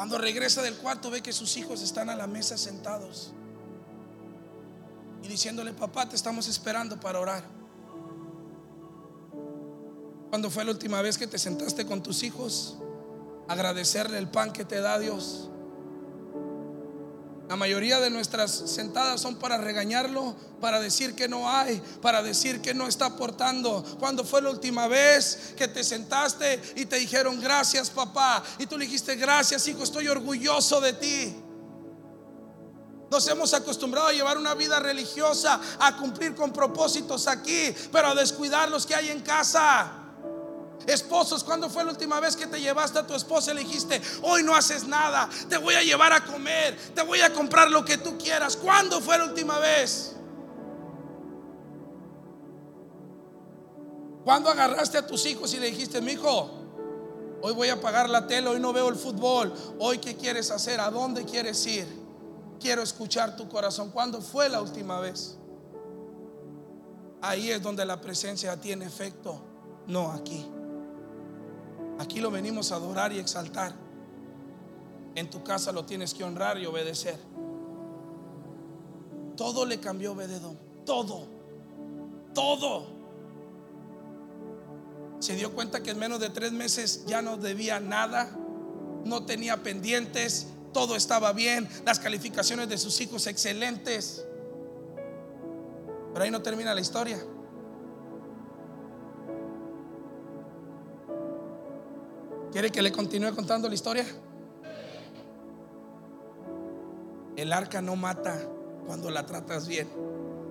Cuando 0.08 0.24
regresa 0.24 0.62
del 0.62 0.74
cuarto 0.74 1.10
ve 1.10 1.20
que 1.20 1.34
sus 1.34 1.58
hijos 1.58 1.82
están 1.82 2.08
a 2.08 2.16
la 2.16 2.26
mesa 2.26 2.56
sentados 2.56 3.34
y 5.22 5.28
diciéndole, 5.28 5.74
papá, 5.74 6.08
te 6.08 6.16
estamos 6.16 6.48
esperando 6.48 6.98
para 6.98 7.20
orar. 7.20 7.44
¿Cuándo 10.30 10.48
fue 10.48 10.64
la 10.64 10.70
última 10.70 11.02
vez 11.02 11.18
que 11.18 11.26
te 11.26 11.38
sentaste 11.38 11.84
con 11.84 12.02
tus 12.02 12.22
hijos? 12.22 12.78
Agradecerle 13.48 14.16
el 14.16 14.30
pan 14.30 14.50
que 14.50 14.64
te 14.64 14.80
da 14.80 14.98
Dios. 14.98 15.50
La 17.48 17.56
mayoría 17.56 17.98
de 17.98 18.10
nuestras 18.10 18.50
sentadas 18.52 19.22
son 19.22 19.36
para 19.36 19.56
regañarlo, 19.56 20.36
para 20.60 20.78
decir 20.80 21.14
que 21.14 21.28
no 21.28 21.50
hay, 21.50 21.82
para 22.02 22.22
decir 22.22 22.60
que 22.60 22.74
no 22.74 22.86
está 22.86 23.06
aportando. 23.06 23.82
¿Cuándo 23.98 24.22
fue 24.22 24.42
la 24.42 24.50
última 24.50 24.86
vez 24.86 25.54
que 25.56 25.66
te 25.66 25.82
sentaste 25.82 26.60
y 26.76 26.84
te 26.84 26.96
dijeron 26.96 27.40
gracias 27.40 27.88
papá? 27.88 28.42
Y 28.58 28.66
tú 28.66 28.76
le 28.76 28.84
dijiste 28.84 29.16
gracias 29.16 29.66
hijo, 29.66 29.82
estoy 29.82 30.08
orgulloso 30.08 30.78
de 30.82 30.92
ti. 30.92 31.36
Nos 33.10 33.26
hemos 33.28 33.54
acostumbrado 33.54 34.08
a 34.08 34.12
llevar 34.12 34.36
una 34.36 34.54
vida 34.54 34.78
religiosa, 34.78 35.58
a 35.78 35.96
cumplir 35.96 36.34
con 36.34 36.52
propósitos 36.52 37.26
aquí, 37.26 37.74
pero 37.90 38.08
a 38.08 38.14
descuidar 38.14 38.68
los 38.68 38.84
que 38.84 38.94
hay 38.94 39.08
en 39.08 39.20
casa. 39.20 40.07
Esposos, 40.86 41.44
¿cuándo 41.44 41.68
fue 41.68 41.84
la 41.84 41.90
última 41.90 42.18
vez 42.20 42.34
que 42.34 42.46
te 42.46 42.60
llevaste 42.60 42.98
a 42.98 43.06
tu 43.06 43.14
esposa 43.14 43.52
y 43.52 43.54
le 43.54 43.60
dijiste, 43.60 44.00
hoy 44.22 44.42
no 44.42 44.54
haces 44.54 44.86
nada, 44.86 45.28
te 45.48 45.58
voy 45.58 45.74
a 45.74 45.82
llevar 45.82 46.12
a 46.12 46.24
comer, 46.24 46.78
te 46.94 47.02
voy 47.02 47.20
a 47.20 47.32
comprar 47.32 47.70
lo 47.70 47.84
que 47.84 47.98
tú 47.98 48.16
quieras? 48.16 48.56
¿Cuándo 48.56 49.00
fue 49.00 49.18
la 49.18 49.24
última 49.24 49.58
vez? 49.58 50.14
¿Cuándo 54.24 54.50
agarraste 54.50 54.98
a 54.98 55.06
tus 55.06 55.26
hijos 55.26 55.52
y 55.54 55.58
le 55.58 55.66
dijiste, 55.70 56.00
mi 56.00 56.12
hijo, 56.12 56.50
hoy 57.42 57.52
voy 57.54 57.68
a 57.68 57.80
pagar 57.80 58.08
la 58.08 58.26
tele, 58.26 58.48
hoy 58.48 58.60
no 58.60 58.72
veo 58.72 58.88
el 58.88 58.96
fútbol, 58.96 59.52
hoy 59.78 59.98
qué 59.98 60.16
quieres 60.16 60.50
hacer, 60.50 60.80
a 60.80 60.90
dónde 60.90 61.24
quieres 61.24 61.66
ir? 61.66 61.86
Quiero 62.60 62.82
escuchar 62.82 63.36
tu 63.36 63.48
corazón. 63.48 63.90
¿Cuándo 63.90 64.20
fue 64.20 64.48
la 64.48 64.60
última 64.60 65.00
vez? 65.00 65.36
Ahí 67.20 67.50
es 67.50 67.62
donde 67.62 67.84
la 67.84 68.00
presencia 68.00 68.56
tiene 68.60 68.84
efecto, 68.84 69.40
no 69.86 70.12
aquí. 70.12 70.46
Aquí 71.98 72.20
lo 72.20 72.30
venimos 72.30 72.70
a 72.72 72.76
adorar 72.76 73.12
y 73.12 73.18
exaltar. 73.18 73.74
En 75.14 75.28
tu 75.30 75.42
casa 75.42 75.72
lo 75.72 75.84
tienes 75.84 76.14
que 76.14 76.22
honrar 76.22 76.58
y 76.58 76.66
obedecer. 76.66 77.18
Todo 79.36 79.66
le 79.66 79.80
cambió 79.80 80.12
Obededón. 80.12 80.58
Todo. 80.84 81.26
Todo. 82.34 82.86
Se 85.18 85.34
dio 85.34 85.52
cuenta 85.54 85.82
que 85.82 85.90
en 85.90 85.98
menos 85.98 86.20
de 86.20 86.30
tres 86.30 86.52
meses 86.52 87.04
ya 87.06 87.20
no 87.20 87.36
debía 87.36 87.80
nada. 87.80 88.30
No 89.04 89.26
tenía 89.26 89.62
pendientes. 89.62 90.48
Todo 90.72 90.94
estaba 90.94 91.32
bien. 91.32 91.68
Las 91.84 91.98
calificaciones 91.98 92.68
de 92.68 92.78
sus 92.78 93.00
hijos 93.00 93.26
excelentes. 93.26 94.24
Pero 96.12 96.24
ahí 96.24 96.30
no 96.30 96.42
termina 96.42 96.74
la 96.74 96.80
historia. 96.80 97.18
¿Quiere 102.58 102.72
que 102.72 102.82
le 102.82 102.90
continúe 102.90 103.36
contando 103.36 103.68
la 103.68 103.74
historia? 103.76 104.04
El 107.36 107.52
arca 107.52 107.80
no 107.80 107.94
mata 107.94 108.36
cuando 108.84 109.10
la 109.10 109.24
tratas 109.26 109.68
bien. 109.68 109.88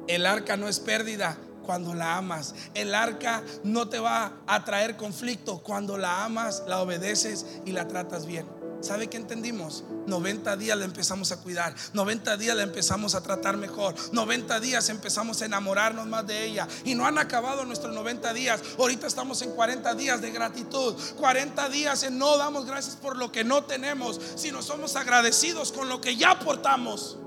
El 0.07 0.25
arca 0.25 0.55
no 0.55 0.69
es 0.69 0.79
pérdida 0.79 1.37
cuando 1.65 1.93
la 1.93 2.15
amas. 2.15 2.55
El 2.73 2.95
arca 2.95 3.43
no 3.65 3.89
te 3.89 3.99
va 3.99 4.37
a 4.47 4.63
traer 4.63 4.95
conflicto 4.95 5.61
cuando 5.61 5.97
la 5.97 6.23
amas, 6.23 6.63
la 6.65 6.81
obedeces 6.81 7.45
y 7.65 7.73
la 7.73 7.89
tratas 7.89 8.25
bien. 8.25 8.45
¿Sabe 8.81 9.07
qué 9.07 9.17
entendimos? 9.17 9.83
90 10.05 10.55
días 10.55 10.77
la 10.77 10.85
empezamos 10.85 11.31
a 11.31 11.41
cuidar, 11.41 11.75
90 11.93 12.37
días 12.37 12.55
la 12.55 12.63
empezamos 12.63 13.15
a 13.15 13.21
tratar 13.21 13.57
mejor, 13.57 13.95
90 14.11 14.59
días 14.59 14.89
empezamos 14.89 15.41
a 15.41 15.45
enamorarnos 15.45 16.05
más 16.05 16.27
de 16.27 16.45
ella 16.45 16.67
y 16.85 16.93
no 16.93 17.05
han 17.05 17.17
acabado 17.17 17.65
nuestros 17.65 17.93
90 17.93 18.33
días. 18.33 18.61
Ahorita 18.77 19.07
estamos 19.07 19.41
en 19.41 19.51
40 19.51 19.95
días 19.95 20.21
de 20.21 20.31
gratitud, 20.31 20.95
40 21.17 21.69
días 21.69 22.03
en 22.03 22.19
no 22.19 22.37
damos 22.37 22.65
gracias 22.65 22.95
por 22.95 23.17
lo 23.17 23.31
que 23.31 23.43
no 23.43 23.63
tenemos, 23.63 24.19
sino 24.35 24.61
somos 24.61 24.95
agradecidos 24.95 25.71
con 25.71 25.89
lo 25.89 25.99
que 25.99 26.15
ya 26.15 26.31
aportamos. 26.31 27.17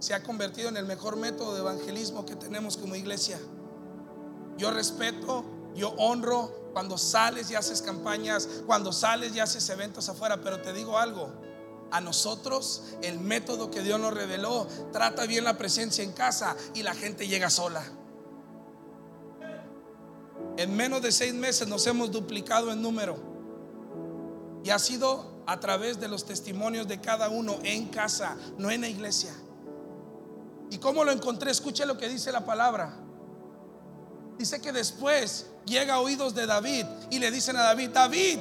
Se 0.00 0.14
ha 0.14 0.22
convertido 0.22 0.68
en 0.68 0.78
el 0.78 0.86
mejor 0.86 1.16
método 1.16 1.54
de 1.54 1.60
evangelismo 1.60 2.26
que 2.26 2.34
tenemos 2.34 2.76
como 2.76 2.96
iglesia. 2.96 3.38
Yo 4.56 4.70
respeto 4.70 5.59
yo 5.74 5.90
honro 5.98 6.70
cuando 6.72 6.98
sales 6.98 7.50
y 7.50 7.54
haces 7.54 7.82
campañas, 7.82 8.48
cuando 8.66 8.92
sales 8.92 9.34
y 9.34 9.40
haces 9.40 9.68
eventos 9.70 10.08
afuera, 10.08 10.40
pero 10.42 10.60
te 10.60 10.72
digo 10.72 10.98
algo. 10.98 11.30
A 11.90 12.00
nosotros 12.00 12.84
el 13.02 13.18
método 13.18 13.70
que 13.70 13.82
Dios 13.82 13.98
nos 13.98 14.14
reveló 14.14 14.66
trata 14.92 15.26
bien 15.26 15.44
la 15.44 15.58
presencia 15.58 16.04
en 16.04 16.12
casa 16.12 16.56
y 16.74 16.82
la 16.82 16.94
gente 16.94 17.26
llega 17.26 17.50
sola. 17.50 17.82
En 20.56 20.76
menos 20.76 21.02
de 21.02 21.10
seis 21.10 21.34
meses 21.34 21.66
nos 21.66 21.86
hemos 21.86 22.10
duplicado 22.10 22.70
en 22.70 22.82
número. 22.82 23.16
Y 24.62 24.70
ha 24.70 24.78
sido 24.78 25.42
a 25.46 25.58
través 25.58 25.98
de 25.98 26.06
los 26.06 26.26
testimonios 26.26 26.86
de 26.86 27.00
cada 27.00 27.28
uno 27.28 27.58
en 27.64 27.88
casa, 27.88 28.36
no 28.58 28.70
en 28.70 28.82
la 28.82 28.88
iglesia. 28.88 29.32
¿Y 30.70 30.78
cómo 30.78 31.02
lo 31.02 31.10
encontré? 31.10 31.50
Escuche 31.50 31.84
lo 31.86 31.98
que 31.98 32.08
dice 32.08 32.30
la 32.30 32.44
palabra. 32.44 32.94
Dice 34.40 34.58
que 34.58 34.72
después 34.72 35.44
llega 35.66 35.96
a 35.96 36.00
oídos 36.00 36.34
de 36.34 36.46
David 36.46 36.86
y 37.10 37.18
le 37.18 37.30
dicen 37.30 37.56
a 37.56 37.62
David, 37.62 37.90
David, 37.90 38.38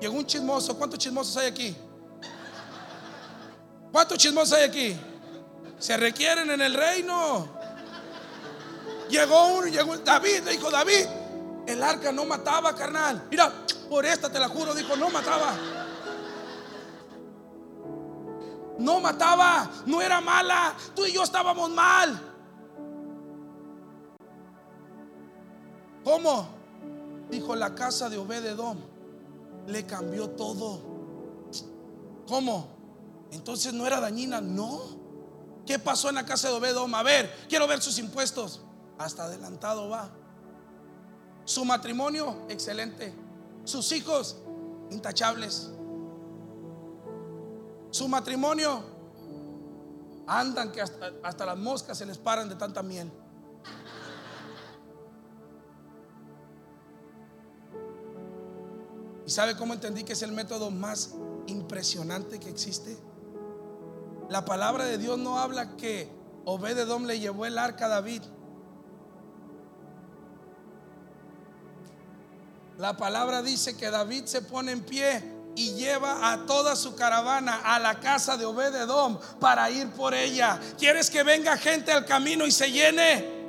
llegó 0.00 0.16
un 0.16 0.24
chismoso, 0.24 0.78
¿cuántos 0.78 1.00
chismosos 1.00 1.36
hay 1.38 1.48
aquí? 1.48 1.76
¿Cuántos 3.90 4.18
chismosos 4.18 4.56
hay 4.56 4.62
aquí? 4.62 4.96
Se 5.80 5.96
requieren 5.96 6.48
en 6.48 6.60
el 6.60 6.74
reino. 6.74 7.48
Llegó 9.10 9.48
uno, 9.48 9.66
llegó 9.66 9.96
David, 9.96 10.44
le 10.44 10.52
dijo 10.52 10.70
David, 10.70 11.06
el 11.66 11.82
arca 11.82 12.12
no 12.12 12.24
mataba, 12.24 12.72
carnal. 12.76 13.26
Mira, 13.32 13.52
por 13.90 14.06
esta 14.06 14.30
te 14.30 14.38
la 14.38 14.48
juro, 14.48 14.74
dijo, 14.74 14.94
no 14.94 15.10
mataba. 15.10 15.56
No 18.78 19.00
mataba, 19.00 19.68
no 19.86 20.00
era 20.00 20.20
mala. 20.20 20.76
Tú 20.94 21.04
y 21.04 21.12
yo 21.12 21.24
estábamos 21.24 21.68
mal. 21.68 22.31
¿Cómo? 26.04 26.48
Dijo 27.30 27.54
la 27.56 27.74
casa 27.74 28.08
de 28.08 28.18
Obededom. 28.18 28.78
Le 29.66 29.86
cambió 29.86 30.30
todo. 30.30 30.80
¿Cómo? 32.26 32.66
Entonces 33.30 33.72
no 33.72 33.86
era 33.86 34.00
dañina, 34.00 34.40
no. 34.40 34.80
¿Qué 35.66 35.78
pasó 35.78 36.08
en 36.08 36.16
la 36.16 36.26
casa 36.26 36.48
de 36.48 36.54
Obededom? 36.54 36.94
A 36.94 37.02
ver, 37.02 37.32
quiero 37.48 37.66
ver 37.66 37.80
sus 37.80 37.98
impuestos. 37.98 38.60
Hasta 38.98 39.24
adelantado 39.24 39.88
va. 39.88 40.10
Su 41.44 41.64
matrimonio, 41.64 42.36
excelente. 42.48 43.14
Sus 43.64 43.92
hijos, 43.92 44.36
intachables. 44.90 45.70
Su 47.90 48.08
matrimonio, 48.08 48.82
andan 50.26 50.72
que 50.72 50.80
hasta, 50.80 51.12
hasta 51.22 51.46
las 51.46 51.58
moscas 51.58 51.98
se 51.98 52.06
les 52.06 52.18
paran 52.18 52.48
de 52.48 52.56
tanta 52.56 52.82
miel. 52.82 53.10
¿Y 59.26 59.30
sabe 59.30 59.56
cómo 59.56 59.74
entendí 59.74 60.04
que 60.04 60.14
es 60.14 60.22
el 60.22 60.32
método 60.32 60.70
más 60.70 61.14
impresionante 61.46 62.40
que 62.40 62.48
existe? 62.48 62.96
La 64.28 64.44
palabra 64.44 64.84
de 64.84 64.98
Dios 64.98 65.18
no 65.18 65.38
habla 65.38 65.76
que 65.76 66.08
Obededom 66.44 67.04
le 67.04 67.20
llevó 67.20 67.46
el 67.46 67.58
arca 67.58 67.86
a 67.86 67.88
David. 67.88 68.22
La 72.78 72.96
palabra 72.96 73.42
dice 73.42 73.76
que 73.76 73.90
David 73.90 74.24
se 74.24 74.42
pone 74.42 74.72
en 74.72 74.82
pie 74.82 75.22
y 75.54 75.74
lleva 75.74 76.32
a 76.32 76.46
toda 76.46 76.74
su 76.74 76.96
caravana 76.96 77.60
a 77.64 77.78
la 77.78 78.00
casa 78.00 78.36
de 78.36 78.44
Obededom 78.44 79.18
para 79.38 79.70
ir 79.70 79.90
por 79.90 80.14
ella. 80.14 80.58
¿Quieres 80.78 81.10
que 81.10 81.22
venga 81.22 81.56
gente 81.56 81.92
al 81.92 82.06
camino 82.06 82.46
y 82.46 82.50
se 82.50 82.72
llene? 82.72 83.42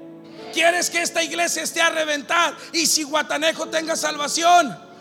¿Quieres 0.54 0.90
que 0.90 1.02
esta 1.02 1.24
iglesia 1.24 1.64
esté 1.64 1.82
a 1.82 1.90
reventar 1.90 2.56
y 2.74 2.86
si 2.86 3.04
Guatanejo 3.04 3.70
tenga 3.70 3.96
salvación? 3.96 4.93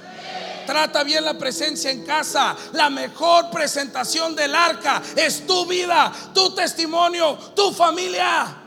Trata 0.66 1.04
bien 1.04 1.24
la 1.24 1.34
presencia 1.34 1.90
en 1.90 2.04
casa. 2.04 2.56
La 2.72 2.90
mejor 2.90 3.50
presentación 3.50 4.34
del 4.34 4.54
arca 4.54 5.02
es 5.16 5.46
tu 5.46 5.66
vida, 5.66 6.12
tu 6.34 6.54
testimonio, 6.54 7.36
tu 7.54 7.72
familia. 7.72 8.58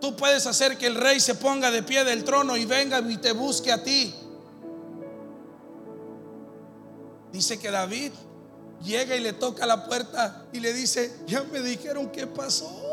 Tú 0.00 0.14
puedes 0.14 0.46
hacer 0.46 0.76
que 0.76 0.86
el 0.86 0.94
rey 0.94 1.20
se 1.20 1.34
ponga 1.34 1.70
de 1.70 1.82
pie 1.82 2.04
del 2.04 2.24
trono 2.24 2.56
y 2.56 2.64
venga 2.64 3.00
y 3.00 3.16
te 3.16 3.32
busque 3.32 3.72
a 3.72 3.82
ti. 3.82 4.14
Dice 7.32 7.58
que 7.58 7.70
David 7.70 8.12
llega 8.82 9.16
y 9.16 9.20
le 9.20 9.32
toca 9.32 9.66
la 9.66 9.86
puerta 9.86 10.46
y 10.52 10.60
le 10.60 10.72
dice, 10.72 11.20
ya 11.26 11.42
me 11.44 11.60
dijeron 11.60 12.10
qué 12.10 12.26
pasó. 12.26 12.86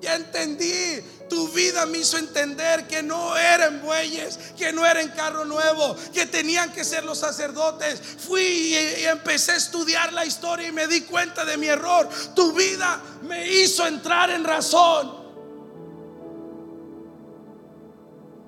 Ya 0.00 0.14
entendí. 0.14 1.02
Tu 1.28 1.48
vida 1.48 1.86
me 1.86 1.98
hizo 1.98 2.18
entender 2.18 2.86
que 2.86 3.02
no 3.02 3.36
eran 3.36 3.82
bueyes, 3.82 4.38
que 4.56 4.72
no 4.72 4.86
eran 4.86 5.08
carro 5.10 5.44
nuevo, 5.44 5.96
que 6.12 6.26
tenían 6.26 6.72
que 6.72 6.84
ser 6.84 7.04
los 7.04 7.18
sacerdotes. 7.18 8.00
Fui 8.00 8.42
y, 8.42 9.04
empecé 9.04 9.52
a 9.52 9.56
estudiar 9.56 10.12
la 10.12 10.24
historia 10.24 10.68
y 10.68 10.72
me 10.72 10.86
di 10.86 11.02
cuenta 11.02 11.44
de 11.44 11.56
mi 11.56 11.66
error. 11.66 12.08
Tu 12.34 12.52
vida 12.52 13.00
me 13.22 13.46
hizo 13.50 13.86
entrar 13.86 14.30
en 14.30 14.44
razón. 14.44 15.26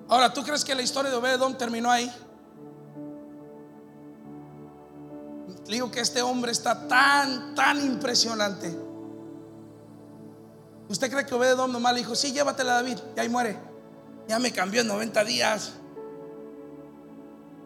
Ahora, 0.08 0.32
¿tú 0.32 0.42
crees 0.42 0.64
que 0.64 0.74
la 0.74 0.82
historia 0.82 1.10
de 1.10 1.16
Obededón 1.16 1.58
terminó 1.58 1.90
ahí? 1.90 2.10
digo 5.66 5.90
que 5.90 6.00
este 6.00 6.22
hombre 6.22 6.50
está 6.50 6.88
tan, 6.88 7.54
tan 7.54 7.84
impresionante 7.84 8.88
¿Usted 10.89 11.11
cree 11.11 11.26
que 11.26 11.34
Obededom 11.34 11.70
nomás 11.70 11.93
le 11.93 12.01
dijo, 12.01 12.14
sí, 12.14 12.32
llévatela 12.32 12.74
David, 12.74 12.99
y 13.16 13.20
ahí 13.20 13.28
muere? 13.28 13.59
Ya 14.26 14.39
me 14.39 14.53
cambió 14.53 14.80
en 14.80 14.89
90 14.89 15.24
días. 15.24 15.72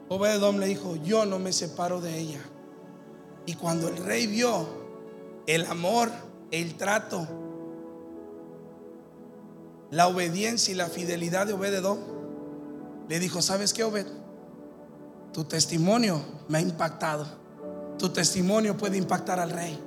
Obededom 0.09 0.59
le 0.59 0.67
dijo, 0.67 0.97
yo 0.97 1.25
no 1.25 1.39
me 1.39 1.53
separo 1.53 2.01
de 2.01 2.19
ella. 2.19 2.41
Y 3.47 3.55
cuando 3.55 3.89
el 3.89 3.97
rey 3.97 4.27
vio 4.27 4.67
el 5.47 5.67
amor, 5.67 6.11
el 6.51 6.77
trato, 6.77 7.27
la 9.91 10.09
obediencia 10.09 10.73
y 10.73 10.77
la 10.77 10.87
fidelidad 10.87 11.47
de 11.47 11.53
Obededom, 11.53 11.99
le 13.09 13.19
dijo, 13.19 13.43
¿sabes 13.43 13.73
qué, 13.73 13.85
Obed? 13.85 14.07
Tu 15.33 15.45
testimonio 15.45 16.23
me 16.49 16.59
ha 16.59 16.61
impactado. 16.61 17.27
Tu 17.99 18.09
testimonio 18.09 18.77
puede 18.77 18.97
impactar 18.97 19.39
al 19.39 19.51
rey. 19.51 19.79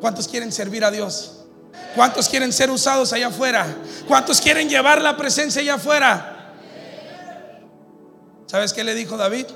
¿Cuántos 0.00 0.28
quieren 0.28 0.50
servir 0.50 0.84
a 0.84 0.90
Dios? 0.90 1.41
¿Cuántos 1.94 2.28
quieren 2.28 2.52
ser 2.52 2.70
usados 2.70 3.12
allá 3.12 3.28
afuera? 3.28 3.66
¿Cuántos 4.08 4.40
quieren 4.40 4.68
llevar 4.68 5.00
la 5.00 5.16
presencia 5.16 5.60
allá 5.62 5.74
afuera? 5.74 6.54
¿Sabes 8.46 8.72
qué 8.72 8.84
le 8.84 8.94
dijo 8.94 9.16
David? 9.16 9.46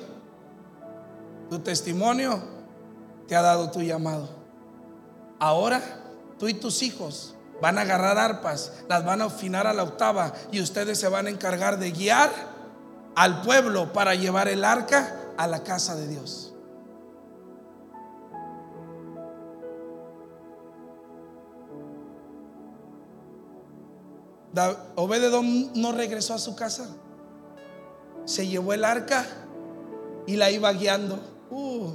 Tu 1.51 1.59
testimonio 1.61 2.43
te 3.29 3.37
ha 3.37 3.43
dado 3.43 3.71
tu 3.71 3.83
llamado. 3.83 4.29
Ahora 5.39 5.83
tú 6.39 6.49
y 6.49 6.55
tus 6.55 6.83
hijos 6.83 7.35
van 7.61 7.79
a 7.79 7.83
agarrar 7.83 8.19
arpas, 8.19 8.73
las 8.89 9.05
van 9.05 9.23
a 9.23 9.27
afinar 9.27 9.67
a 9.67 9.73
la 9.73 9.83
octava 9.83 10.33
y 10.51 10.61
ustedes 10.61 10.99
se 10.99 11.09
van 11.09 11.27
a 11.27 11.31
encargar 11.31 11.79
de 11.79 11.91
guiar 11.91 12.31
al 13.15 13.43
pueblo 13.43 13.93
para 13.93 14.15
llevar 14.15 14.49
el 14.49 14.65
arca 14.65 15.15
a 15.37 15.47
la 15.47 15.63
casa 15.63 15.97
de 15.97 16.09
Dios. 16.09 16.46
Obededón 24.95 25.73
no 25.75 25.93
regresó 25.93 26.35
a 26.35 26.39
su 26.39 26.55
casa. 26.57 26.89
Se 28.25 28.47
llevó 28.47 28.73
el 28.73 28.85
arca 28.85 29.27
y 30.27 30.37
la 30.37 30.51
iba 30.51 30.73
guiando. 30.73 31.19
Uh. 31.51 31.93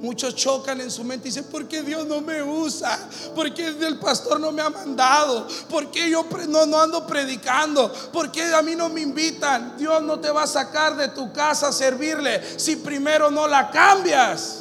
muchos 0.00 0.34
chocan 0.34 0.80
en 0.80 0.90
su 0.90 1.04
mente 1.04 1.28
y 1.28 1.30
dicen, 1.30 1.44
¿por 1.50 1.68
qué 1.68 1.82
Dios 1.82 2.06
no 2.06 2.22
me 2.22 2.42
usa? 2.42 2.98
¿Por 3.34 3.52
qué 3.52 3.66
el 3.66 3.98
pastor 3.98 4.40
no 4.40 4.50
me 4.52 4.62
ha 4.62 4.70
mandado? 4.70 5.46
¿Por 5.68 5.90
qué 5.90 6.08
yo 6.08 6.24
no, 6.48 6.64
no 6.64 6.80
ando 6.80 7.06
predicando? 7.06 7.92
¿Por 8.10 8.32
qué 8.32 8.44
a 8.54 8.62
mí 8.62 8.74
no 8.74 8.88
me 8.88 9.02
invitan? 9.02 9.76
Dios 9.76 10.02
no 10.02 10.18
te 10.18 10.30
va 10.30 10.44
a 10.44 10.46
sacar 10.46 10.96
de 10.96 11.08
tu 11.08 11.30
casa 11.32 11.68
a 11.68 11.72
servirle 11.72 12.58
si 12.58 12.76
primero 12.76 13.30
no 13.30 13.46
la 13.46 13.70
cambias. 13.70 14.59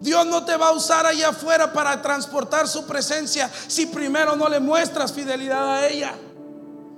Dios 0.00 0.26
no 0.26 0.44
te 0.44 0.56
va 0.56 0.68
a 0.68 0.72
usar 0.72 1.06
allá 1.06 1.30
afuera 1.30 1.72
para 1.72 2.00
transportar 2.02 2.68
su 2.68 2.86
presencia 2.86 3.50
si 3.66 3.86
primero 3.86 4.36
no 4.36 4.48
le 4.48 4.60
muestras 4.60 5.12
fidelidad 5.12 5.74
a 5.74 5.88
ella. 5.88 6.14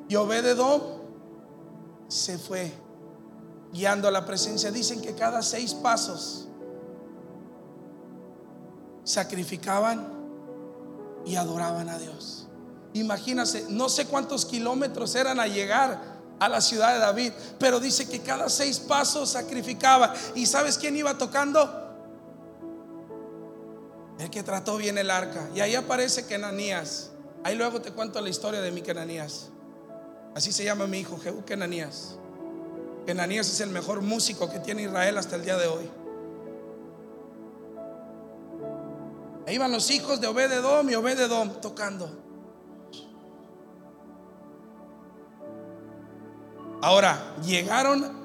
Y 0.08 0.16
Obededón 0.16 0.82
se 2.08 2.38
fue 2.38 2.72
guiando 3.72 4.08
a 4.08 4.10
la 4.10 4.24
presencia. 4.24 4.70
Dicen 4.70 5.00
que 5.00 5.14
cada 5.14 5.42
seis 5.42 5.74
pasos 5.74 6.48
sacrificaban 9.04 10.12
y 11.24 11.36
adoraban 11.36 11.88
a 11.88 11.98
Dios. 11.98 12.48
Imagínase, 12.94 13.66
no 13.68 13.88
sé 13.88 14.06
cuántos 14.06 14.44
kilómetros 14.44 15.14
eran 15.14 15.38
a 15.38 15.46
llegar 15.46 16.18
a 16.40 16.48
la 16.48 16.60
ciudad 16.60 16.94
de 16.94 17.00
David, 17.00 17.32
pero 17.58 17.80
dice 17.80 18.08
que 18.08 18.20
cada 18.20 18.48
seis 18.48 18.78
pasos 18.78 19.30
sacrificaba. 19.30 20.14
¿Y 20.34 20.46
sabes 20.46 20.78
quién 20.78 20.96
iba 20.96 21.16
tocando? 21.16 21.87
El 24.18 24.30
que 24.30 24.42
trató 24.42 24.76
bien 24.76 24.98
el 24.98 25.10
arca. 25.10 25.48
Y 25.54 25.60
ahí 25.60 25.74
aparece 25.74 26.26
Kenanías. 26.26 27.10
Ahí 27.44 27.54
luego 27.54 27.80
te 27.80 27.92
cuento 27.92 28.20
la 28.20 28.28
historia 28.28 28.60
de 28.60 28.70
mi 28.70 28.82
Kenanías. 28.82 29.50
Así 30.34 30.52
se 30.52 30.64
llama 30.64 30.86
mi 30.86 30.98
hijo, 30.98 31.18
Jehú 31.18 31.44
Kenanías. 31.44 32.18
Kenanías 33.06 33.48
es 33.48 33.60
el 33.60 33.70
mejor 33.70 34.02
músico 34.02 34.50
que 34.50 34.58
tiene 34.58 34.82
Israel 34.82 35.18
hasta 35.18 35.36
el 35.36 35.44
día 35.44 35.56
de 35.56 35.66
hoy. 35.66 35.90
Ahí 39.46 39.56
van 39.56 39.72
los 39.72 39.90
hijos 39.90 40.20
de 40.20 40.26
Obededom 40.26 40.90
y 40.90 40.94
Obededom 40.94 41.60
tocando. 41.60 42.10
Ahora, 46.82 47.34
llegaron 47.42 48.18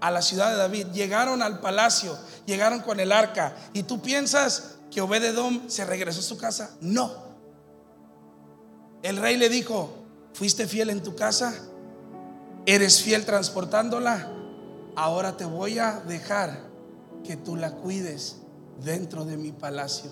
a 0.00 0.10
la 0.10 0.22
ciudad 0.22 0.50
de 0.50 0.56
David, 0.56 0.86
llegaron 0.92 1.42
al 1.42 1.60
palacio, 1.60 2.18
llegaron 2.46 2.80
con 2.80 2.98
el 2.98 3.12
arca. 3.12 3.54
Y 3.72 3.82
tú 3.82 4.00
piensas 4.00 4.78
que 4.90 5.00
Obededom 5.00 5.68
se 5.68 5.84
regresó 5.84 6.20
a 6.20 6.24
su 6.24 6.36
casa? 6.36 6.76
No. 6.80 7.12
El 9.02 9.16
rey 9.16 9.36
le 9.36 9.48
dijo, 9.48 9.90
¿fuiste 10.34 10.66
fiel 10.66 10.90
en 10.90 11.02
tu 11.02 11.14
casa? 11.14 11.54
¿Eres 12.66 13.02
fiel 13.02 13.24
transportándola? 13.24 14.30
Ahora 14.96 15.36
te 15.36 15.44
voy 15.44 15.78
a 15.78 16.00
dejar 16.00 16.60
que 17.24 17.36
tú 17.36 17.56
la 17.56 17.72
cuides 17.72 18.36
dentro 18.84 19.24
de 19.24 19.36
mi 19.36 19.52
palacio. 19.52 20.10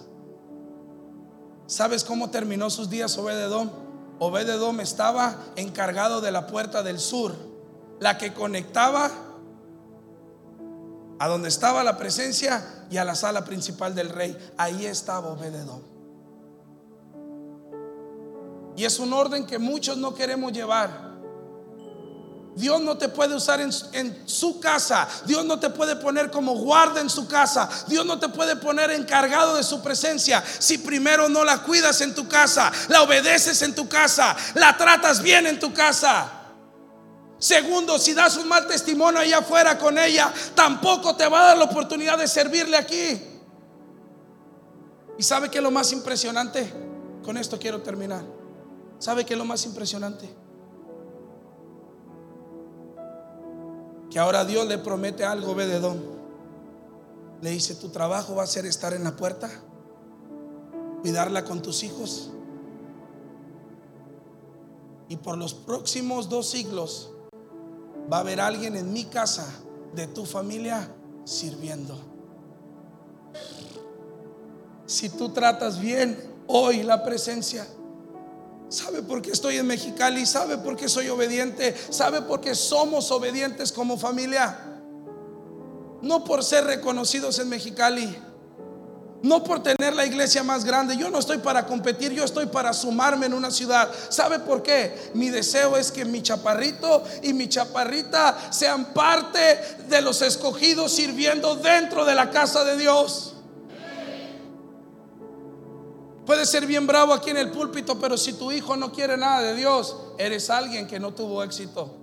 ¿Sabes 1.67 2.05
cómo 2.05 2.31
terminó 2.31 2.71
sus 2.71 2.89
días 2.89 3.19
Obededom? 3.19 3.71
Obededom 4.19 4.81
estaba 4.81 5.37
encargado 5.57 6.21
de 6.21 6.33
la 6.33 6.47
puerta 6.47 6.83
del 6.83 6.99
sur, 6.99 7.35
la 8.01 8.17
que 8.17 8.33
conectaba 8.33 9.11
a 11.19 11.29
donde 11.29 11.49
estaba 11.49 11.83
la 11.83 11.97
presencia 11.97 12.87
y 12.91 12.97
a 12.97 13.05
la 13.05 13.15
sala 13.15 13.45
principal 13.45 13.95
del 13.95 14.09
rey. 14.09 14.37
Ahí 14.57 14.87
estaba 14.87 15.29
Obededón. 15.29 15.83
Y 18.77 18.85
es 18.85 18.99
un 19.01 19.13
orden 19.13 19.45
que 19.45 19.59
muchos 19.59 19.97
no 19.97 20.15
queremos 20.15 20.53
llevar. 20.53 21.09
Dios 22.55 22.81
no 22.81 22.99
te 22.99 23.09
puede 23.09 23.37
usar 23.37 23.61
en, 23.61 23.71
en, 23.93 24.29
su 24.29 24.59
casa. 24.59 25.09
Dios 25.27 25.45
no 25.45 25.61
te 25.61 25.71
puede 25.71 25.95
poner 25.97 26.31
como 26.31 26.55
guarda 26.55 27.01
en 27.01 27.09
su 27.09 27.29
casa. 27.29 27.69
Dios 27.87 28.05
no 28.05 28.19
te 28.19 28.29
puede 28.29 28.57
poner 28.57 28.91
encargado 28.91 29.57
de 29.57 29.63
su 29.63 29.81
presencia 29.81 30.43
si 30.59 30.79
primero 30.79 31.29
no 31.29 31.45
la 31.45 31.63
cuidas 31.63 32.01
en 32.01 32.15
tu 32.15 32.27
casa, 32.27 32.73
la 32.89 33.03
obedeces 33.03 33.63
en 33.63 33.75
tu 33.75 33.89
casa, 33.89 34.37
la 34.55 34.77
tratas 34.77 35.23
bien 35.23 35.47
en 35.47 35.61
tu 35.61 35.73
casa. 35.73 36.38
Segundo, 37.39 37.99
si 37.99 38.15
das 38.15 38.37
un 38.37 38.49
mal 38.49 38.67
testimonio 38.67 39.21
allá 39.21 39.39
afuera 39.39 39.79
con 39.79 39.97
ella, 39.97 40.33
tampoco 40.55 41.15
te 41.15 41.29
va 41.29 41.41
a 41.41 41.47
dar 41.49 41.59
la 41.59 41.65
oportunidad 41.65 42.19
de 42.19 42.27
servirle 42.27 42.77
aquí. 42.77 43.23
¿Y 45.17 45.23
sabe 45.23 45.49
qué 45.49 45.59
es 45.59 45.65
lo 45.65 45.71
más 45.71 45.93
impresionante? 45.93 46.73
Con 47.25 47.37
esto 47.37 47.59
quiero 47.59 47.81
terminar. 47.83 48.25
¿Sabe 48.99 49.25
qué 49.25 49.35
es 49.35 49.39
lo 49.39 49.45
más 49.45 49.65
impresionante? 49.67 50.29
Que 54.11 54.19
ahora 54.19 54.45
Dios 54.45 54.67
le 54.67 54.79
promete 54.79 55.25
algo, 55.25 55.55
Bededón. 55.55 56.03
Le 57.41 57.51
dice, 57.51 57.77
tu 57.77 57.91
trabajo 57.91 58.35
va 58.35 58.43
a 58.43 58.47
ser 58.49 58.67
estar 58.67 58.95
en 58.95 59.05
la 59.05 59.15
puerta, 59.15 59.49
cuidarla 61.03 61.45
con 61.45 61.63
tus 61.63 61.85
hijos. 61.85 62.31
Y 65.09 65.17
por 65.17 65.39
los 65.39 65.55
próximos 65.55 66.29
dos 66.29 66.49
siglos 66.49 67.13
va 68.11 68.19
a 68.19 68.21
haber 68.21 68.41
alguien 68.41 68.77
en 68.77 68.93
mi 68.93 69.05
casa 69.05 69.47
de 69.95 70.07
tu 70.07 70.25
familia 70.25 70.89
sirviendo. 71.25 71.99
Si 74.87 75.11
tú 75.11 75.31
tratas 75.31 75.79
bien 75.79 76.19
hoy 76.47 76.83
la 76.83 77.03
presencia, 77.03 77.67
¿Sabe 78.69 79.03
por 79.03 79.23
qué 79.23 79.31
estoy 79.31 79.57
en 79.57 79.67
Mexicali? 79.67 80.27
¿Sabe 80.27 80.59
por 80.59 80.77
qué 80.77 80.89
soy 80.89 81.09
obediente? 81.09 81.75
¿Sabe 81.89 82.21
por 82.21 82.41
qué 82.41 82.55
somos 82.55 83.11
obedientes 83.11 83.73
como 83.73 83.97
familia? 83.97 84.59
No 86.03 86.23
por 86.23 86.45
ser 86.45 86.65
reconocidos 86.65 87.39
en 87.39 87.49
Mexicali. 87.49 88.15
No 89.23 89.43
por 89.43 89.63
tener 89.63 89.97
la 89.97 90.07
iglesia 90.07 90.45
más 90.45 90.65
grande. 90.65 90.97
Yo 90.97 91.11
no 91.11 91.19
estoy 91.19 91.39
para 91.39 91.67
competir, 91.67 92.13
yo 92.13 92.25
estoy 92.25 92.47
para 92.47 92.73
sumarme 92.73 93.27
en 93.27 93.35
una 93.35 93.51
ciudad. 93.51 93.91
¿Sabe 94.11 94.39
por 94.39 94.63
qué? 94.63 95.11
Mi 95.15 95.29
deseo 95.29 95.77
es 95.77 95.91
que 95.91 96.05
mi 96.05 96.23
chaparrito 96.23 97.03
y 97.23 97.33
mi 97.33 97.49
chaparrita 97.49 98.53
sean 98.53 98.93
parte 98.93 99.59
de 99.89 100.01
los 100.03 100.23
escogidos 100.23 100.93
sirviendo 100.93 101.57
dentro 101.57 102.05
de 102.05 102.15
la 102.15 102.31
casa 102.31 102.63
de 102.63 102.77
Dios. 102.77 103.35
Puede 106.25 106.45
ser 106.45 106.67
bien 106.67 106.87
bravo 106.87 107.15
aquí 107.15 107.31
en 107.31 107.39
el 107.39 107.51
púlpito, 107.51 107.99
pero 107.99 108.19
si 108.19 108.35
tu 108.35 108.53
hijo 108.53 108.77
no 108.77 108.93
quiere 108.93 109.17
nada 109.17 109.41
de 109.41 109.55
Dios, 109.55 109.97
eres 110.19 110.51
alguien 110.51 110.87
que 110.87 111.01
no 111.01 111.15
tuvo 111.15 111.43
éxito. 111.43 111.98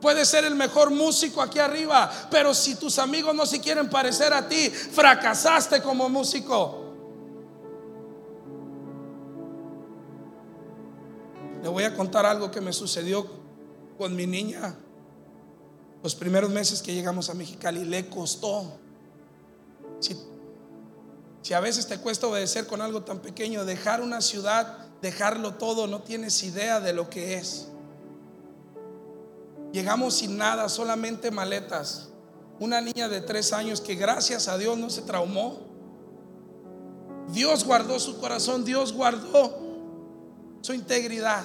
Puede 0.00 0.24
ser 0.24 0.44
el 0.44 0.54
mejor 0.54 0.90
músico 0.90 1.42
aquí 1.42 1.58
arriba, 1.58 2.10
pero 2.30 2.54
si 2.54 2.76
tus 2.76 2.98
amigos 2.98 3.34
no 3.34 3.46
se 3.46 3.60
quieren 3.60 3.90
parecer 3.90 4.32
a 4.32 4.48
ti, 4.48 4.70
fracasaste 4.70 5.82
como 5.82 6.08
músico. 6.08 6.84
Le 11.62 11.68
voy 11.68 11.82
a 11.82 11.94
contar 11.94 12.24
algo 12.26 12.50
que 12.50 12.60
me 12.60 12.72
sucedió 12.72 13.26
con 13.96 14.14
mi 14.14 14.26
niña. 14.26 14.76
Los 16.02 16.14
primeros 16.14 16.50
meses 16.50 16.80
que 16.80 16.94
llegamos 16.94 17.28
a 17.28 17.34
Mexicali 17.34 17.84
le 17.84 18.08
costó. 18.08 18.78
Si, 19.98 20.16
si 21.42 21.54
a 21.54 21.60
veces 21.60 21.88
te 21.88 21.98
cuesta 21.98 22.28
obedecer 22.28 22.68
con 22.68 22.80
algo 22.80 23.02
tan 23.02 23.18
pequeño, 23.18 23.64
dejar 23.64 24.00
una 24.00 24.20
ciudad, 24.20 24.78
dejarlo 25.02 25.54
todo, 25.54 25.88
no 25.88 26.02
tienes 26.02 26.40
idea 26.44 26.78
de 26.78 26.92
lo 26.92 27.10
que 27.10 27.34
es. 27.34 27.66
Llegamos 29.72 30.14
sin 30.14 30.36
nada, 30.36 30.68
solamente 30.68 31.30
maletas. 31.30 32.08
Una 32.58 32.80
niña 32.80 33.08
de 33.08 33.20
tres 33.20 33.52
años 33.52 33.80
que 33.80 33.94
gracias 33.94 34.48
a 34.48 34.58
Dios 34.58 34.76
no 34.78 34.90
se 34.90 35.02
traumó. 35.02 35.60
Dios 37.28 37.64
guardó 37.64 38.00
su 38.00 38.18
corazón, 38.18 38.64
Dios 38.64 38.92
guardó 38.92 39.58
su 40.62 40.72
integridad. 40.72 41.44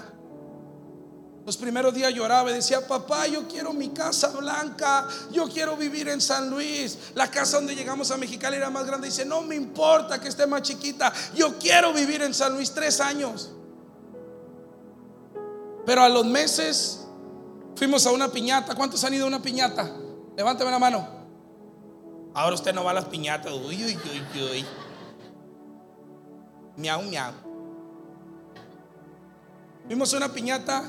Los 1.46 1.58
primeros 1.58 1.94
días 1.94 2.14
lloraba 2.14 2.50
y 2.52 2.54
decía, 2.54 2.88
papá, 2.88 3.28
yo 3.28 3.46
quiero 3.50 3.74
mi 3.74 3.90
casa 3.90 4.30
blanca, 4.30 5.08
yo 5.30 5.50
quiero 5.50 5.76
vivir 5.76 6.08
en 6.08 6.22
San 6.22 6.50
Luis. 6.50 6.98
La 7.16 7.30
casa 7.30 7.58
donde 7.58 7.76
llegamos 7.76 8.12
a 8.12 8.18
Mexicali 8.18 8.56
era 8.56 8.70
más 8.70 8.88
grande. 8.88 9.08
Dice, 9.08 9.26
no 9.26 9.42
me 9.42 9.56
importa 9.56 10.22
que 10.22 10.30
esté 10.30 10.48
más 10.48 10.62
chiquita, 10.62 11.12
yo 11.36 11.60
quiero 11.60 11.92
vivir 11.92 12.22
en 12.22 12.34
San 12.34 12.54
Luis 12.54 12.72
tres 12.72 13.02
años. 13.02 13.52
Pero 15.86 16.02
a 16.02 16.08
los 16.08 16.26
meses 16.26 17.03
Fuimos 17.76 18.06
a 18.06 18.12
una 18.12 18.30
piñata. 18.30 18.76
¿Cuántos 18.76 19.04
han 19.04 19.14
ido 19.14 19.26
a 19.26 19.28
una 19.28 19.42
piñata? 19.42 19.90
Levántame 20.38 20.72
la 20.72 20.80
mano. 20.80 21.08
Ahora 22.34 22.56
usted 22.56 22.74
no 22.74 22.84
va 22.84 22.92
a 22.92 22.96
las 22.96 23.06
piñatas. 23.06 23.52
Uy, 23.52 23.84
uy, 23.84 23.98
uy, 23.98 24.42
uy. 24.42 24.66
Miau, 26.78 27.04
miau. 27.04 27.34
Fuimos 29.88 30.14
a 30.14 30.18
una 30.18 30.30
piñata. 30.30 30.84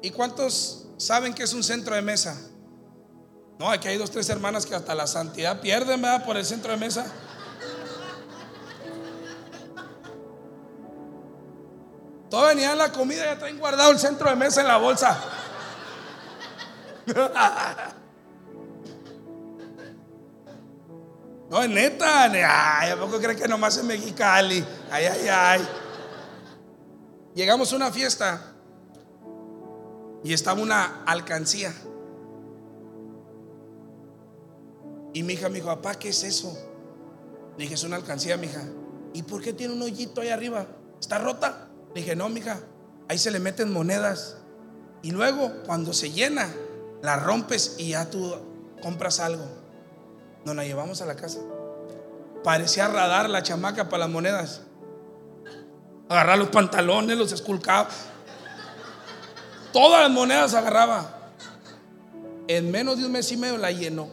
¿Y 0.00 0.10
cuántos 0.10 0.86
saben 0.96 1.32
que 1.32 1.44
es 1.44 1.52
un 1.52 1.62
centro 1.62 1.94
de 1.94 2.02
mesa? 2.02 2.36
No, 3.58 3.70
aquí 3.70 3.86
hay 3.86 3.98
dos, 3.98 4.10
tres 4.10 4.28
hermanas 4.28 4.66
que 4.66 4.74
hasta 4.74 4.94
la 4.94 5.06
santidad 5.06 5.60
pierden, 5.60 6.02
¿verdad? 6.02 6.24
Por 6.24 6.36
el 6.36 6.44
centro 6.44 6.72
de 6.72 6.78
mesa. 6.78 7.06
Todo 12.32 12.46
venía 12.46 12.72
en 12.72 12.78
la 12.78 12.90
comida, 12.90 13.26
ya 13.26 13.38
traen 13.38 13.58
guardado 13.58 13.90
el 13.90 13.98
centro 13.98 14.30
de 14.30 14.36
mesa 14.36 14.62
en 14.62 14.68
la 14.68 14.78
bolsa. 14.78 15.20
No, 21.50 21.62
es 21.62 21.68
neta. 21.68 22.22
Ay, 22.22 22.90
¿a 22.92 22.96
poco 22.98 23.18
creen 23.18 23.38
que 23.38 23.46
nomás 23.46 23.76
en 23.76 23.86
Mexicali? 23.86 24.64
Ay, 24.90 25.04
ay, 25.04 25.28
ay. 25.28 25.68
Llegamos 27.34 27.70
a 27.70 27.76
una 27.76 27.90
fiesta 27.90 28.54
y 30.24 30.32
estaba 30.32 30.62
una 30.62 31.04
alcancía. 31.04 31.74
Y 35.12 35.22
mi 35.22 35.34
hija 35.34 35.50
me 35.50 35.56
dijo, 35.56 35.66
papá, 35.66 35.96
¿qué 35.96 36.08
es 36.08 36.24
eso? 36.24 36.56
Le 37.58 37.64
dije, 37.64 37.74
es 37.74 37.84
una 37.84 37.96
alcancía, 37.96 38.38
mi 38.38 38.46
hija. 38.46 38.64
¿Y 39.12 39.22
por 39.22 39.42
qué 39.42 39.52
tiene 39.52 39.74
un 39.74 39.82
hoyito 39.82 40.22
ahí 40.22 40.30
arriba? 40.30 40.66
¿Está 40.98 41.18
rota? 41.18 41.68
Le 41.94 42.00
dije, 42.00 42.16
no, 42.16 42.28
mija, 42.28 42.60
ahí 43.08 43.18
se 43.18 43.30
le 43.30 43.38
meten 43.38 43.72
monedas. 43.72 44.36
Y 45.02 45.10
luego, 45.10 45.52
cuando 45.66 45.92
se 45.92 46.10
llena, 46.10 46.48
la 47.02 47.16
rompes 47.16 47.76
y 47.78 47.90
ya 47.90 48.08
tú 48.08 48.34
compras 48.80 49.20
algo. 49.20 49.44
Nos 50.44 50.56
la 50.56 50.64
llevamos 50.64 51.02
a 51.02 51.06
la 51.06 51.16
casa. 51.16 51.40
Parecía 52.44 52.88
radar 52.88 53.28
la 53.28 53.42
chamaca 53.42 53.88
para 53.88 54.04
las 54.04 54.10
monedas. 54.10 54.62
Agarrar 56.08 56.38
los 56.38 56.48
pantalones, 56.48 57.16
los 57.16 57.32
esculcaba. 57.32 57.88
Todas 59.72 60.02
las 60.02 60.10
monedas 60.10 60.54
agarraba. 60.54 61.18
En 62.48 62.70
menos 62.70 62.98
de 62.98 63.06
un 63.06 63.12
mes 63.12 63.30
y 63.32 63.36
medio 63.36 63.56
la 63.56 63.70
llenó. 63.70 64.08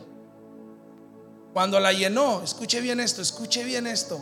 Cuando 1.53 1.79
la 1.79 1.91
llenó, 1.91 2.41
escuche 2.43 2.79
bien 2.79 2.99
esto, 2.99 3.21
escuche 3.21 3.63
bien 3.63 3.87
esto. 3.87 4.19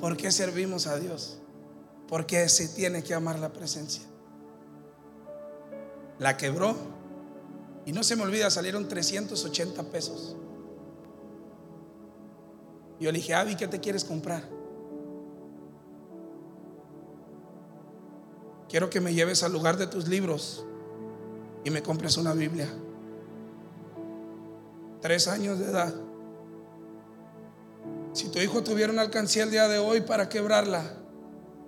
¿Por 0.00 0.16
qué 0.16 0.30
servimos 0.30 0.86
a 0.86 0.96
Dios? 0.96 1.38
Porque 2.14 2.48
se 2.48 2.68
tiene 2.68 3.02
que 3.02 3.12
amar 3.12 3.40
la 3.40 3.52
presencia. 3.52 4.04
La 6.20 6.36
quebró 6.36 6.76
y 7.86 7.90
no 7.90 8.04
se 8.04 8.14
me 8.14 8.22
olvida, 8.22 8.48
salieron 8.50 8.86
380 8.86 9.82
pesos. 9.90 10.36
Yo 13.00 13.10
le 13.10 13.18
dije, 13.18 13.34
Avi, 13.34 13.56
¿qué 13.56 13.66
te 13.66 13.80
quieres 13.80 14.04
comprar? 14.04 14.48
Quiero 18.68 18.88
que 18.88 19.00
me 19.00 19.12
lleves 19.12 19.42
al 19.42 19.52
lugar 19.52 19.76
de 19.76 19.88
tus 19.88 20.06
libros 20.06 20.64
y 21.64 21.70
me 21.70 21.82
compres 21.82 22.16
una 22.16 22.32
Biblia. 22.32 22.68
Tres 25.00 25.26
años 25.26 25.58
de 25.58 25.64
edad. 25.64 25.92
Si 28.12 28.28
tu 28.28 28.38
hijo 28.38 28.62
tuviera 28.62 28.92
una 28.92 29.02
alcancía 29.02 29.42
el 29.42 29.50
día 29.50 29.66
de 29.66 29.80
hoy 29.80 30.02
para 30.02 30.28
quebrarla, 30.28 31.00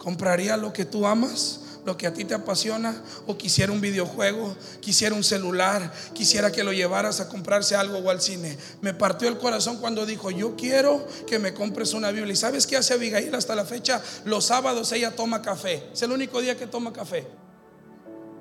¿Compraría 0.07 0.57
lo 0.57 0.73
que 0.73 0.85
tú 0.85 1.05
amas? 1.05 1.63
lo 1.85 1.97
que 1.97 2.07
a 2.07 2.15
ti 2.15 2.25
te 2.25 2.35
apasiona 2.35 3.01
o 3.27 3.37
quisiera 3.37 3.73
un 3.73 3.81
videojuego, 3.81 4.57
quisiera 4.81 5.15
un 5.17 5.25
celular, 5.25 5.93
quisiera 6.15 6.51
que 6.53 6.63
lo 6.65 6.73
llevaras 6.73 7.21
a 7.21 7.29
comprarse 7.29 7.75
algo 7.75 7.99
o 7.99 8.11
al 8.11 8.21
cine. 8.21 8.57
Me 8.81 8.95
partió 8.95 9.29
el 9.29 9.39
corazón 9.39 9.79
cuando 9.79 10.07
dijo, 10.07 10.31
yo 10.31 10.55
quiero 10.57 11.05
que 11.27 11.41
me 11.41 11.55
compres 11.55 11.93
una 11.93 12.13
Biblia. 12.13 12.33
¿Y 12.33 12.37
sabes 12.37 12.69
qué 12.69 12.77
hace 12.77 12.95
Abigail 12.95 13.35
hasta 13.35 13.57
la 13.57 13.65
fecha? 13.65 14.01
Los 14.25 14.47
sábados 14.47 14.93
ella 14.93 15.15
toma 15.15 15.43
café. 15.43 15.89
Es 15.93 16.03
el 16.03 16.13
único 16.13 16.41
día 16.41 16.57
que 16.57 16.69
toma 16.69 16.93
café. 16.93 17.27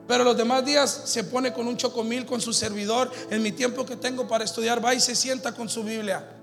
Pero 0.08 0.24
los 0.24 0.38
demás 0.38 0.66
días 0.66 1.02
se 1.06 1.24
pone 1.24 1.52
con 1.52 1.68
un 1.68 1.78
chocomil 1.78 2.28
con 2.28 2.42
su 2.42 2.54
servidor. 2.54 3.12
En 3.30 3.42
mi 3.42 3.52
tiempo 3.52 3.88
que 3.88 3.96
tengo 3.96 4.28
para 4.28 4.44
estudiar, 4.44 4.84
va 4.84 4.94
y 4.94 5.00
se 5.00 5.16
sienta 5.16 5.52
con 5.54 5.70
su 5.70 5.84
Biblia 5.84 6.35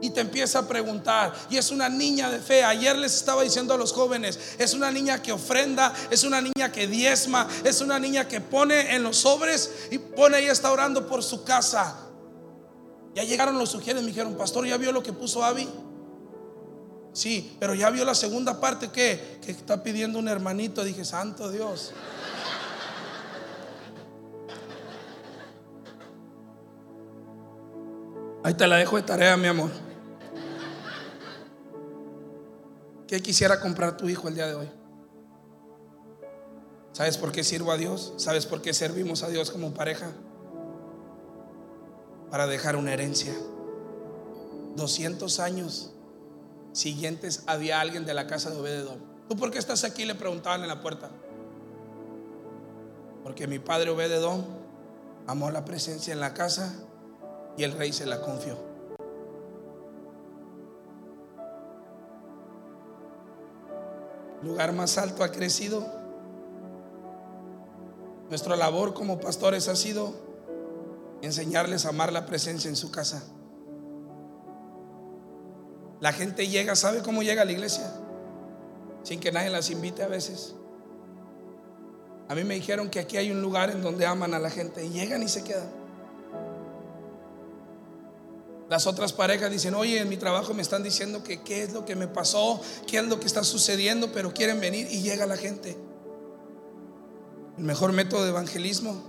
y 0.00 0.10
te 0.10 0.20
empieza 0.20 0.60
a 0.60 0.68
preguntar. 0.68 1.32
Y 1.50 1.56
es 1.56 1.70
una 1.70 1.88
niña 1.88 2.30
de 2.30 2.38
fe. 2.38 2.64
Ayer 2.64 2.96
les 2.96 3.14
estaba 3.14 3.42
diciendo 3.42 3.74
a 3.74 3.76
los 3.76 3.92
jóvenes, 3.92 4.38
es 4.58 4.74
una 4.74 4.90
niña 4.90 5.22
que 5.22 5.32
ofrenda, 5.32 5.92
es 6.10 6.24
una 6.24 6.40
niña 6.40 6.72
que 6.72 6.86
diezma, 6.86 7.48
es 7.64 7.80
una 7.80 7.98
niña 7.98 8.26
que 8.28 8.40
pone 8.40 8.94
en 8.94 9.02
los 9.02 9.18
sobres 9.18 9.70
y 9.90 9.98
pone, 9.98 10.38
ella 10.38 10.52
está 10.52 10.70
orando 10.72 11.06
por 11.06 11.22
su 11.22 11.44
casa. 11.44 11.96
Ya 13.14 13.24
llegaron 13.24 13.58
los 13.58 13.70
sugieres, 13.70 14.02
me 14.02 14.08
dijeron, 14.08 14.34
pastor, 14.36 14.66
¿ya 14.66 14.76
vio 14.76 14.92
lo 14.92 15.02
que 15.02 15.12
puso 15.12 15.42
Abby? 15.42 15.68
Sí, 17.12 17.56
pero 17.58 17.74
ya 17.74 17.90
vio 17.90 18.04
la 18.04 18.14
segunda 18.14 18.60
parte 18.60 18.90
que, 18.90 19.40
que 19.44 19.50
está 19.50 19.82
pidiendo 19.82 20.18
un 20.18 20.28
hermanito. 20.28 20.84
Dije, 20.84 21.04
santo 21.04 21.50
Dios. 21.50 21.92
Ahí 28.44 28.54
te 28.54 28.66
la 28.66 28.76
dejo 28.76 28.96
de 28.96 29.02
tarea, 29.02 29.36
mi 29.36 29.48
amor. 29.48 29.87
¿Qué 33.08 33.22
quisiera 33.22 33.58
comprar 33.58 33.96
tu 33.96 34.06
hijo 34.10 34.28
el 34.28 34.34
día 34.34 34.46
de 34.46 34.54
hoy? 34.54 34.70
¿Sabes 36.92 37.16
por 37.16 37.32
qué 37.32 37.42
sirvo 37.42 37.72
a 37.72 37.78
Dios? 37.78 38.12
¿Sabes 38.18 38.44
por 38.44 38.60
qué 38.60 38.74
servimos 38.74 39.22
a 39.22 39.28
Dios 39.28 39.50
como 39.50 39.72
pareja? 39.72 40.10
Para 42.30 42.46
dejar 42.46 42.76
una 42.76 42.92
herencia. 42.92 43.32
200 44.76 45.40
años 45.40 45.90
siguientes 46.72 47.44
había 47.46 47.80
alguien 47.80 48.04
de 48.04 48.12
la 48.12 48.26
casa 48.26 48.50
de 48.50 48.60
Obededón. 48.60 48.98
¿Tú 49.26 49.36
por 49.36 49.50
qué 49.50 49.58
estás 49.58 49.84
aquí? 49.84 50.04
Le 50.04 50.14
preguntaban 50.14 50.60
en 50.60 50.68
la 50.68 50.82
puerta. 50.82 51.08
Porque 53.22 53.46
mi 53.46 53.58
padre 53.58 53.88
Obededón 53.88 54.44
amó 55.26 55.50
la 55.50 55.64
presencia 55.64 56.12
en 56.12 56.20
la 56.20 56.34
casa 56.34 56.74
y 57.56 57.62
el 57.62 57.72
rey 57.72 57.90
se 57.90 58.04
la 58.04 58.20
confió. 58.20 58.67
Lugar 64.42 64.72
más 64.72 64.98
alto 64.98 65.24
ha 65.24 65.32
crecido. 65.32 65.86
Nuestra 68.28 68.56
labor 68.56 68.94
como 68.94 69.20
pastores 69.20 69.68
ha 69.68 69.76
sido 69.76 70.14
enseñarles 71.22 71.86
a 71.86 71.90
amar 71.90 72.12
la 72.12 72.26
presencia 72.26 72.68
en 72.68 72.76
su 72.76 72.90
casa. 72.90 73.22
La 76.00 76.12
gente 76.12 76.46
llega, 76.46 76.76
¿sabe 76.76 77.02
cómo 77.02 77.22
llega 77.22 77.42
a 77.42 77.44
la 77.44 77.52
iglesia? 77.52 77.92
Sin 79.02 79.18
que 79.18 79.32
nadie 79.32 79.50
las 79.50 79.70
invite 79.70 80.02
a 80.02 80.08
veces. 80.08 80.54
A 82.28 82.34
mí 82.34 82.44
me 82.44 82.54
dijeron 82.54 82.90
que 82.90 83.00
aquí 83.00 83.16
hay 83.16 83.30
un 83.30 83.40
lugar 83.40 83.70
en 83.70 83.82
donde 83.82 84.06
aman 84.06 84.34
a 84.34 84.38
la 84.38 84.50
gente 84.50 84.84
y 84.84 84.90
llegan 84.90 85.22
y 85.22 85.28
se 85.28 85.42
quedan. 85.42 85.77
Las 88.68 88.86
otras 88.86 89.14
parejas 89.14 89.50
dicen, 89.50 89.74
oye, 89.74 89.98
en 89.98 90.08
mi 90.08 90.18
trabajo 90.18 90.52
me 90.52 90.60
están 90.60 90.82
diciendo 90.82 91.24
que 91.24 91.42
qué 91.42 91.62
es 91.62 91.72
lo 91.72 91.86
que 91.86 91.96
me 91.96 92.06
pasó, 92.06 92.60
qué 92.86 92.98
es 92.98 93.06
lo 93.06 93.18
que 93.18 93.26
está 93.26 93.42
sucediendo, 93.42 94.12
pero 94.12 94.34
quieren 94.34 94.60
venir 94.60 94.86
y 94.90 95.00
llega 95.00 95.24
la 95.24 95.38
gente. 95.38 95.76
El 97.56 97.64
mejor 97.64 97.92
método 97.92 98.24
de 98.24 98.28
evangelismo 98.28 99.02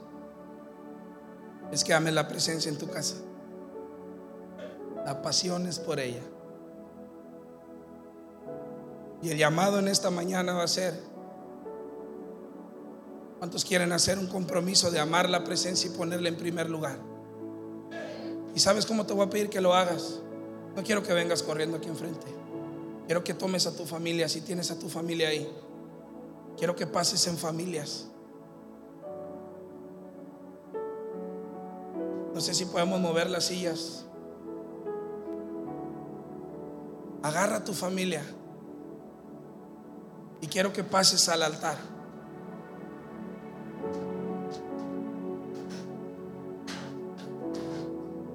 es 1.73 1.83
que 1.83 1.93
ames 1.93 2.13
la 2.13 2.29
presencia 2.29 2.69
en 2.69 2.77
tu 2.77 2.87
casa. 2.87 3.15
La 5.05 5.21
pasión 5.21 5.67
es 5.67 5.77
por 5.77 5.99
ella. 5.99 6.21
Y 9.21 9.29
el 9.29 9.37
llamado 9.37 9.79
en 9.79 9.89
esta 9.89 10.09
mañana 10.09 10.53
va 10.53 10.63
a 10.63 10.67
ser, 10.67 10.97
¿cuántos 13.39 13.65
quieren 13.65 13.91
hacer 13.91 14.17
un 14.17 14.27
compromiso 14.27 14.89
de 14.89 14.99
amar 14.99 15.29
la 15.29 15.43
presencia 15.43 15.91
y 15.91 15.97
ponerla 15.97 16.29
en 16.29 16.37
primer 16.37 16.69
lugar? 16.69 16.97
¿Y 18.55 18.59
sabes 18.59 18.85
cómo 18.85 19.05
te 19.05 19.13
voy 19.13 19.27
a 19.27 19.29
pedir 19.29 19.49
que 19.49 19.61
lo 19.61 19.73
hagas? 19.73 20.19
No 20.75 20.83
quiero 20.83 21.03
que 21.03 21.13
vengas 21.13 21.43
corriendo 21.43 21.77
aquí 21.77 21.87
enfrente. 21.87 22.27
Quiero 23.05 23.23
que 23.23 23.33
tomes 23.33 23.65
a 23.65 23.75
tu 23.75 23.85
familia, 23.85 24.29
si 24.29 24.41
tienes 24.41 24.69
a 24.71 24.77
tu 24.77 24.89
familia 24.89 25.29
ahí. 25.29 25.49
Quiero 26.57 26.75
que 26.75 26.85
pases 26.85 27.25
en 27.27 27.37
familias. 27.37 28.07
No 32.33 32.41
sé 32.41 32.53
si 32.53 32.65
podemos 32.65 32.99
mover 32.99 33.29
las 33.29 33.45
sillas. 33.45 34.05
Agarra 37.23 37.57
a 37.57 37.63
tu 37.63 37.73
familia 37.73 38.23
y 40.41 40.47
quiero 40.47 40.71
que 40.71 40.83
pases 40.83 41.27
al 41.29 41.43
altar. 41.43 41.77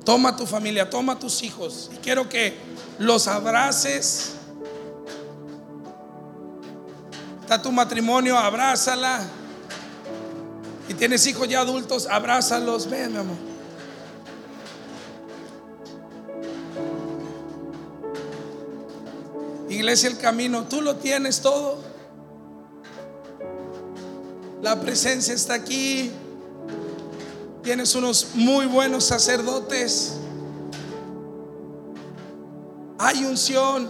Toma 0.05 0.37
tu 0.37 0.47
familia, 0.47 0.91
toma 0.91 1.19
tus 1.19 1.43
hijos 1.43 1.91
y 1.95 1.97
quiero 1.97 2.29
que 2.29 2.57
los 2.99 3.27
abraces. 3.27 4.33
Está 7.41 7.61
tu 7.61 7.73
matrimonio, 7.73 8.39
abrázala. 8.39 9.27
Y 10.89 10.95
tienes 10.95 11.27
hijos 11.27 11.49
ya 11.49 11.61
adultos, 11.61 12.07
abrázalos. 12.07 12.89
Ven, 12.89 13.13
mi 13.13 13.19
amor. 13.19 13.37
Iglesia 19.71 20.09
El 20.09 20.19
Camino, 20.19 20.65
tú 20.65 20.83
lo 20.83 20.97
tienes 20.97 21.41
todo. 21.41 21.79
La 24.63 24.81
presencia 24.81 25.35
está 25.35 25.55
aquí. 25.55 26.11
Tienes 27.65 27.95
unos 27.95 28.29
muy 28.35 28.67
buenos 28.67 29.05
sacerdotes. 29.05 30.17
Hay 32.99 33.25
unción. 33.25 33.89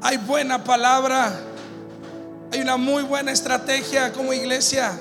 Hay 0.00 0.18
buena 0.18 0.62
palabra. 0.62 1.36
Hay 2.52 2.60
una 2.60 2.76
muy 2.76 3.02
buena 3.02 3.32
estrategia 3.32 4.12
como 4.12 4.32
iglesia. 4.32 4.96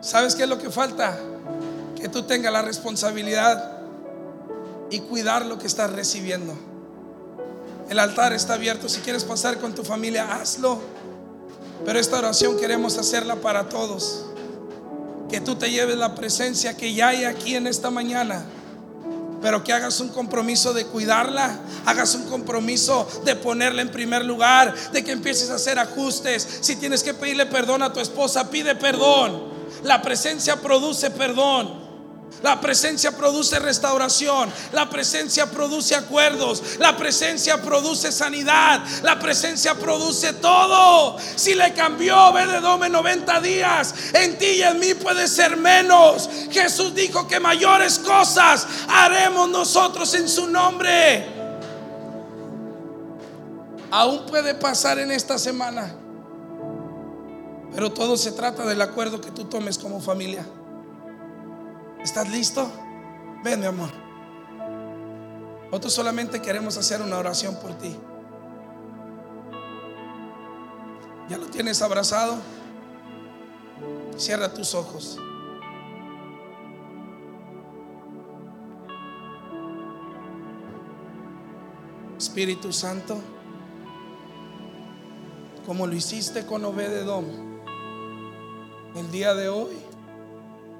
¿Sabes 0.00 0.36
qué 0.36 0.44
es 0.44 0.48
lo 0.48 0.58
que 0.58 0.70
falta? 0.70 1.18
Que 1.96 2.08
tú 2.08 2.22
tengas 2.22 2.52
la 2.52 2.62
responsabilidad 2.62 3.78
y 4.90 5.00
cuidar 5.00 5.44
lo 5.44 5.58
que 5.58 5.66
estás 5.66 5.92
recibiendo. 5.92 6.54
El 7.90 7.98
altar 7.98 8.32
está 8.32 8.54
abierto. 8.54 8.88
Si 8.88 9.00
quieres 9.00 9.24
pasar 9.24 9.58
con 9.58 9.74
tu 9.74 9.82
familia, 9.82 10.36
hazlo. 10.36 10.78
Pero 11.84 11.98
esta 11.98 12.18
oración 12.18 12.56
queremos 12.60 12.96
hacerla 12.96 13.34
para 13.34 13.68
todos 13.68 14.27
que 15.28 15.40
tú 15.40 15.56
te 15.56 15.70
lleves 15.70 15.96
la 15.96 16.14
presencia 16.14 16.76
que 16.76 16.94
ya 16.94 17.08
hay 17.08 17.24
aquí 17.24 17.54
en 17.54 17.66
esta 17.66 17.90
mañana. 17.90 18.44
Pero 19.40 19.62
que 19.62 19.72
hagas 19.72 20.00
un 20.00 20.08
compromiso 20.08 20.72
de 20.72 20.84
cuidarla, 20.86 21.60
hagas 21.86 22.14
un 22.14 22.24
compromiso 22.24 23.06
de 23.24 23.36
ponerla 23.36 23.82
en 23.82 23.90
primer 23.90 24.24
lugar, 24.24 24.74
de 24.92 25.04
que 25.04 25.12
empieces 25.12 25.50
a 25.50 25.54
hacer 25.54 25.78
ajustes. 25.78 26.58
Si 26.60 26.76
tienes 26.76 27.04
que 27.04 27.14
pedirle 27.14 27.46
perdón 27.46 27.82
a 27.82 27.92
tu 27.92 28.00
esposa, 28.00 28.50
pide 28.50 28.74
perdón. 28.74 29.44
La 29.84 30.02
presencia 30.02 30.56
produce 30.56 31.10
perdón. 31.10 31.87
La 32.42 32.60
presencia 32.60 33.16
produce 33.16 33.58
restauración. 33.58 34.52
La 34.72 34.88
presencia 34.88 35.50
produce 35.50 35.94
acuerdos. 35.94 36.78
La 36.78 36.96
presencia 36.96 37.60
produce 37.60 38.12
sanidad. 38.12 38.80
La 39.02 39.18
presencia 39.18 39.74
produce 39.74 40.34
todo. 40.34 41.16
Si 41.36 41.54
le 41.54 41.72
cambió 41.74 42.32
Bededome 42.32 42.88
90 42.88 43.40
días, 43.40 43.94
en 44.12 44.38
ti 44.38 44.46
y 44.46 44.62
en 44.62 44.78
mí 44.78 44.94
puede 44.94 45.26
ser 45.26 45.56
menos. 45.56 46.28
Jesús 46.50 46.94
dijo 46.94 47.26
que 47.26 47.40
mayores 47.40 47.98
cosas 47.98 48.66
haremos 48.88 49.48
nosotros 49.48 50.14
en 50.14 50.28
su 50.28 50.46
nombre. 50.46 51.26
Aún 53.90 54.26
puede 54.26 54.54
pasar 54.54 54.98
en 54.98 55.10
esta 55.10 55.38
semana. 55.38 55.94
Pero 57.74 57.90
todo 57.92 58.16
se 58.16 58.32
trata 58.32 58.64
del 58.64 58.80
acuerdo 58.80 59.20
que 59.20 59.30
tú 59.30 59.44
tomes 59.44 59.76
como 59.76 60.00
familia. 60.00 60.46
¿Estás 62.08 62.30
listo? 62.30 62.66
Ven, 63.44 63.60
mi 63.60 63.66
amor. 63.66 63.90
Nosotros 65.66 65.92
solamente 65.92 66.40
queremos 66.40 66.78
hacer 66.78 67.02
una 67.02 67.18
oración 67.18 67.54
por 67.56 67.74
ti. 67.74 67.94
¿Ya 71.28 71.36
lo 71.36 71.44
tienes 71.48 71.82
abrazado? 71.82 72.38
Cierra 74.16 74.54
tus 74.54 74.74
ojos. 74.74 75.18
Espíritu 82.16 82.72
Santo, 82.72 83.20
como 85.66 85.86
lo 85.86 85.94
hiciste 85.94 86.46
con 86.46 86.64
Obededom, 86.64 87.26
el 88.96 89.10
día 89.10 89.34
de 89.34 89.50
hoy 89.50 89.87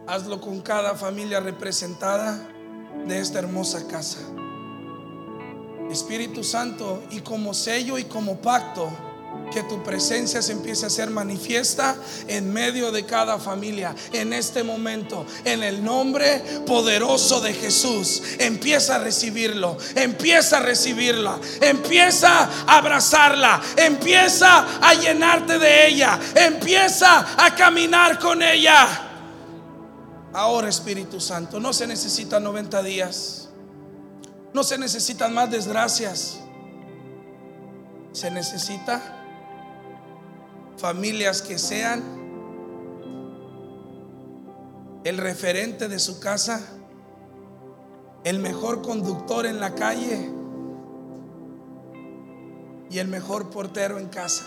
Hazlo 0.09 0.41
con 0.41 0.63
cada 0.63 0.95
familia 0.95 1.39
representada 1.39 2.41
de 3.07 3.21
esta 3.21 3.41
hermosa 3.41 3.87
casa. 3.89 4.21
Espíritu 5.91 6.43
Santo, 6.43 7.03
y 7.11 7.21
como 7.21 7.53
sello 7.53 7.99
y 7.99 8.05
como 8.05 8.39
pacto, 8.41 8.91
que 9.53 9.63
tu 9.65 9.83
presencia 9.83 10.41
se 10.41 10.53
empiece 10.53 10.87
a 10.87 10.91
ser 10.91 11.11
manifiesta 11.11 11.95
en 12.27 12.51
medio 12.51 12.91
de 12.91 13.05
cada 13.05 13.39
familia 13.39 13.95
en 14.13 14.33
este 14.33 14.63
momento. 14.63 15.27
En 15.45 15.63
el 15.63 15.85
nombre 15.85 16.43
poderoso 16.67 17.43
de 17.43 17.53
Jesús, 17.53 18.23
empieza 18.39 18.97
a 18.97 19.01
recibirlo, 19.01 19.77
empieza 19.95 20.57
a 20.57 20.61
recibirla, 20.61 21.39
empieza 21.61 22.45
a 22.67 22.79
abrazarla, 22.79 23.61
empieza 23.77 24.79
a 24.81 24.95
llenarte 24.95 25.59
de 25.59 25.89
ella, 25.89 26.19
empieza 26.35 27.45
a 27.45 27.55
caminar 27.55 28.19
con 28.19 28.43
ella. 28.43 29.05
Ahora 30.39 30.69
Espíritu 30.69 31.19
Santo, 31.21 31.59
no 31.59 31.73
se 31.73 31.85
necesitan 31.89 32.45
90 32.45 32.81
días, 32.85 33.49
no 34.55 34.63
se 34.63 34.79
necesitan 34.79 35.35
más 35.35 35.51
desgracias, 35.51 36.39
se 38.13 38.31
necesita 38.31 39.03
familias 40.77 41.43
que 41.43 41.59
sean 41.59 42.05
el 45.03 45.19
referente 45.19 45.89
de 45.89 45.99
su 45.99 46.21
casa, 46.21 46.65
el 48.23 48.39
mejor 48.39 48.81
conductor 48.83 49.45
en 49.45 49.59
la 49.59 49.75
calle 49.75 50.31
y 52.89 52.99
el 53.01 53.09
mejor 53.09 53.51
portero 53.51 53.99
en 53.99 54.07
casa. 54.07 54.45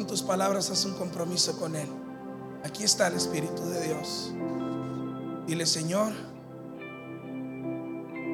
Con 0.00 0.06
tus 0.06 0.22
palabras 0.22 0.70
haz 0.70 0.86
un 0.86 0.94
compromiso 0.94 1.58
con 1.58 1.76
Él. 1.76 1.86
Aquí 2.64 2.84
está 2.84 3.08
el 3.08 3.16
Espíritu 3.16 3.62
de 3.64 3.82
Dios. 3.82 4.32
Dile, 5.46 5.66
Señor, 5.66 6.10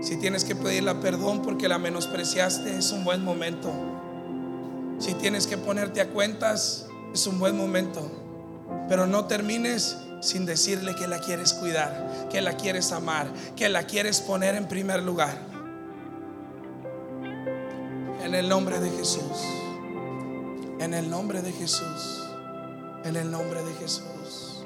si 0.00 0.16
tienes 0.16 0.44
que 0.44 0.54
pedirle 0.54 0.94
perdón 0.94 1.42
porque 1.42 1.66
la 1.66 1.78
menospreciaste, 1.78 2.78
es 2.78 2.92
un 2.92 3.02
buen 3.02 3.24
momento. 3.24 3.72
Si 5.00 5.14
tienes 5.14 5.48
que 5.48 5.58
ponerte 5.58 6.00
a 6.00 6.10
cuentas, 6.10 6.86
es 7.12 7.26
un 7.26 7.40
buen 7.40 7.56
momento. 7.56 8.08
Pero 8.88 9.08
no 9.08 9.24
termines 9.24 9.96
sin 10.20 10.46
decirle 10.46 10.94
que 10.94 11.08
la 11.08 11.18
quieres 11.18 11.52
cuidar, 11.52 12.28
que 12.30 12.42
la 12.42 12.56
quieres 12.56 12.92
amar, 12.92 13.26
que 13.56 13.68
la 13.68 13.82
quieres 13.88 14.20
poner 14.20 14.54
en 14.54 14.68
primer 14.68 15.02
lugar. 15.02 15.36
En 18.22 18.36
el 18.36 18.48
nombre 18.48 18.78
de 18.78 18.88
Jesús. 18.90 19.65
En 20.78 20.92
el 20.92 21.08
nombre 21.10 21.42
de 21.42 21.52
Jesús. 21.52 22.24
En 23.04 23.16
el 23.16 23.30
nombre 23.30 23.64
de 23.64 23.72
Jesús. 23.74 24.64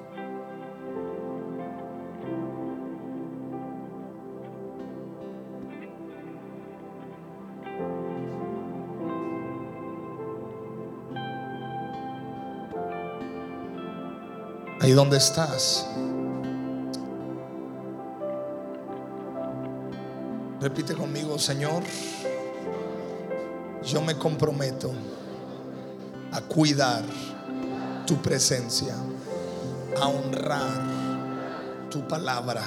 Ahí 14.80 14.92
donde 14.92 15.18
estás. 15.18 15.86
Repite 20.60 20.94
conmigo, 20.94 21.38
Señor, 21.38 21.82
yo 23.82 24.02
me 24.02 24.16
comprometo 24.16 24.90
a 26.32 26.40
cuidar 26.40 27.02
tu 28.06 28.16
presencia, 28.22 28.94
a 30.00 30.08
honrar 30.08 31.88
tu 31.90 32.06
palabra 32.06 32.62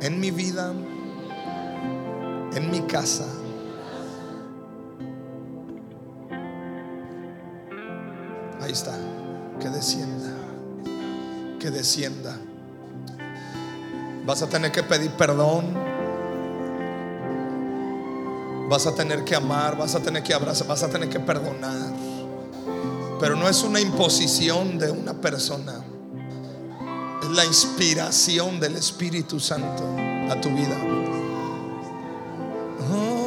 en 0.00 0.20
mi 0.20 0.30
vida, 0.30 0.72
en 2.54 2.70
mi 2.70 2.80
casa. 2.82 3.26
Ahí 8.60 8.72
está, 8.72 8.96
que 9.60 9.68
descienda, 9.68 10.34
que 11.60 11.70
descienda. 11.70 12.36
Vas 14.26 14.42
a 14.42 14.48
tener 14.48 14.72
que 14.72 14.82
pedir 14.82 15.10
perdón. 15.12 15.93
Vas 18.68 18.86
a 18.86 18.94
tener 18.94 19.24
que 19.24 19.34
amar, 19.34 19.76
vas 19.76 19.94
a 19.94 20.00
tener 20.00 20.22
que 20.22 20.32
abrazar, 20.32 20.66
vas 20.66 20.82
a 20.82 20.88
tener 20.88 21.08
que 21.08 21.20
perdonar. 21.20 21.92
Pero 23.20 23.36
no 23.36 23.48
es 23.48 23.62
una 23.62 23.80
imposición 23.80 24.78
de 24.78 24.90
una 24.90 25.14
persona. 25.14 25.84
Es 27.22 27.28
la 27.30 27.44
inspiración 27.44 28.60
del 28.60 28.76
Espíritu 28.76 29.38
Santo 29.38 29.84
a 30.30 30.40
tu 30.40 30.48
vida. 30.50 30.76
Oh. 32.92 33.24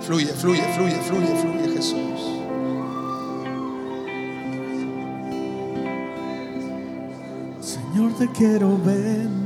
Fluye, 0.00 0.26
fluye, 0.26 0.62
fluye, 0.74 0.96
fluye, 0.96 1.34
fluye 1.40 1.76
Jesús. 1.76 2.20
Señor, 7.60 8.12
te 8.18 8.28
quiero 8.32 8.76
bendecir. 8.78 9.43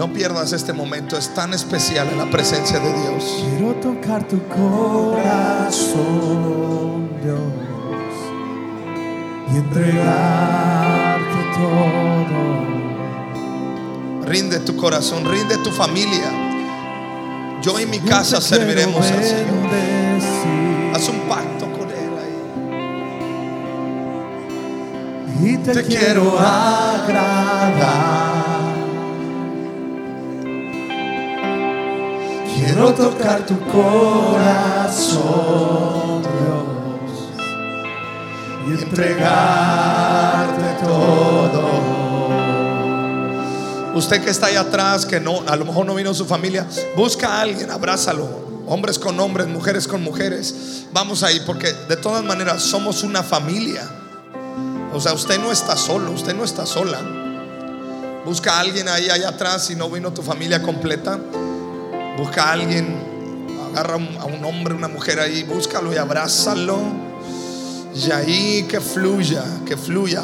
No 0.00 0.10
pierdas 0.14 0.52
este 0.54 0.72
momento, 0.72 1.18
es 1.18 1.34
tan 1.34 1.52
especial 1.52 2.08
en 2.08 2.16
la 2.16 2.30
presencia 2.30 2.78
de 2.78 2.90
Dios. 2.90 3.44
Quiero 3.50 3.74
tocar 3.74 4.26
tu 4.26 4.42
corazón, 4.48 5.90
Dios, 7.22 7.38
y 9.52 9.56
entregarte 9.58 11.34
todo. 11.52 12.40
Rinde 14.24 14.60
tu 14.60 14.74
corazón, 14.74 15.30
rinde 15.30 15.58
tu 15.58 15.70
familia. 15.70 16.32
Yo 17.60 17.78
y 17.78 17.84
mi 17.84 17.98
casa 17.98 18.40
serviremos 18.40 19.04
al 19.04 19.22
Señor. 19.22 19.68
Haz 20.94 21.10
un 21.10 21.20
pacto 21.28 21.70
con 21.72 21.90
Él 21.90 22.10
ahí. 25.42 25.52
y 25.52 25.58
te, 25.58 25.82
quiero 25.82 26.38
agradar. 26.38 28.09
Quiero 32.80 32.94
tocar 32.94 33.44
tu 33.44 33.60
corazón, 33.60 35.12
Dios, 36.22 36.64
y 38.66 38.70
entregarte 38.82 40.62
todo. 40.82 41.68
Usted 43.94 44.24
que 44.24 44.30
está 44.30 44.46
ahí 44.46 44.56
atrás, 44.56 45.04
que 45.04 45.20
no, 45.20 45.42
a 45.46 45.56
lo 45.56 45.66
mejor 45.66 45.84
no 45.84 45.94
vino 45.94 46.14
su 46.14 46.24
familia, 46.24 46.66
busca 46.96 47.28
a 47.34 47.42
alguien, 47.42 47.70
abrázalo. 47.70 48.48
Hombres 48.66 48.98
con 48.98 49.20
hombres, 49.20 49.46
mujeres 49.46 49.86
con 49.86 50.02
mujeres. 50.02 50.86
Vamos 50.90 51.22
ahí, 51.22 51.42
porque 51.44 51.74
de 51.86 51.98
todas 51.98 52.24
maneras 52.24 52.62
somos 52.62 53.02
una 53.02 53.22
familia. 53.22 53.86
O 54.94 55.00
sea, 55.02 55.12
usted 55.12 55.38
no 55.38 55.52
está 55.52 55.76
solo, 55.76 56.12
usted 56.12 56.34
no 56.34 56.44
está 56.44 56.64
sola. 56.64 56.98
Busca 58.24 58.54
a 58.54 58.60
alguien 58.60 58.88
ahí, 58.88 59.10
allá 59.10 59.28
atrás, 59.28 59.66
si 59.66 59.76
no 59.76 59.90
vino 59.90 60.14
tu 60.14 60.22
familia 60.22 60.62
completa. 60.62 61.18
Busca 62.20 62.50
a 62.50 62.52
alguien, 62.52 62.86
agarra 63.72 63.94
a 63.94 64.26
un 64.26 64.44
hombre, 64.44 64.74
una 64.74 64.88
mujer 64.88 65.20
ahí, 65.20 65.42
búscalo 65.42 65.90
y 65.90 65.96
abrázalo. 65.96 66.78
Y 67.94 68.10
ahí 68.10 68.66
que 68.68 68.78
fluya, 68.78 69.42
que 69.64 69.74
fluya. 69.74 70.22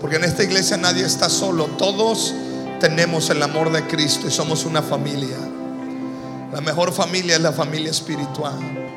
Porque 0.00 0.16
en 0.16 0.24
esta 0.24 0.42
iglesia 0.42 0.78
nadie 0.78 1.04
está 1.04 1.28
solo. 1.28 1.66
Todos 1.76 2.34
tenemos 2.80 3.28
el 3.28 3.42
amor 3.42 3.70
de 3.70 3.86
Cristo 3.86 4.26
y 4.26 4.30
somos 4.30 4.64
una 4.64 4.80
familia. 4.80 5.36
La 6.50 6.62
mejor 6.62 6.94
familia 6.94 7.36
es 7.36 7.42
la 7.42 7.52
familia 7.52 7.90
espiritual. 7.90 8.87